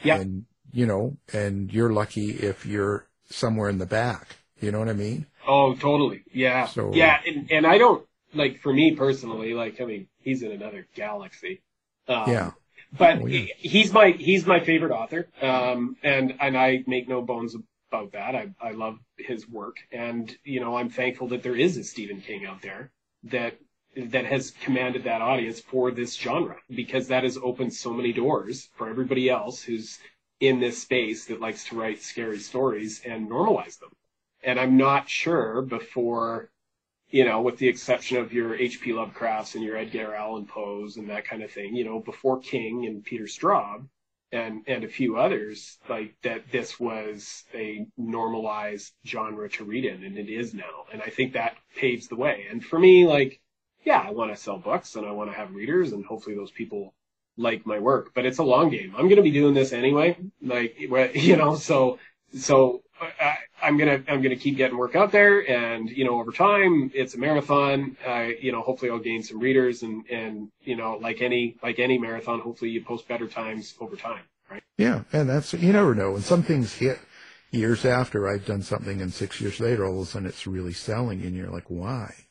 Yeah. 0.03 0.17
And 0.19 0.45
you 0.71 0.85
know, 0.85 1.17
and 1.33 1.71
you're 1.71 1.91
lucky 1.93 2.31
if 2.31 2.65
you're 2.65 3.05
somewhere 3.29 3.69
in 3.69 3.77
the 3.77 3.85
back. 3.85 4.37
You 4.59 4.71
know 4.71 4.79
what 4.79 4.89
I 4.89 4.93
mean? 4.93 5.27
Oh, 5.47 5.75
totally. 5.75 6.23
Yeah. 6.33 6.65
So- 6.67 6.91
yeah, 6.93 7.19
and 7.25 7.51
and 7.51 7.67
I 7.67 7.77
don't 7.77 8.05
like 8.33 8.59
for 8.61 8.73
me 8.73 8.95
personally. 8.95 9.53
Like, 9.53 9.79
I 9.79 9.85
mean, 9.85 10.07
he's 10.19 10.41
in 10.41 10.51
another 10.51 10.87
galaxy. 10.95 11.61
Um, 12.07 12.29
yeah. 12.31 12.51
but 12.97 13.21
Oh, 13.21 13.25
yeah. 13.27 13.45
he's 13.57 13.91
my 13.93 14.11
he's 14.11 14.45
my 14.47 14.59
favorite 14.61 14.91
author, 14.91 15.27
um, 15.41 15.97
and 16.03 16.33
and 16.39 16.57
I 16.57 16.83
make 16.87 17.07
no 17.07 17.21
bones 17.21 17.55
about 17.91 18.11
that. 18.13 18.35
I 18.35 18.49
I 18.61 18.71
love 18.71 18.97
his 19.17 19.47
work, 19.47 19.77
and 19.91 20.35
you 20.43 20.59
know 20.59 20.75
I'm 20.77 20.89
thankful 20.89 21.27
that 21.29 21.43
there 21.43 21.55
is 21.55 21.77
a 21.77 21.83
Stephen 21.83 22.21
King 22.21 22.45
out 22.45 22.61
there 22.61 22.91
that 23.23 23.57
that 23.97 24.25
has 24.25 24.51
commanded 24.51 25.03
that 25.03 25.21
audience 25.21 25.59
for 25.59 25.91
this 25.91 26.15
genre 26.15 26.57
because 26.69 27.07
that 27.07 27.23
has 27.23 27.37
opened 27.37 27.73
so 27.73 27.91
many 27.91 28.13
doors 28.13 28.69
for 28.75 28.89
everybody 28.89 29.29
else 29.29 29.63
who's 29.63 29.99
in 30.39 30.59
this 30.59 30.81
space 30.81 31.25
that 31.25 31.41
likes 31.41 31.65
to 31.65 31.75
write 31.75 32.01
scary 32.01 32.39
stories 32.39 33.01
and 33.05 33.29
normalize 33.29 33.79
them. 33.79 33.89
And 34.43 34.59
I'm 34.59 34.77
not 34.77 35.09
sure 35.09 35.61
before 35.61 36.51
you 37.09 37.23
know, 37.23 37.41
with 37.41 37.57
the 37.57 37.67
exception 37.67 38.17
of 38.17 38.33
your 38.33 38.55
H.P. 38.55 38.91
Lovecrafts 38.91 39.55
and 39.55 39.63
your 39.63 39.77
Edgar 39.77 40.13
Allan 40.13 40.45
Poes 40.45 40.97
and 40.97 41.09
that 41.09 41.25
kind 41.25 41.41
of 41.41 41.51
thing, 41.51 41.75
you 41.75 41.85
know, 41.85 41.99
before 41.99 42.39
King 42.39 42.85
and 42.85 43.03
Peter 43.03 43.25
Straub 43.25 43.87
and 44.31 44.63
and 44.67 44.83
a 44.83 44.89
few 44.89 45.17
others, 45.17 45.77
like 45.87 46.15
that 46.23 46.51
this 46.51 46.79
was 46.79 47.45
a 47.53 47.85
normalized 47.97 48.93
genre 49.05 49.49
to 49.49 49.63
read 49.63 49.85
in, 49.85 50.03
and 50.03 50.17
it 50.17 50.29
is 50.29 50.53
now. 50.53 50.85
And 50.91 51.01
I 51.01 51.09
think 51.09 51.33
that 51.33 51.55
paves 51.75 52.07
the 52.07 52.17
way. 52.17 52.45
And 52.51 52.63
for 52.63 52.77
me, 52.77 53.07
like, 53.07 53.39
yeah, 53.87 54.03
I 54.05 54.11
want 54.11 54.35
to 54.35 54.37
sell 54.37 54.57
books 54.57 54.97
and 54.97 55.05
I 55.05 55.11
want 55.11 55.31
to 55.31 55.37
have 55.37 55.55
readers, 55.55 55.93
and 55.93 56.05
hopefully 56.05 56.35
those 56.35 56.51
people 56.51 56.93
like 57.37 57.65
my 57.65 57.79
work. 57.79 58.11
But 58.13 58.25
it's 58.25 58.37
a 58.37 58.43
long 58.43 58.69
game. 58.69 58.93
I'm 58.97 59.05
going 59.05 59.15
to 59.15 59.21
be 59.21 59.31
doing 59.31 59.53
this 59.53 59.71
anyway, 59.71 60.17
like, 60.41 60.75
you 61.15 61.37
know, 61.37 61.55
so 61.55 61.97
so 62.35 62.83
I, 62.99 63.37
I'm 63.61 63.77
gonna 63.77 64.03
I'm 64.09 64.21
gonna 64.21 64.35
keep 64.35 64.57
getting 64.57 64.77
work 64.77 64.97
out 64.97 65.13
there, 65.13 65.49
and 65.49 65.89
you 65.89 66.03
know 66.03 66.19
over 66.19 66.33
time 66.33 66.91
it's 66.93 67.15
a 67.15 67.17
marathon. 67.17 67.95
Uh, 68.05 68.27
you 68.41 68.51
know 68.51 68.61
hopefully 68.61 68.91
I'll 68.91 68.99
gain 68.99 69.23
some 69.23 69.39
readers, 69.39 69.83
and 69.83 70.03
and 70.09 70.49
you 70.61 70.75
know 70.75 70.97
like 71.01 71.21
any 71.21 71.55
like 71.63 71.79
any 71.79 71.97
marathon, 71.97 72.41
hopefully 72.41 72.71
you 72.71 72.83
post 72.83 73.07
better 73.07 73.27
times 73.27 73.73
over 73.79 73.95
time, 73.95 74.23
right? 74.51 74.63
Yeah, 74.77 75.03
and 75.13 75.29
that's 75.29 75.53
you 75.53 75.71
never 75.71 75.95
know. 75.95 76.15
And 76.15 76.23
some 76.25 76.43
things 76.43 76.73
hit 76.73 76.99
years 77.51 77.85
after 77.85 78.27
I've 78.27 78.45
done 78.45 78.63
something, 78.63 79.01
and 79.01 79.13
six 79.13 79.39
years 79.39 79.61
later, 79.61 79.85
all 79.85 80.01
of 80.01 80.07
a 80.07 80.11
sudden 80.11 80.27
it's 80.27 80.45
really 80.45 80.73
selling, 80.73 81.21
and 81.21 81.35
you're 81.35 81.51
like, 81.51 81.69
why? 81.69 82.26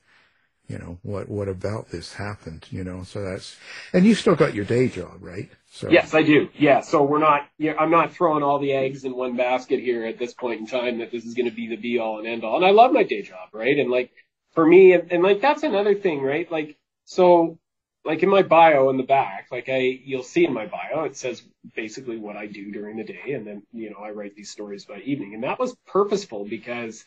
You 0.68 0.78
know 0.78 0.98
what? 1.02 1.28
What 1.28 1.48
about 1.48 1.90
this 1.90 2.14
happened? 2.14 2.66
You 2.70 2.82
know, 2.82 3.04
so 3.04 3.22
that's 3.22 3.56
and 3.92 4.04
you 4.04 4.14
still 4.14 4.34
got 4.34 4.54
your 4.54 4.64
day 4.64 4.88
job, 4.88 5.18
right? 5.20 5.48
So 5.70 5.88
Yes, 5.90 6.12
I 6.12 6.22
do. 6.22 6.48
Yeah, 6.58 6.80
so 6.80 7.04
we're 7.04 7.20
not. 7.20 7.46
Yeah, 7.58 7.74
I'm 7.78 7.90
not 7.90 8.12
throwing 8.12 8.42
all 8.42 8.58
the 8.58 8.72
eggs 8.72 9.04
in 9.04 9.14
one 9.14 9.36
basket 9.36 9.78
here 9.78 10.04
at 10.04 10.18
this 10.18 10.34
point 10.34 10.60
in 10.60 10.66
time. 10.66 10.98
That 10.98 11.12
this 11.12 11.24
is 11.24 11.34
going 11.34 11.48
to 11.48 11.54
be 11.54 11.68
the 11.68 11.76
be 11.76 11.98
all 11.98 12.18
and 12.18 12.26
end 12.26 12.42
all. 12.44 12.56
And 12.56 12.64
I 12.64 12.70
love 12.70 12.92
my 12.92 13.04
day 13.04 13.22
job, 13.22 13.50
right? 13.52 13.78
And 13.78 13.90
like 13.90 14.10
for 14.52 14.66
me, 14.66 14.92
and, 14.92 15.12
and 15.12 15.22
like 15.22 15.40
that's 15.40 15.62
another 15.62 15.94
thing, 15.94 16.20
right? 16.20 16.50
Like 16.50 16.76
so, 17.04 17.58
like 18.04 18.24
in 18.24 18.28
my 18.28 18.42
bio 18.42 18.90
in 18.90 18.96
the 18.96 19.04
back, 19.04 19.46
like 19.52 19.68
I 19.68 19.78
you'll 19.78 20.24
see 20.24 20.44
in 20.44 20.52
my 20.52 20.66
bio, 20.66 21.04
it 21.04 21.16
says 21.16 21.42
basically 21.76 22.16
what 22.16 22.36
I 22.36 22.46
do 22.46 22.72
during 22.72 22.96
the 22.96 23.04
day, 23.04 23.32
and 23.34 23.46
then 23.46 23.62
you 23.72 23.90
know 23.90 23.98
I 24.02 24.10
write 24.10 24.34
these 24.34 24.50
stories 24.50 24.84
by 24.84 24.98
evening, 24.98 25.34
and 25.34 25.44
that 25.44 25.60
was 25.60 25.76
purposeful 25.86 26.44
because 26.44 27.04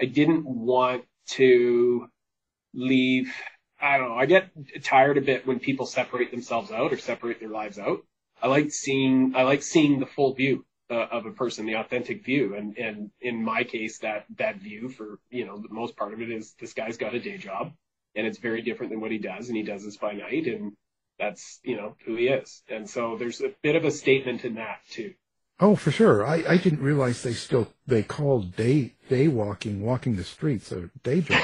I 0.00 0.04
didn't 0.04 0.44
want 0.44 1.04
to 1.30 2.08
leave. 2.74 3.32
I 3.80 3.98
don't 3.98 4.10
know. 4.10 4.16
I 4.16 4.26
get 4.26 4.50
tired 4.82 5.18
a 5.18 5.22
bit 5.22 5.46
when 5.46 5.58
people 5.58 5.86
separate 5.86 6.30
themselves 6.30 6.70
out 6.70 6.92
or 6.92 6.98
separate 6.98 7.40
their 7.40 7.48
lives 7.48 7.78
out. 7.78 8.04
I 8.42 8.48
like 8.48 8.70
seeing 8.70 9.34
I 9.34 9.42
like 9.42 9.62
seeing 9.62 10.00
the 10.00 10.06
full 10.06 10.34
view 10.34 10.64
uh, 10.90 11.06
of 11.10 11.26
a 11.26 11.30
person, 11.30 11.66
the 11.66 11.74
authentic 11.74 12.24
view, 12.24 12.54
and 12.54 12.76
and 12.76 13.10
in 13.20 13.42
my 13.42 13.64
case, 13.64 13.98
that 13.98 14.24
that 14.36 14.56
view 14.56 14.88
for 14.88 15.18
you 15.30 15.46
know 15.46 15.58
the 15.58 15.72
most 15.72 15.96
part 15.96 16.12
of 16.12 16.20
it 16.20 16.30
is 16.30 16.54
this 16.58 16.72
guy's 16.72 16.96
got 16.96 17.14
a 17.14 17.20
day 17.20 17.38
job, 17.38 17.72
and 18.14 18.26
it's 18.26 18.38
very 18.38 18.62
different 18.62 18.90
than 18.90 19.00
what 19.00 19.10
he 19.12 19.18
does, 19.18 19.48
and 19.48 19.56
he 19.56 19.62
does 19.62 19.84
this 19.84 19.96
by 19.96 20.12
night, 20.12 20.46
and 20.46 20.72
that's 21.18 21.60
you 21.62 21.76
know 21.76 21.96
who 22.04 22.16
he 22.16 22.28
is, 22.28 22.62
and 22.68 22.88
so 22.88 23.16
there's 23.16 23.40
a 23.40 23.52
bit 23.62 23.76
of 23.76 23.84
a 23.84 23.90
statement 23.90 24.44
in 24.44 24.54
that 24.54 24.80
too. 24.90 25.14
Oh, 25.60 25.76
for 25.76 25.90
sure. 25.90 26.26
I, 26.26 26.42
I 26.48 26.56
didn't 26.56 26.80
realize 26.80 27.22
they 27.22 27.34
still 27.34 27.68
they 27.86 28.02
called 28.02 28.56
day 28.56 28.94
day 29.08 29.28
walking 29.28 29.82
walking 29.82 30.16
the 30.16 30.24
streets 30.24 30.72
a 30.72 30.88
day 31.02 31.20
job. 31.20 31.42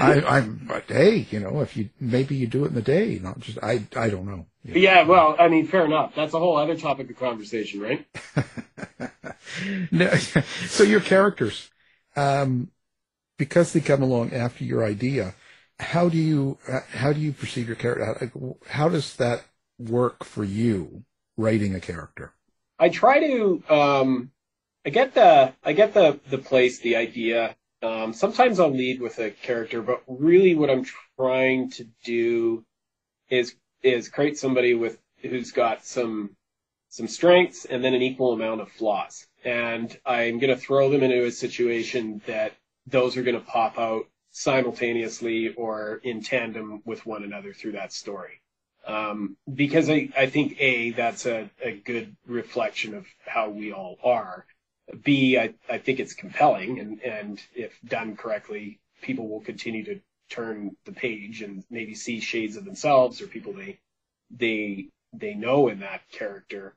I, 0.00 0.24
I'm 0.26 0.64
but 0.66 0.84
hey, 0.88 1.26
you 1.30 1.40
know, 1.40 1.60
if 1.60 1.76
you 1.76 1.90
maybe 2.00 2.34
you 2.34 2.46
do 2.46 2.64
it 2.64 2.68
in 2.68 2.74
the 2.74 2.82
day, 2.82 3.20
not 3.22 3.40
just 3.40 3.58
I 3.62 3.86
I 3.94 4.08
don't 4.08 4.24
know. 4.26 4.46
But 4.64 4.80
yeah, 4.80 5.02
well, 5.02 5.36
I 5.38 5.48
mean, 5.48 5.66
fair 5.66 5.84
enough. 5.84 6.14
That's 6.14 6.32
a 6.32 6.38
whole 6.38 6.56
other 6.56 6.76
topic 6.76 7.10
of 7.10 7.18
conversation, 7.18 7.80
right? 7.80 8.06
No, 9.90 10.08
so 10.66 10.82
your 10.82 11.00
characters, 11.00 11.70
um, 12.16 12.70
because 13.38 13.72
they 13.72 13.80
come 13.80 14.02
along 14.02 14.32
after 14.32 14.64
your 14.64 14.82
idea, 14.84 15.34
how 15.78 16.08
do 16.08 16.16
you 16.16 16.58
uh, 16.68 16.80
how 16.90 17.12
do 17.12 17.20
you 17.20 17.32
perceive 17.32 17.66
your 17.66 17.76
character? 17.76 18.30
How, 18.32 18.56
how 18.66 18.88
does 18.88 19.16
that 19.16 19.44
work 19.88 20.24
for 20.24 20.44
you 20.44 21.04
writing 21.36 21.74
a 21.74 21.80
character? 21.80 22.34
I 22.78 22.88
try 22.88 23.20
to 23.20 23.62
um 23.68 24.30
I 24.84 24.90
get 24.90 25.14
the 25.14 25.54
I 25.62 25.72
get 25.72 25.94
the 25.94 26.20
the 26.30 26.38
place, 26.38 26.80
the 26.80 26.96
idea. 26.96 27.56
Um 27.82 28.12
sometimes 28.12 28.60
I'll 28.60 28.70
lead 28.70 29.00
with 29.00 29.18
a 29.18 29.30
character, 29.30 29.82
but 29.82 30.02
really 30.06 30.54
what 30.54 30.70
I'm 30.70 30.84
trying 31.16 31.70
to 31.72 31.86
do 32.04 32.64
is 33.30 33.54
is 33.82 34.08
create 34.08 34.38
somebody 34.38 34.74
with 34.74 34.98
who's 35.22 35.52
got 35.52 35.84
some 35.84 36.36
some 36.88 37.08
strengths 37.08 37.64
and 37.64 37.82
then 37.82 37.94
an 37.94 38.02
equal 38.02 38.32
amount 38.32 38.60
of 38.60 38.70
flaws. 38.70 39.26
And 39.44 39.96
I'm 40.04 40.38
going 40.38 40.54
to 40.54 40.60
throw 40.60 40.90
them 40.90 41.02
into 41.02 41.24
a 41.24 41.30
situation 41.30 42.20
that 42.26 42.52
those 42.86 43.16
are 43.16 43.22
going 43.22 43.38
to 43.38 43.46
pop 43.46 43.78
out 43.78 44.04
simultaneously 44.30 45.54
or 45.54 46.00
in 46.04 46.22
tandem 46.22 46.82
with 46.84 47.06
one 47.06 47.24
another 47.24 47.52
through 47.54 47.72
that 47.72 47.92
story 47.92 48.41
um, 48.86 49.36
because 49.52 49.88
I, 49.88 50.08
I 50.16 50.26
think 50.26 50.60
a 50.60 50.90
that's 50.90 51.26
a, 51.26 51.50
a 51.62 51.72
good 51.72 52.16
reflection 52.26 52.94
of 52.94 53.06
how 53.26 53.50
we 53.50 53.72
all 53.72 53.98
are. 54.02 54.46
B 55.04 55.38
I, 55.38 55.54
I 55.70 55.78
think 55.78 56.00
it's 56.00 56.14
compelling 56.14 56.80
and, 56.80 57.00
and 57.02 57.40
if 57.54 57.78
done 57.84 58.16
correctly, 58.16 58.80
people 59.00 59.28
will 59.28 59.40
continue 59.40 59.84
to 59.84 60.00
turn 60.30 60.76
the 60.84 60.92
page 60.92 61.42
and 61.42 61.64
maybe 61.70 61.94
see 61.94 62.20
shades 62.20 62.56
of 62.56 62.64
themselves 62.64 63.20
or 63.20 63.26
people 63.26 63.52
they 63.52 63.78
they 64.30 64.88
they 65.12 65.34
know 65.34 65.68
in 65.68 65.80
that 65.80 66.00
character. 66.10 66.74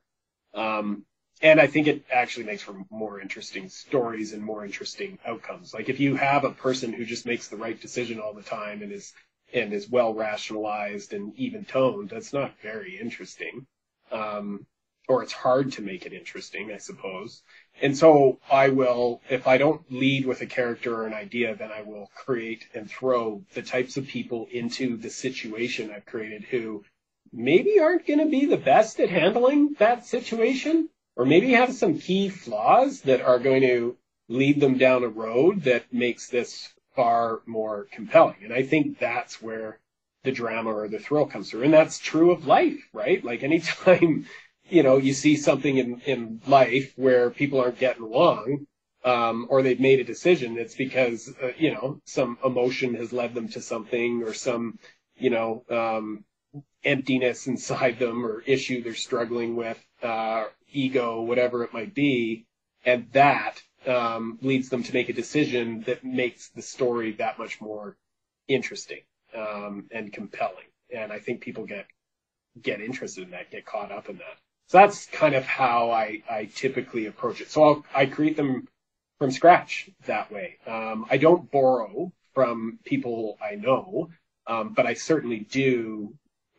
Um, 0.54 1.04
and 1.42 1.60
I 1.60 1.66
think 1.66 1.86
it 1.86 2.04
actually 2.10 2.46
makes 2.46 2.62
for 2.62 2.76
more 2.90 3.20
interesting 3.20 3.68
stories 3.68 4.32
and 4.32 4.42
more 4.42 4.64
interesting 4.64 5.18
outcomes. 5.26 5.74
Like 5.74 5.88
if 5.88 6.00
you 6.00 6.16
have 6.16 6.44
a 6.44 6.50
person 6.50 6.92
who 6.92 7.04
just 7.04 7.26
makes 7.26 7.48
the 7.48 7.56
right 7.56 7.78
decision 7.78 8.20
all 8.20 8.32
the 8.32 8.42
time 8.42 8.82
and 8.82 8.92
is 8.92 9.12
and 9.52 9.72
is 9.72 9.88
well 9.88 10.14
rationalized 10.14 11.12
and 11.12 11.34
even 11.38 11.64
toned, 11.64 12.10
that's 12.10 12.32
not 12.32 12.58
very 12.60 12.98
interesting. 12.98 13.66
Um, 14.10 14.66
or 15.08 15.22
it's 15.22 15.32
hard 15.32 15.72
to 15.72 15.82
make 15.82 16.04
it 16.04 16.12
interesting, 16.12 16.72
I 16.72 16.78
suppose. 16.78 17.42
And 17.80 17.96
so 17.96 18.40
I 18.50 18.70
will, 18.70 19.20
if 19.30 19.46
I 19.46 19.56
don't 19.56 19.82
lead 19.90 20.26
with 20.26 20.40
a 20.40 20.46
character 20.46 20.96
or 20.96 21.06
an 21.06 21.14
idea, 21.14 21.54
then 21.54 21.70
I 21.70 21.82
will 21.82 22.10
create 22.14 22.66
and 22.74 22.90
throw 22.90 23.44
the 23.54 23.62
types 23.62 23.96
of 23.96 24.08
people 24.08 24.48
into 24.50 24.96
the 24.96 25.10
situation 25.10 25.92
I've 25.92 26.06
created 26.06 26.44
who 26.44 26.84
maybe 27.32 27.78
aren't 27.78 28.06
going 28.06 28.18
to 28.18 28.26
be 28.26 28.46
the 28.46 28.56
best 28.56 28.98
at 28.98 29.10
handling 29.10 29.74
that 29.78 30.06
situation, 30.06 30.88
or 31.14 31.24
maybe 31.24 31.52
have 31.52 31.72
some 31.72 31.98
key 31.98 32.28
flaws 32.28 33.02
that 33.02 33.20
are 33.20 33.38
going 33.38 33.62
to 33.62 33.96
lead 34.28 34.60
them 34.60 34.76
down 34.76 35.04
a 35.04 35.08
road 35.08 35.62
that 35.62 35.92
makes 35.92 36.28
this 36.28 36.72
far 36.96 37.42
more 37.46 37.86
compelling. 37.92 38.38
And 38.42 38.52
I 38.52 38.62
think 38.62 38.98
that's 38.98 39.40
where 39.40 39.78
the 40.24 40.32
drama 40.32 40.74
or 40.74 40.88
the 40.88 40.98
thrill 40.98 41.26
comes 41.26 41.50
through. 41.50 41.62
And 41.62 41.72
that's 41.72 41.98
true 41.98 42.32
of 42.32 42.46
life, 42.46 42.88
right? 42.92 43.24
Like 43.24 43.42
anytime, 43.42 44.26
you 44.68 44.82
know, 44.82 44.96
you 44.96 45.14
see 45.14 45.36
something 45.36 45.78
in, 45.78 46.00
in 46.00 46.40
life 46.46 46.92
where 46.96 47.30
people 47.30 47.60
aren't 47.60 47.78
getting 47.78 48.02
along, 48.02 48.66
um, 49.04 49.46
or 49.48 49.62
they've 49.62 49.78
made 49.78 50.00
a 50.00 50.04
decision, 50.04 50.58
it's 50.58 50.74
because, 50.74 51.32
uh, 51.40 51.52
you 51.56 51.72
know, 51.72 52.00
some 52.04 52.38
emotion 52.44 52.94
has 52.94 53.12
led 53.12 53.34
them 53.34 53.48
to 53.50 53.60
something 53.60 54.24
or 54.24 54.34
some, 54.34 54.78
you 55.16 55.30
know, 55.30 55.64
um, 55.70 56.24
emptiness 56.82 57.46
inside 57.46 58.00
them 58.00 58.26
or 58.26 58.42
issue 58.46 58.82
they're 58.82 58.94
struggling 58.94 59.54
with, 59.54 59.78
uh, 60.02 60.44
ego, 60.72 61.22
whatever 61.22 61.62
it 61.62 61.72
might 61.72 61.94
be. 61.94 62.46
And 62.84 63.06
that 63.12 63.62
um, 63.86 64.38
leads 64.42 64.68
them 64.68 64.82
to 64.82 64.92
make 64.92 65.08
a 65.08 65.12
decision 65.12 65.82
that 65.82 66.04
makes 66.04 66.48
the 66.50 66.62
story 66.62 67.12
that 67.12 67.38
much 67.38 67.60
more 67.60 67.96
interesting 68.48 69.00
um, 69.36 69.86
and 69.90 70.12
compelling. 70.12 70.66
And 70.94 71.12
I 71.12 71.18
think 71.18 71.40
people 71.40 71.66
get 71.66 71.86
get 72.62 72.80
interested 72.80 73.24
in 73.24 73.30
that, 73.30 73.50
get 73.50 73.66
caught 73.66 73.92
up 73.92 74.08
in 74.08 74.16
that. 74.16 74.38
So 74.68 74.78
that's 74.78 75.06
kind 75.06 75.34
of 75.34 75.44
how 75.44 75.90
I, 75.90 76.22
I 76.28 76.46
typically 76.46 77.06
approach 77.06 77.40
it. 77.40 77.50
So 77.50 77.62
I'll, 77.62 77.84
I 77.94 78.06
create 78.06 78.36
them 78.36 78.66
from 79.18 79.30
scratch 79.30 79.90
that 80.06 80.32
way. 80.32 80.56
Um, 80.66 81.06
I 81.10 81.18
don't 81.18 81.50
borrow 81.50 82.12
from 82.34 82.78
people 82.84 83.38
I 83.42 83.54
know, 83.56 84.10
um, 84.46 84.74
but 84.74 84.86
I 84.86 84.94
certainly 84.94 85.40
do. 85.40 86.14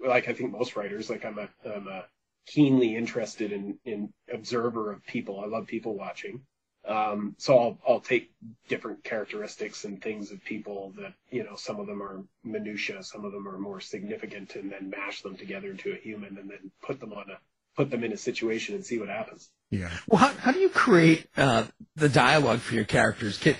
Like 0.05 0.29
I 0.29 0.33
think 0.33 0.51
most 0.51 0.75
writers, 0.75 1.09
like 1.09 1.25
I'm 1.25 1.39
a, 1.39 1.49
I'm 1.67 1.87
a 1.87 2.05
keenly 2.45 2.95
interested 2.95 3.51
in, 3.51 3.79
in 3.83 4.13
observer 4.31 4.91
of 4.91 5.03
people. 5.05 5.41
I 5.41 5.47
love 5.47 5.65
people 5.65 5.95
watching. 5.95 6.41
Um, 6.87 7.35
so 7.37 7.57
I'll, 7.57 7.77
I'll 7.87 7.99
take 7.99 8.31
different 8.69 9.03
characteristics 9.03 9.83
and 9.83 10.01
things 10.01 10.31
of 10.31 10.43
people 10.43 10.93
that, 10.97 11.13
you 11.29 11.43
know, 11.43 11.55
some 11.55 11.79
of 11.79 11.87
them 11.87 12.01
are 12.01 12.23
minutia, 12.43 13.03
some 13.03 13.25
of 13.25 13.33
them 13.33 13.47
are 13.47 13.57
more 13.57 13.81
significant 13.81 14.55
and 14.55 14.71
then 14.71 14.89
mash 14.89 15.21
them 15.21 15.35
together 15.35 15.71
into 15.71 15.91
a 15.91 15.97
human 15.97 16.37
and 16.37 16.49
then 16.49 16.71
put 16.81 16.99
them 16.99 17.11
on 17.11 17.25
a, 17.29 17.37
put 17.75 17.91
them 17.91 18.03
in 18.03 18.13
a 18.13 18.17
situation 18.17 18.73
and 18.73 18.85
see 18.85 18.99
what 18.99 19.09
happens. 19.09 19.49
Yeah. 19.69 19.91
Well, 20.07 20.19
how, 20.19 20.29
how 20.29 20.51
do 20.53 20.59
you 20.59 20.69
create 20.69 21.27
uh, 21.35 21.65
the 21.97 22.07
dialogue 22.07 22.59
for 22.59 22.73
your 22.73 22.85
characters? 22.85 23.37
Can, 23.37 23.55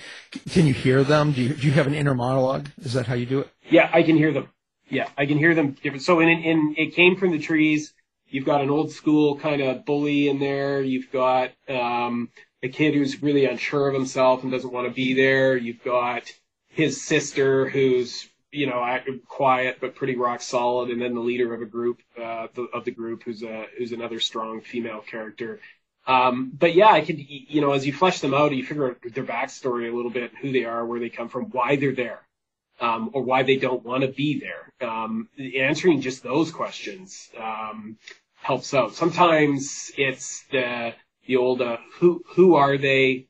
can 0.50 0.66
you 0.66 0.74
hear 0.74 1.04
them? 1.04 1.34
Do 1.34 1.42
you, 1.42 1.54
do 1.54 1.68
you 1.68 1.74
have 1.74 1.88
an 1.88 1.94
inner 1.94 2.16
monologue? 2.16 2.70
Is 2.82 2.94
that 2.94 3.08
how 3.08 3.16
you 3.16 3.26
do 3.26 3.42
it? 3.42 3.50
Yeah, 3.70 3.90
I 3.92 4.04
can 4.04 4.16
hear 4.16 4.32
them. 4.32 4.48
Yeah, 4.90 5.10
I 5.18 5.26
can 5.26 5.38
hear 5.38 5.54
them 5.54 5.72
different. 5.72 6.04
So 6.04 6.22
in, 6.22 6.30
in, 6.30 6.76
it 6.78 6.96
came 6.96 7.18
from 7.18 7.32
the 7.32 7.40
trees. 7.40 7.94
You've 8.30 8.46
got 8.46 8.62
an 8.62 8.70
old 8.70 8.92
school 8.92 9.38
kind 9.38 9.62
of 9.62 9.86
bully 9.86 10.30
in 10.30 10.40
there. 10.40 10.82
You've 10.82 11.12
got, 11.12 11.52
um, 11.68 12.30
a 12.64 12.70
kid 12.70 12.94
who's 12.94 13.22
really 13.22 13.46
unsure 13.46 13.88
of 13.88 13.94
himself 13.94 14.44
and 14.44 14.52
doesn't 14.52 14.74
want 14.74 14.88
to 14.88 14.94
be 14.94 15.14
there. 15.14 15.56
You've 15.56 15.84
got 15.84 16.32
his 16.70 17.02
sister 17.02 17.70
who's 17.70 18.28
you 18.52 18.66
know 18.66 19.00
quiet 19.28 19.78
but 19.82 19.96
pretty 19.96 20.16
rock 20.16 20.42
solid, 20.42 20.90
and 20.90 21.02
then 21.02 21.14
the 21.14 21.22
leader 21.22 21.54
of 21.54 21.62
a 21.62 21.66
group 21.66 22.02
uh, 22.22 22.48
the, 22.54 22.64
of 22.74 22.86
the 22.86 22.92
group 22.92 23.24
who's 23.24 23.44
a 23.44 23.66
who's 23.78 23.92
another 23.92 24.20
strong 24.20 24.62
female 24.62 25.02
character. 25.02 25.60
Um, 26.08 26.54
but 26.58 26.74
yeah, 26.74 26.88
I 26.90 27.02
could 27.02 27.20
you 27.20 27.62
know 27.62 27.74
as 27.74 27.86
you 27.86 27.94
flesh 27.94 28.20
them 28.22 28.34
out, 28.34 28.56
you 28.56 28.64
figure 28.64 28.90
out 28.90 28.98
their 29.14 29.24
backstory 29.24 29.92
a 29.92 29.96
little 29.96 30.12
bit, 30.12 30.32
who 30.42 30.52
they 30.52 30.66
are, 30.66 30.86
where 30.86 31.00
they 31.00 31.10
come 31.10 31.30
from, 31.30 31.46
why 31.46 31.76
they're 31.76 31.96
there. 31.96 32.22
Um, 32.80 33.10
or 33.14 33.24
why 33.24 33.42
they 33.42 33.56
don't 33.56 33.84
want 33.84 34.04
to 34.04 34.08
be 34.08 34.40
there. 34.40 34.88
Um, 34.88 35.30
answering 35.60 36.00
just 36.00 36.22
those 36.22 36.52
questions 36.52 37.28
um, 37.36 37.98
helps 38.36 38.72
out. 38.72 38.94
Sometimes 38.94 39.92
it's 39.98 40.44
the 40.52 40.94
the 41.28 41.38
old 41.38 41.62
uh, 41.62 41.78
who 42.00 42.24
who 42.36 42.56
are 42.56 42.78
they, 42.78 43.28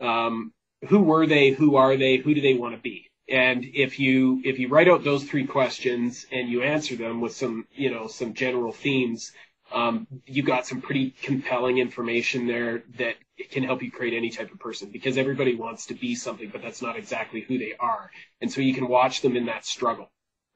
um, 0.00 0.52
who 0.88 1.00
were 1.00 1.26
they, 1.26 1.50
who 1.50 1.76
are 1.76 1.96
they, 1.96 2.18
who 2.18 2.34
do 2.34 2.40
they 2.40 2.54
want 2.54 2.74
to 2.74 2.80
be? 2.80 3.10
And 3.28 3.64
if 3.64 3.98
you 3.98 4.40
if 4.44 4.58
you 4.58 4.68
write 4.68 4.88
out 4.88 5.04
those 5.04 5.24
three 5.24 5.46
questions 5.46 6.26
and 6.30 6.48
you 6.48 6.62
answer 6.62 6.96
them 6.96 7.20
with 7.20 7.34
some 7.34 7.66
you 7.72 7.90
know 7.90 8.06
some 8.06 8.34
general 8.34 8.72
themes, 8.72 9.32
um, 9.72 10.06
you 10.26 10.42
got 10.42 10.66
some 10.66 10.80
pretty 10.80 11.14
compelling 11.22 11.78
information 11.78 12.46
there 12.46 12.82
that 12.98 13.16
can 13.50 13.62
help 13.62 13.82
you 13.82 13.90
create 13.90 14.14
any 14.14 14.30
type 14.30 14.52
of 14.52 14.58
person 14.58 14.90
because 14.90 15.16
everybody 15.16 15.54
wants 15.54 15.86
to 15.86 15.94
be 15.94 16.14
something, 16.14 16.50
but 16.50 16.60
that's 16.60 16.82
not 16.82 16.96
exactly 16.96 17.40
who 17.40 17.58
they 17.58 17.74
are. 17.78 18.10
And 18.40 18.52
so 18.52 18.60
you 18.60 18.74
can 18.74 18.88
watch 18.88 19.22
them 19.22 19.36
in 19.36 19.46
that 19.46 19.64
struggle, 19.64 20.10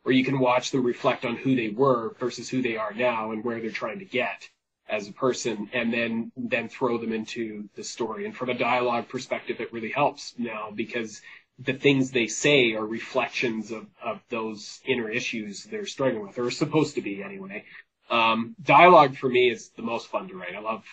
or 0.05 0.12
you 0.12 0.24
can 0.24 0.39
watch 0.39 0.70
them 0.70 0.85
reflect 0.85 1.24
on 1.24 1.37
who 1.37 1.57
they 1.57 1.68
were 1.68 2.14
versus 2.18 2.49
who 2.49 2.61
they 2.61 2.76
are 2.76 2.93
now 2.93 3.30
and 3.30 3.43
where 3.43 3.61
they're 3.61 3.70
trying 3.70 4.01
to 4.01 4.05
get 4.05 4.49
as 4.89 5.09
a 5.09 5.12
person 5.12 5.68
and 5.72 5.93
then 5.93 6.32
then 6.37 6.68
throw 6.68 6.99
them 6.99 7.12
into 7.12 7.68
the 7.74 7.85
story. 7.85 8.26
And 8.26 8.37
from 8.37 8.51
a 8.51 8.55
dialogue 8.55 9.09
perspective 9.09 9.61
it 9.61 9.72
really 9.72 9.91
helps 9.91 10.35
now 10.39 10.70
because 10.74 11.20
the 11.59 11.72
things 11.72 12.11
they 12.11 12.26
say 12.26 12.74
are 12.74 12.85
reflections 12.85 13.70
of, 13.70 13.87
of 14.03 14.20
those 14.28 14.80
inner 14.85 15.09
issues 15.09 15.64
they're 15.64 15.87
struggling 15.87 16.26
with 16.26 16.39
or 16.39 16.51
supposed 16.51 16.97
to 16.97 17.03
be 17.03 17.22
anyway. 17.22 17.64
Um, 18.11 18.55
dialogue 18.62 19.16
for 19.16 19.28
me 19.28 19.51
is 19.51 19.70
the 19.70 19.82
most 19.82 20.09
fun 20.09 20.28
to 20.28 20.37
write. 20.37 20.55
I 20.55 20.61
love 20.61 20.85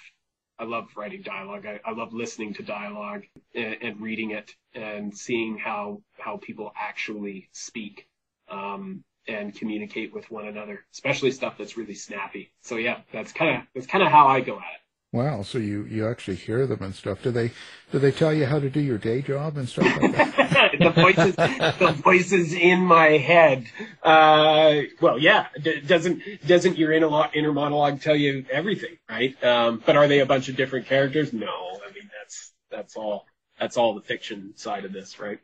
i 0.62 0.64
love 0.64 0.90
writing 0.96 1.24
dialogue. 1.24 1.66
I, 1.66 1.80
I 1.84 1.92
love 1.92 2.14
listening 2.14 2.54
to 2.56 2.64
dialogue 2.64 3.24
and, 3.56 3.78
and, 3.82 4.00
reading 4.02 4.30
it 4.32 4.56
and 4.76 5.16
seeing 5.18 5.58
how 5.58 6.04
how 6.20 6.38
people 6.38 6.72
actually 6.80 7.50
speak. 7.52 8.08
Um, 8.48 9.04
and 9.28 9.56
communicate 9.56 10.14
with 10.14 10.30
one 10.32 10.48
another, 10.48 10.86
especially 10.94 11.32
stuff 11.32 11.56
that's 11.58 11.78
really 11.78 11.96
snappy. 11.96 12.54
So 12.62 12.78
yeah, 12.78 13.02
that's 13.12 13.32
kind 13.32 13.58
of 13.58 13.68
that's 13.74 13.88
kind 13.88 14.04
of 14.04 14.12
how 14.12 14.28
I 14.28 14.42
go 14.42 14.54
at 14.54 14.60
it. 14.60 14.82
Wow, 15.14 15.44
so 15.44 15.58
you 15.58 15.84
you 15.86 16.08
actually 16.08 16.38
hear 16.38 16.66
them 16.66 16.82
and 16.82 16.96
stuff. 16.96 17.22
Do 17.22 17.32
they 17.32 17.52
do 17.92 18.00
they 18.00 18.12
tell 18.12 18.34
you 18.34 18.46
how 18.46 18.60
to 18.60 18.70
do 18.70 18.80
your 18.80 18.98
day 18.98 19.22
job 19.22 19.58
and 19.58 19.68
stuff 19.68 19.86
like 20.02 20.16
that? 20.16 20.72
the 20.80 20.90
voices 20.90 21.36
the 21.36 21.92
voices 22.02 22.54
in 22.54 22.80
my 22.80 23.18
head. 23.18 23.68
Uh, 24.02 24.84
well, 25.02 25.20
yeah, 25.20 25.48
D- 25.62 25.82
doesn't 25.82 26.22
doesn't 26.48 26.78
your 26.78 26.94
inner 26.94 27.30
inner 27.34 27.52
monologue 27.52 28.00
tell 28.00 28.16
you 28.16 28.46
everything, 28.50 28.98
right? 29.10 29.42
Um, 29.44 29.84
but 29.86 29.98
are 29.98 30.08
they 30.08 30.20
a 30.20 30.26
bunch 30.26 30.48
of 30.48 30.56
different 30.56 30.86
characters? 30.86 31.34
No, 31.34 31.48
I 31.48 31.92
mean 31.92 32.10
that's 32.18 32.54
that's 32.70 32.96
all 32.96 33.26
that's 33.60 33.76
all 33.76 33.96
the 33.96 34.02
fiction 34.02 34.54
side 34.56 34.86
of 34.86 34.94
this, 34.94 35.20
right? 35.20 35.40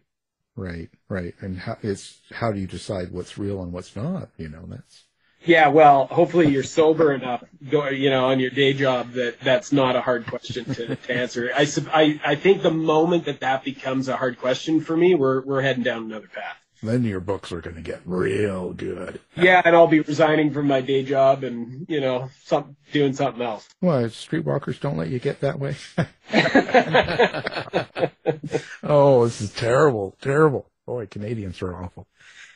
Right, 0.58 0.90
right. 1.08 1.36
And 1.40 1.60
how 1.60 1.78
it's 1.84 2.20
how 2.32 2.52
do 2.52 2.60
you 2.60 2.66
decide 2.66 3.12
what's 3.12 3.38
real 3.38 3.62
and 3.62 3.72
what's 3.72 3.96
not? 3.96 4.30
You 4.38 4.50
know, 4.50 4.66
that's 4.68 5.04
yeah. 5.46 5.68
Well, 5.68 6.08
hopefully 6.08 6.48
you're 6.48 6.64
sober 6.64 7.14
enough, 7.14 7.44
go, 7.70 7.88
you 7.90 8.10
know, 8.10 8.26
on 8.26 8.40
your 8.40 8.50
day 8.50 8.74
job 8.74 9.12
that 9.12 9.40
that's 9.40 9.72
not 9.72 9.96
a 9.96 10.02
hard 10.02 10.26
question 10.26 10.66
to, 10.66 10.96
to 10.96 11.14
answer. 11.14 11.52
I, 11.56 11.68
I 11.94 12.20
I 12.26 12.36
think 12.36 12.64
the 12.64 12.72
moment 12.72 13.26
that 13.26 13.42
that 13.42 13.64
becomes 13.64 14.08
a 14.08 14.18
hard 14.18 14.40
question 14.40 14.82
for 14.82 14.98
me, 14.98 15.14
we're 15.14 15.42
we're 15.42 15.62
heading 15.62 15.84
down 15.84 16.06
another 16.06 16.28
path. 16.28 16.58
Then 16.88 17.04
your 17.04 17.20
books 17.20 17.52
are 17.52 17.62
going 17.62 17.76
to 17.76 17.82
get 17.82 18.02
real 18.06 18.74
good. 18.74 19.20
Yeah, 19.36 19.62
and 19.64 19.76
I'll 19.76 19.88
be 19.88 20.00
resigning 20.00 20.52
from 20.52 20.68
my 20.68 20.82
day 20.82 21.04
job 21.04 21.44
and 21.44 21.86
you 21.90 22.02
know, 22.02 22.30
some 22.44 22.76
doing 22.92 23.14
something 23.14 23.42
else. 23.42 23.68
Well, 23.82 24.04
streetwalkers 24.06 24.80
don't 24.80 24.98
let 24.98 25.10
you 25.10 25.20
get 25.20 25.42
that 25.42 25.60
way. 25.60 25.76
oh, 28.84 29.26
this 29.26 29.42
is 29.42 29.54
terrible, 29.54 30.16
terrible. 30.22 30.70
Boy, 30.86 31.08
Canadians 31.08 31.62
are 31.62 31.76
awful. 31.76 32.08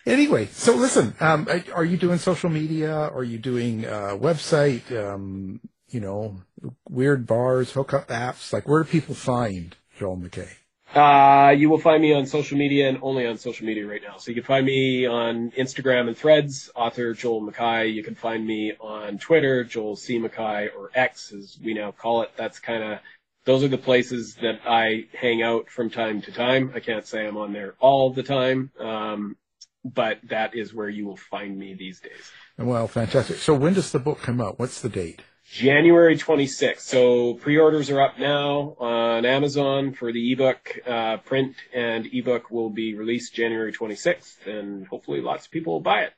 Anyway, 0.06 0.48
so 0.48 0.76
listen, 0.76 1.14
um, 1.20 1.48
are 1.74 1.86
you 1.86 1.98
doing 1.98 2.18
social 2.18 2.50
media? 2.50 2.96
Are 2.96 3.24
you 3.24 3.38
doing 3.38 3.86
uh, 3.86 4.18
website? 4.20 4.92
Um, 4.92 5.60
you 5.90 6.00
know, 6.00 6.42
weird 6.90 7.28
bars, 7.28 7.72
hookup 7.72 8.08
apps. 8.08 8.54
Like, 8.54 8.68
where 8.68 8.84
do 8.84 8.90
people 8.90 9.14
find 9.14 9.76
Joel 10.00 10.18
McKay? 10.18 10.50
Uh, 10.94 11.56
you 11.58 11.70
will 11.70 11.78
find 11.78 12.02
me 12.02 12.14
on 12.14 12.26
social 12.26 12.58
media 12.58 12.90
and 12.90 13.00
only 13.02 13.26
on 13.26 13.38
social 13.38 13.66
media 13.66 13.88
right 13.88 14.02
now. 14.06 14.18
So 14.18 14.30
you 14.32 14.36
can 14.36 14.44
find 14.44 14.66
me 14.66 15.06
on 15.06 15.52
Instagram 15.52 16.08
and 16.08 16.18
Threads, 16.18 16.70
author 16.76 17.14
Joel 17.14 17.42
McKay. 17.42 17.94
You 17.94 18.04
can 18.04 18.16
find 18.16 18.46
me 18.46 18.74
on 18.80 19.18
Twitter, 19.18 19.64
Joel 19.64 19.96
C. 19.96 20.20
McKay, 20.20 20.68
or 20.76 20.92
X 20.94 21.32
as 21.32 21.58
we 21.64 21.74
now 21.74 21.92
call 21.92 22.24
it. 22.24 22.32
That's 22.36 22.60
kind 22.60 22.84
of 22.84 23.00
those 23.46 23.64
are 23.64 23.70
the 23.70 23.78
places 23.78 24.36
that 24.36 24.60
I 24.68 25.06
hang 25.14 25.42
out 25.42 25.70
from 25.70 25.90
time 25.90 26.22
to 26.24 26.32
time. 26.32 26.72
I 26.76 26.80
can't 26.80 27.08
say 27.08 27.26
I'm 27.26 27.38
on 27.38 27.54
there 27.54 27.76
all 27.80 28.12
the 28.12 28.24
time. 28.24 28.72
Um, 28.80 29.38
but 29.84 30.20
that 30.30 30.56
is 30.56 30.74
where 30.74 30.90
you 30.90 31.06
will 31.06 31.18
find 31.18 31.58
me 31.58 31.74
these 31.74 32.00
days. 32.00 32.32
Well, 32.58 32.88
fantastic. 32.88 33.38
So 33.38 33.54
when 33.54 33.74
does 33.74 33.92
the 33.92 34.00
book 34.00 34.20
come 34.22 34.40
out? 34.40 34.60
What's 34.60 34.82
the 34.82 34.90
date? 34.90 35.22
January 35.46 36.18
26th. 36.18 36.80
So 36.80 37.34
pre-orders 37.36 37.90
are 37.90 38.02
up 38.02 38.18
now 38.20 38.76
on 38.80 39.26
Amazon 39.26 39.94
for 39.94 40.12
the 40.12 40.32
ebook. 40.32 40.80
Uh, 40.88 41.18
print 41.18 41.56
and 41.74 42.08
ebook 42.14 42.50
will 42.52 42.70
be 42.70 42.96
released 42.96 43.34
January 43.34 43.74
26th, 43.74 44.46
and 44.48 44.88
hopefully 44.88 45.22
lots 45.22 45.46
of 45.46 45.52
people 45.52 45.74
will 45.74 45.80
buy 45.82 46.02
it. 46.04 46.14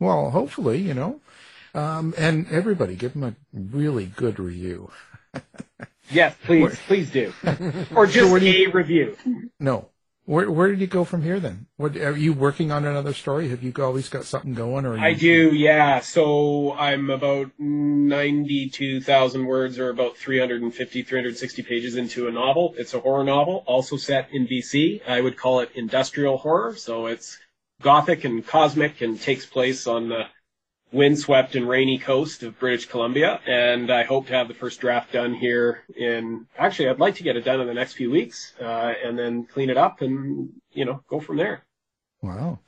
Well, 0.00 0.30
hopefully, 0.30 0.78
you 0.78 0.94
know. 0.94 1.20
Um, 1.74 2.14
and 2.16 2.46
everybody, 2.50 2.94
give 2.96 3.12
them 3.12 3.24
a 3.24 3.34
really 3.52 4.06
good 4.06 4.38
review. 4.38 4.90
Yes, 6.10 6.34
please, 6.44 6.74
please 6.86 7.10
do. 7.10 7.34
Or 7.94 8.06
just 8.06 8.30
do 8.30 8.34
a 8.36 8.40
you- 8.40 8.70
review. 8.72 9.14
No. 9.60 9.90
Where 10.28 10.50
where 10.50 10.68
did 10.68 10.80
you 10.80 10.86
go 10.86 11.04
from 11.04 11.22
here 11.22 11.40
then? 11.40 11.68
What 11.78 11.96
are 11.96 12.14
you 12.14 12.34
working 12.34 12.70
on 12.70 12.84
another 12.84 13.14
story? 13.14 13.48
Have 13.48 13.62
you 13.62 13.72
always 13.78 14.10
got 14.10 14.26
something 14.26 14.52
going 14.52 14.84
or 14.84 14.98
I 14.98 15.14
do, 15.14 15.54
yeah. 15.54 16.00
So 16.00 16.74
I'm 16.74 17.08
about 17.08 17.50
92,000 17.58 19.46
words 19.46 19.78
or 19.78 19.88
about 19.88 20.18
350, 20.18 21.02
360 21.02 21.62
pages 21.62 21.96
into 21.96 22.28
a 22.28 22.30
novel. 22.30 22.74
It's 22.76 22.92
a 22.92 23.00
horror 23.00 23.24
novel, 23.24 23.64
also 23.66 23.96
set 23.96 24.28
in 24.30 24.46
BC. 24.46 25.00
I 25.08 25.22
would 25.22 25.38
call 25.38 25.60
it 25.60 25.70
industrial 25.74 26.36
horror. 26.36 26.76
So 26.76 27.06
it's 27.06 27.38
gothic 27.80 28.24
and 28.24 28.46
cosmic 28.46 29.00
and 29.00 29.18
takes 29.18 29.46
place 29.46 29.86
on 29.86 30.10
the 30.10 30.24
windswept 30.92 31.54
and 31.54 31.68
rainy 31.68 31.98
coast 31.98 32.42
of 32.42 32.58
British 32.58 32.86
Columbia. 32.86 33.40
And 33.46 33.90
I 33.90 34.04
hope 34.04 34.26
to 34.28 34.34
have 34.34 34.48
the 34.48 34.54
first 34.54 34.80
draft 34.80 35.12
done 35.12 35.34
here 35.34 35.84
in, 35.96 36.46
actually, 36.56 36.88
I'd 36.88 36.98
like 36.98 37.16
to 37.16 37.22
get 37.22 37.36
it 37.36 37.44
done 37.44 37.60
in 37.60 37.66
the 37.66 37.74
next 37.74 37.94
few 37.94 38.10
weeks, 38.10 38.54
uh, 38.60 38.94
and 39.04 39.18
then 39.18 39.44
clean 39.44 39.70
it 39.70 39.76
up 39.76 40.00
and, 40.00 40.50
you 40.72 40.84
know, 40.84 41.02
go 41.08 41.20
from 41.20 41.36
there. 41.36 41.66
Wow. 42.22 42.60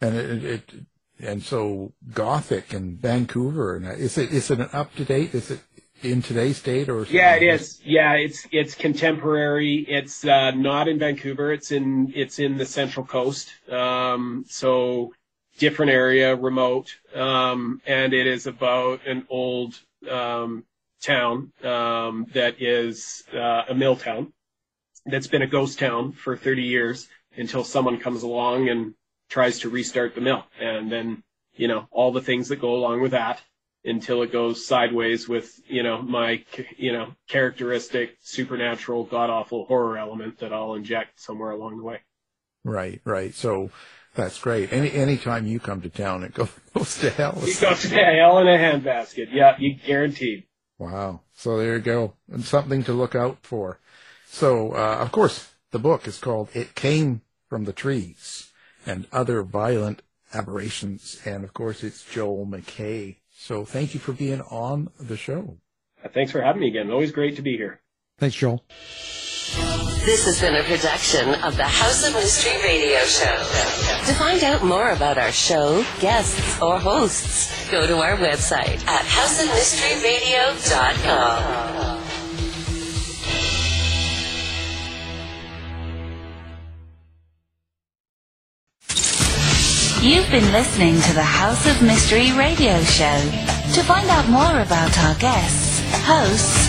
And 0.00 0.16
it, 0.16 0.44
it 0.44 0.72
and 1.20 1.42
so 1.42 1.92
Gothic 2.12 2.72
and 2.72 3.00
Vancouver 3.00 3.74
and 3.74 3.86
is 3.86 4.16
it 4.16 4.30
is 4.30 4.50
it 4.50 4.60
an 4.60 4.68
up 4.72 4.94
to 4.94 5.04
date? 5.04 5.34
Is 5.34 5.50
it 5.50 5.60
in 6.02 6.22
today's 6.22 6.62
date 6.62 6.88
or? 6.88 7.04
Yeah, 7.04 7.34
it 7.34 7.42
is. 7.42 7.80
Yeah, 7.84 8.12
it's 8.12 8.46
it's 8.52 8.74
contemporary. 8.74 9.84
It's 9.88 10.24
uh, 10.24 10.52
not 10.52 10.88
in 10.88 10.98
Vancouver. 10.98 11.52
It's 11.52 11.72
in 11.72 12.12
it's 12.14 12.38
in 12.38 12.56
the 12.56 12.66
Central 12.66 13.04
Coast. 13.04 13.50
Um, 13.70 14.44
so 14.48 15.12
different 15.58 15.90
area, 15.90 16.34
remote, 16.34 16.96
um, 17.14 17.80
and 17.86 18.12
it 18.12 18.26
is 18.26 18.46
about 18.46 19.06
an 19.06 19.26
old 19.28 19.78
um, 20.10 20.64
town 21.02 21.52
um, 21.64 22.26
that 22.32 22.60
is 22.60 23.24
uh, 23.34 23.64
a 23.68 23.74
mill 23.74 23.96
town 23.96 24.32
that's 25.06 25.26
been 25.26 25.42
a 25.42 25.46
ghost 25.46 25.78
town 25.78 26.12
for 26.12 26.36
30 26.36 26.62
years 26.62 27.08
until 27.36 27.64
someone 27.64 27.98
comes 27.98 28.22
along 28.22 28.68
and 28.68 28.94
tries 29.28 29.60
to 29.60 29.68
restart 29.68 30.14
the 30.14 30.20
mill, 30.20 30.44
and 30.60 30.90
then 30.90 31.22
you 31.54 31.68
know 31.68 31.86
all 31.90 32.12
the 32.12 32.20
things 32.20 32.48
that 32.48 32.60
go 32.60 32.74
along 32.74 33.00
with 33.00 33.12
that 33.12 33.42
until 33.84 34.22
it 34.22 34.32
goes 34.32 34.66
sideways 34.66 35.28
with 35.28 35.60
you 35.66 35.82
know 35.82 36.02
my 36.02 36.44
you 36.76 36.92
know 36.92 37.14
characteristic 37.28 38.16
supernatural 38.20 39.04
god 39.04 39.30
awful 39.30 39.64
horror 39.66 39.96
element 39.98 40.38
that 40.38 40.52
I'll 40.52 40.74
inject 40.74 41.20
somewhere 41.20 41.50
along 41.50 41.78
the 41.78 41.84
way. 41.84 42.00
Right, 42.64 43.00
right. 43.04 43.34
So 43.34 43.70
that's 44.18 44.40
great. 44.40 44.72
Any 44.72 44.90
anytime 44.92 45.46
you 45.46 45.60
come 45.60 45.80
to 45.82 45.88
town, 45.88 46.24
it 46.24 46.34
goes, 46.34 46.50
goes 46.74 46.98
to 46.98 47.10
hell. 47.10 47.40
You 47.44 47.54
go 47.60 47.72
to 47.72 47.88
hell 47.88 48.38
in 48.38 48.48
a 48.48 48.58
handbasket. 48.58 49.28
Yeah, 49.30 49.54
you 49.58 49.76
guaranteed. 49.76 50.44
Wow. 50.76 51.20
So 51.34 51.56
there 51.56 51.76
you 51.76 51.82
go. 51.82 52.14
And 52.30 52.44
something 52.44 52.82
to 52.84 52.92
look 52.92 53.14
out 53.14 53.38
for. 53.42 53.78
So, 54.26 54.72
uh, 54.72 54.98
of 55.00 55.12
course, 55.12 55.48
the 55.70 55.78
book 55.78 56.08
is 56.08 56.18
called 56.18 56.48
It 56.52 56.74
Came 56.74 57.22
from 57.48 57.64
the 57.64 57.72
Trees 57.72 58.50
and 58.84 59.06
Other 59.12 59.42
Violent 59.42 60.02
Aberrations. 60.34 61.20
And 61.24 61.44
of 61.44 61.54
course, 61.54 61.84
it's 61.84 62.04
Joel 62.04 62.46
McKay. 62.46 63.16
So 63.36 63.64
thank 63.64 63.94
you 63.94 64.00
for 64.00 64.12
being 64.12 64.40
on 64.42 64.90
the 64.98 65.16
show. 65.16 65.58
Thanks 66.12 66.32
for 66.32 66.42
having 66.42 66.60
me 66.60 66.68
again. 66.68 66.90
Always 66.90 67.12
great 67.12 67.36
to 67.36 67.42
be 67.42 67.56
here. 67.56 67.80
Thanks, 68.18 68.34
Joel. 68.34 68.64
This 69.54 70.24
has 70.26 70.40
been 70.40 70.54
a 70.56 70.62
production 70.62 71.34
of 71.36 71.56
the 71.56 71.64
House 71.64 72.06
of 72.06 72.12
Mystery 72.14 72.60
Radio 72.62 72.98
Show. 73.00 73.36
To 74.06 74.12
find 74.14 74.42
out 74.44 74.62
more 74.62 74.90
about 74.90 75.16
our 75.16 75.32
show, 75.32 75.82
guests, 76.00 76.60
or 76.60 76.78
hosts, 76.78 77.70
go 77.70 77.86
to 77.86 77.96
our 77.98 78.16
website 78.16 78.84
at 78.86 79.04
houseofmysteryradio.com. 79.06 82.02
You've 90.02 90.30
been 90.30 90.52
listening 90.52 91.00
to 91.00 91.12
the 91.14 91.22
House 91.22 91.66
of 91.66 91.80
Mystery 91.82 92.32
radio 92.32 92.80
show. 92.82 93.18
To 93.74 93.82
find 93.82 94.08
out 94.10 94.28
more 94.28 94.60
about 94.60 94.96
our 94.98 95.14
guests, 95.16 95.80
hosts, 96.04 96.68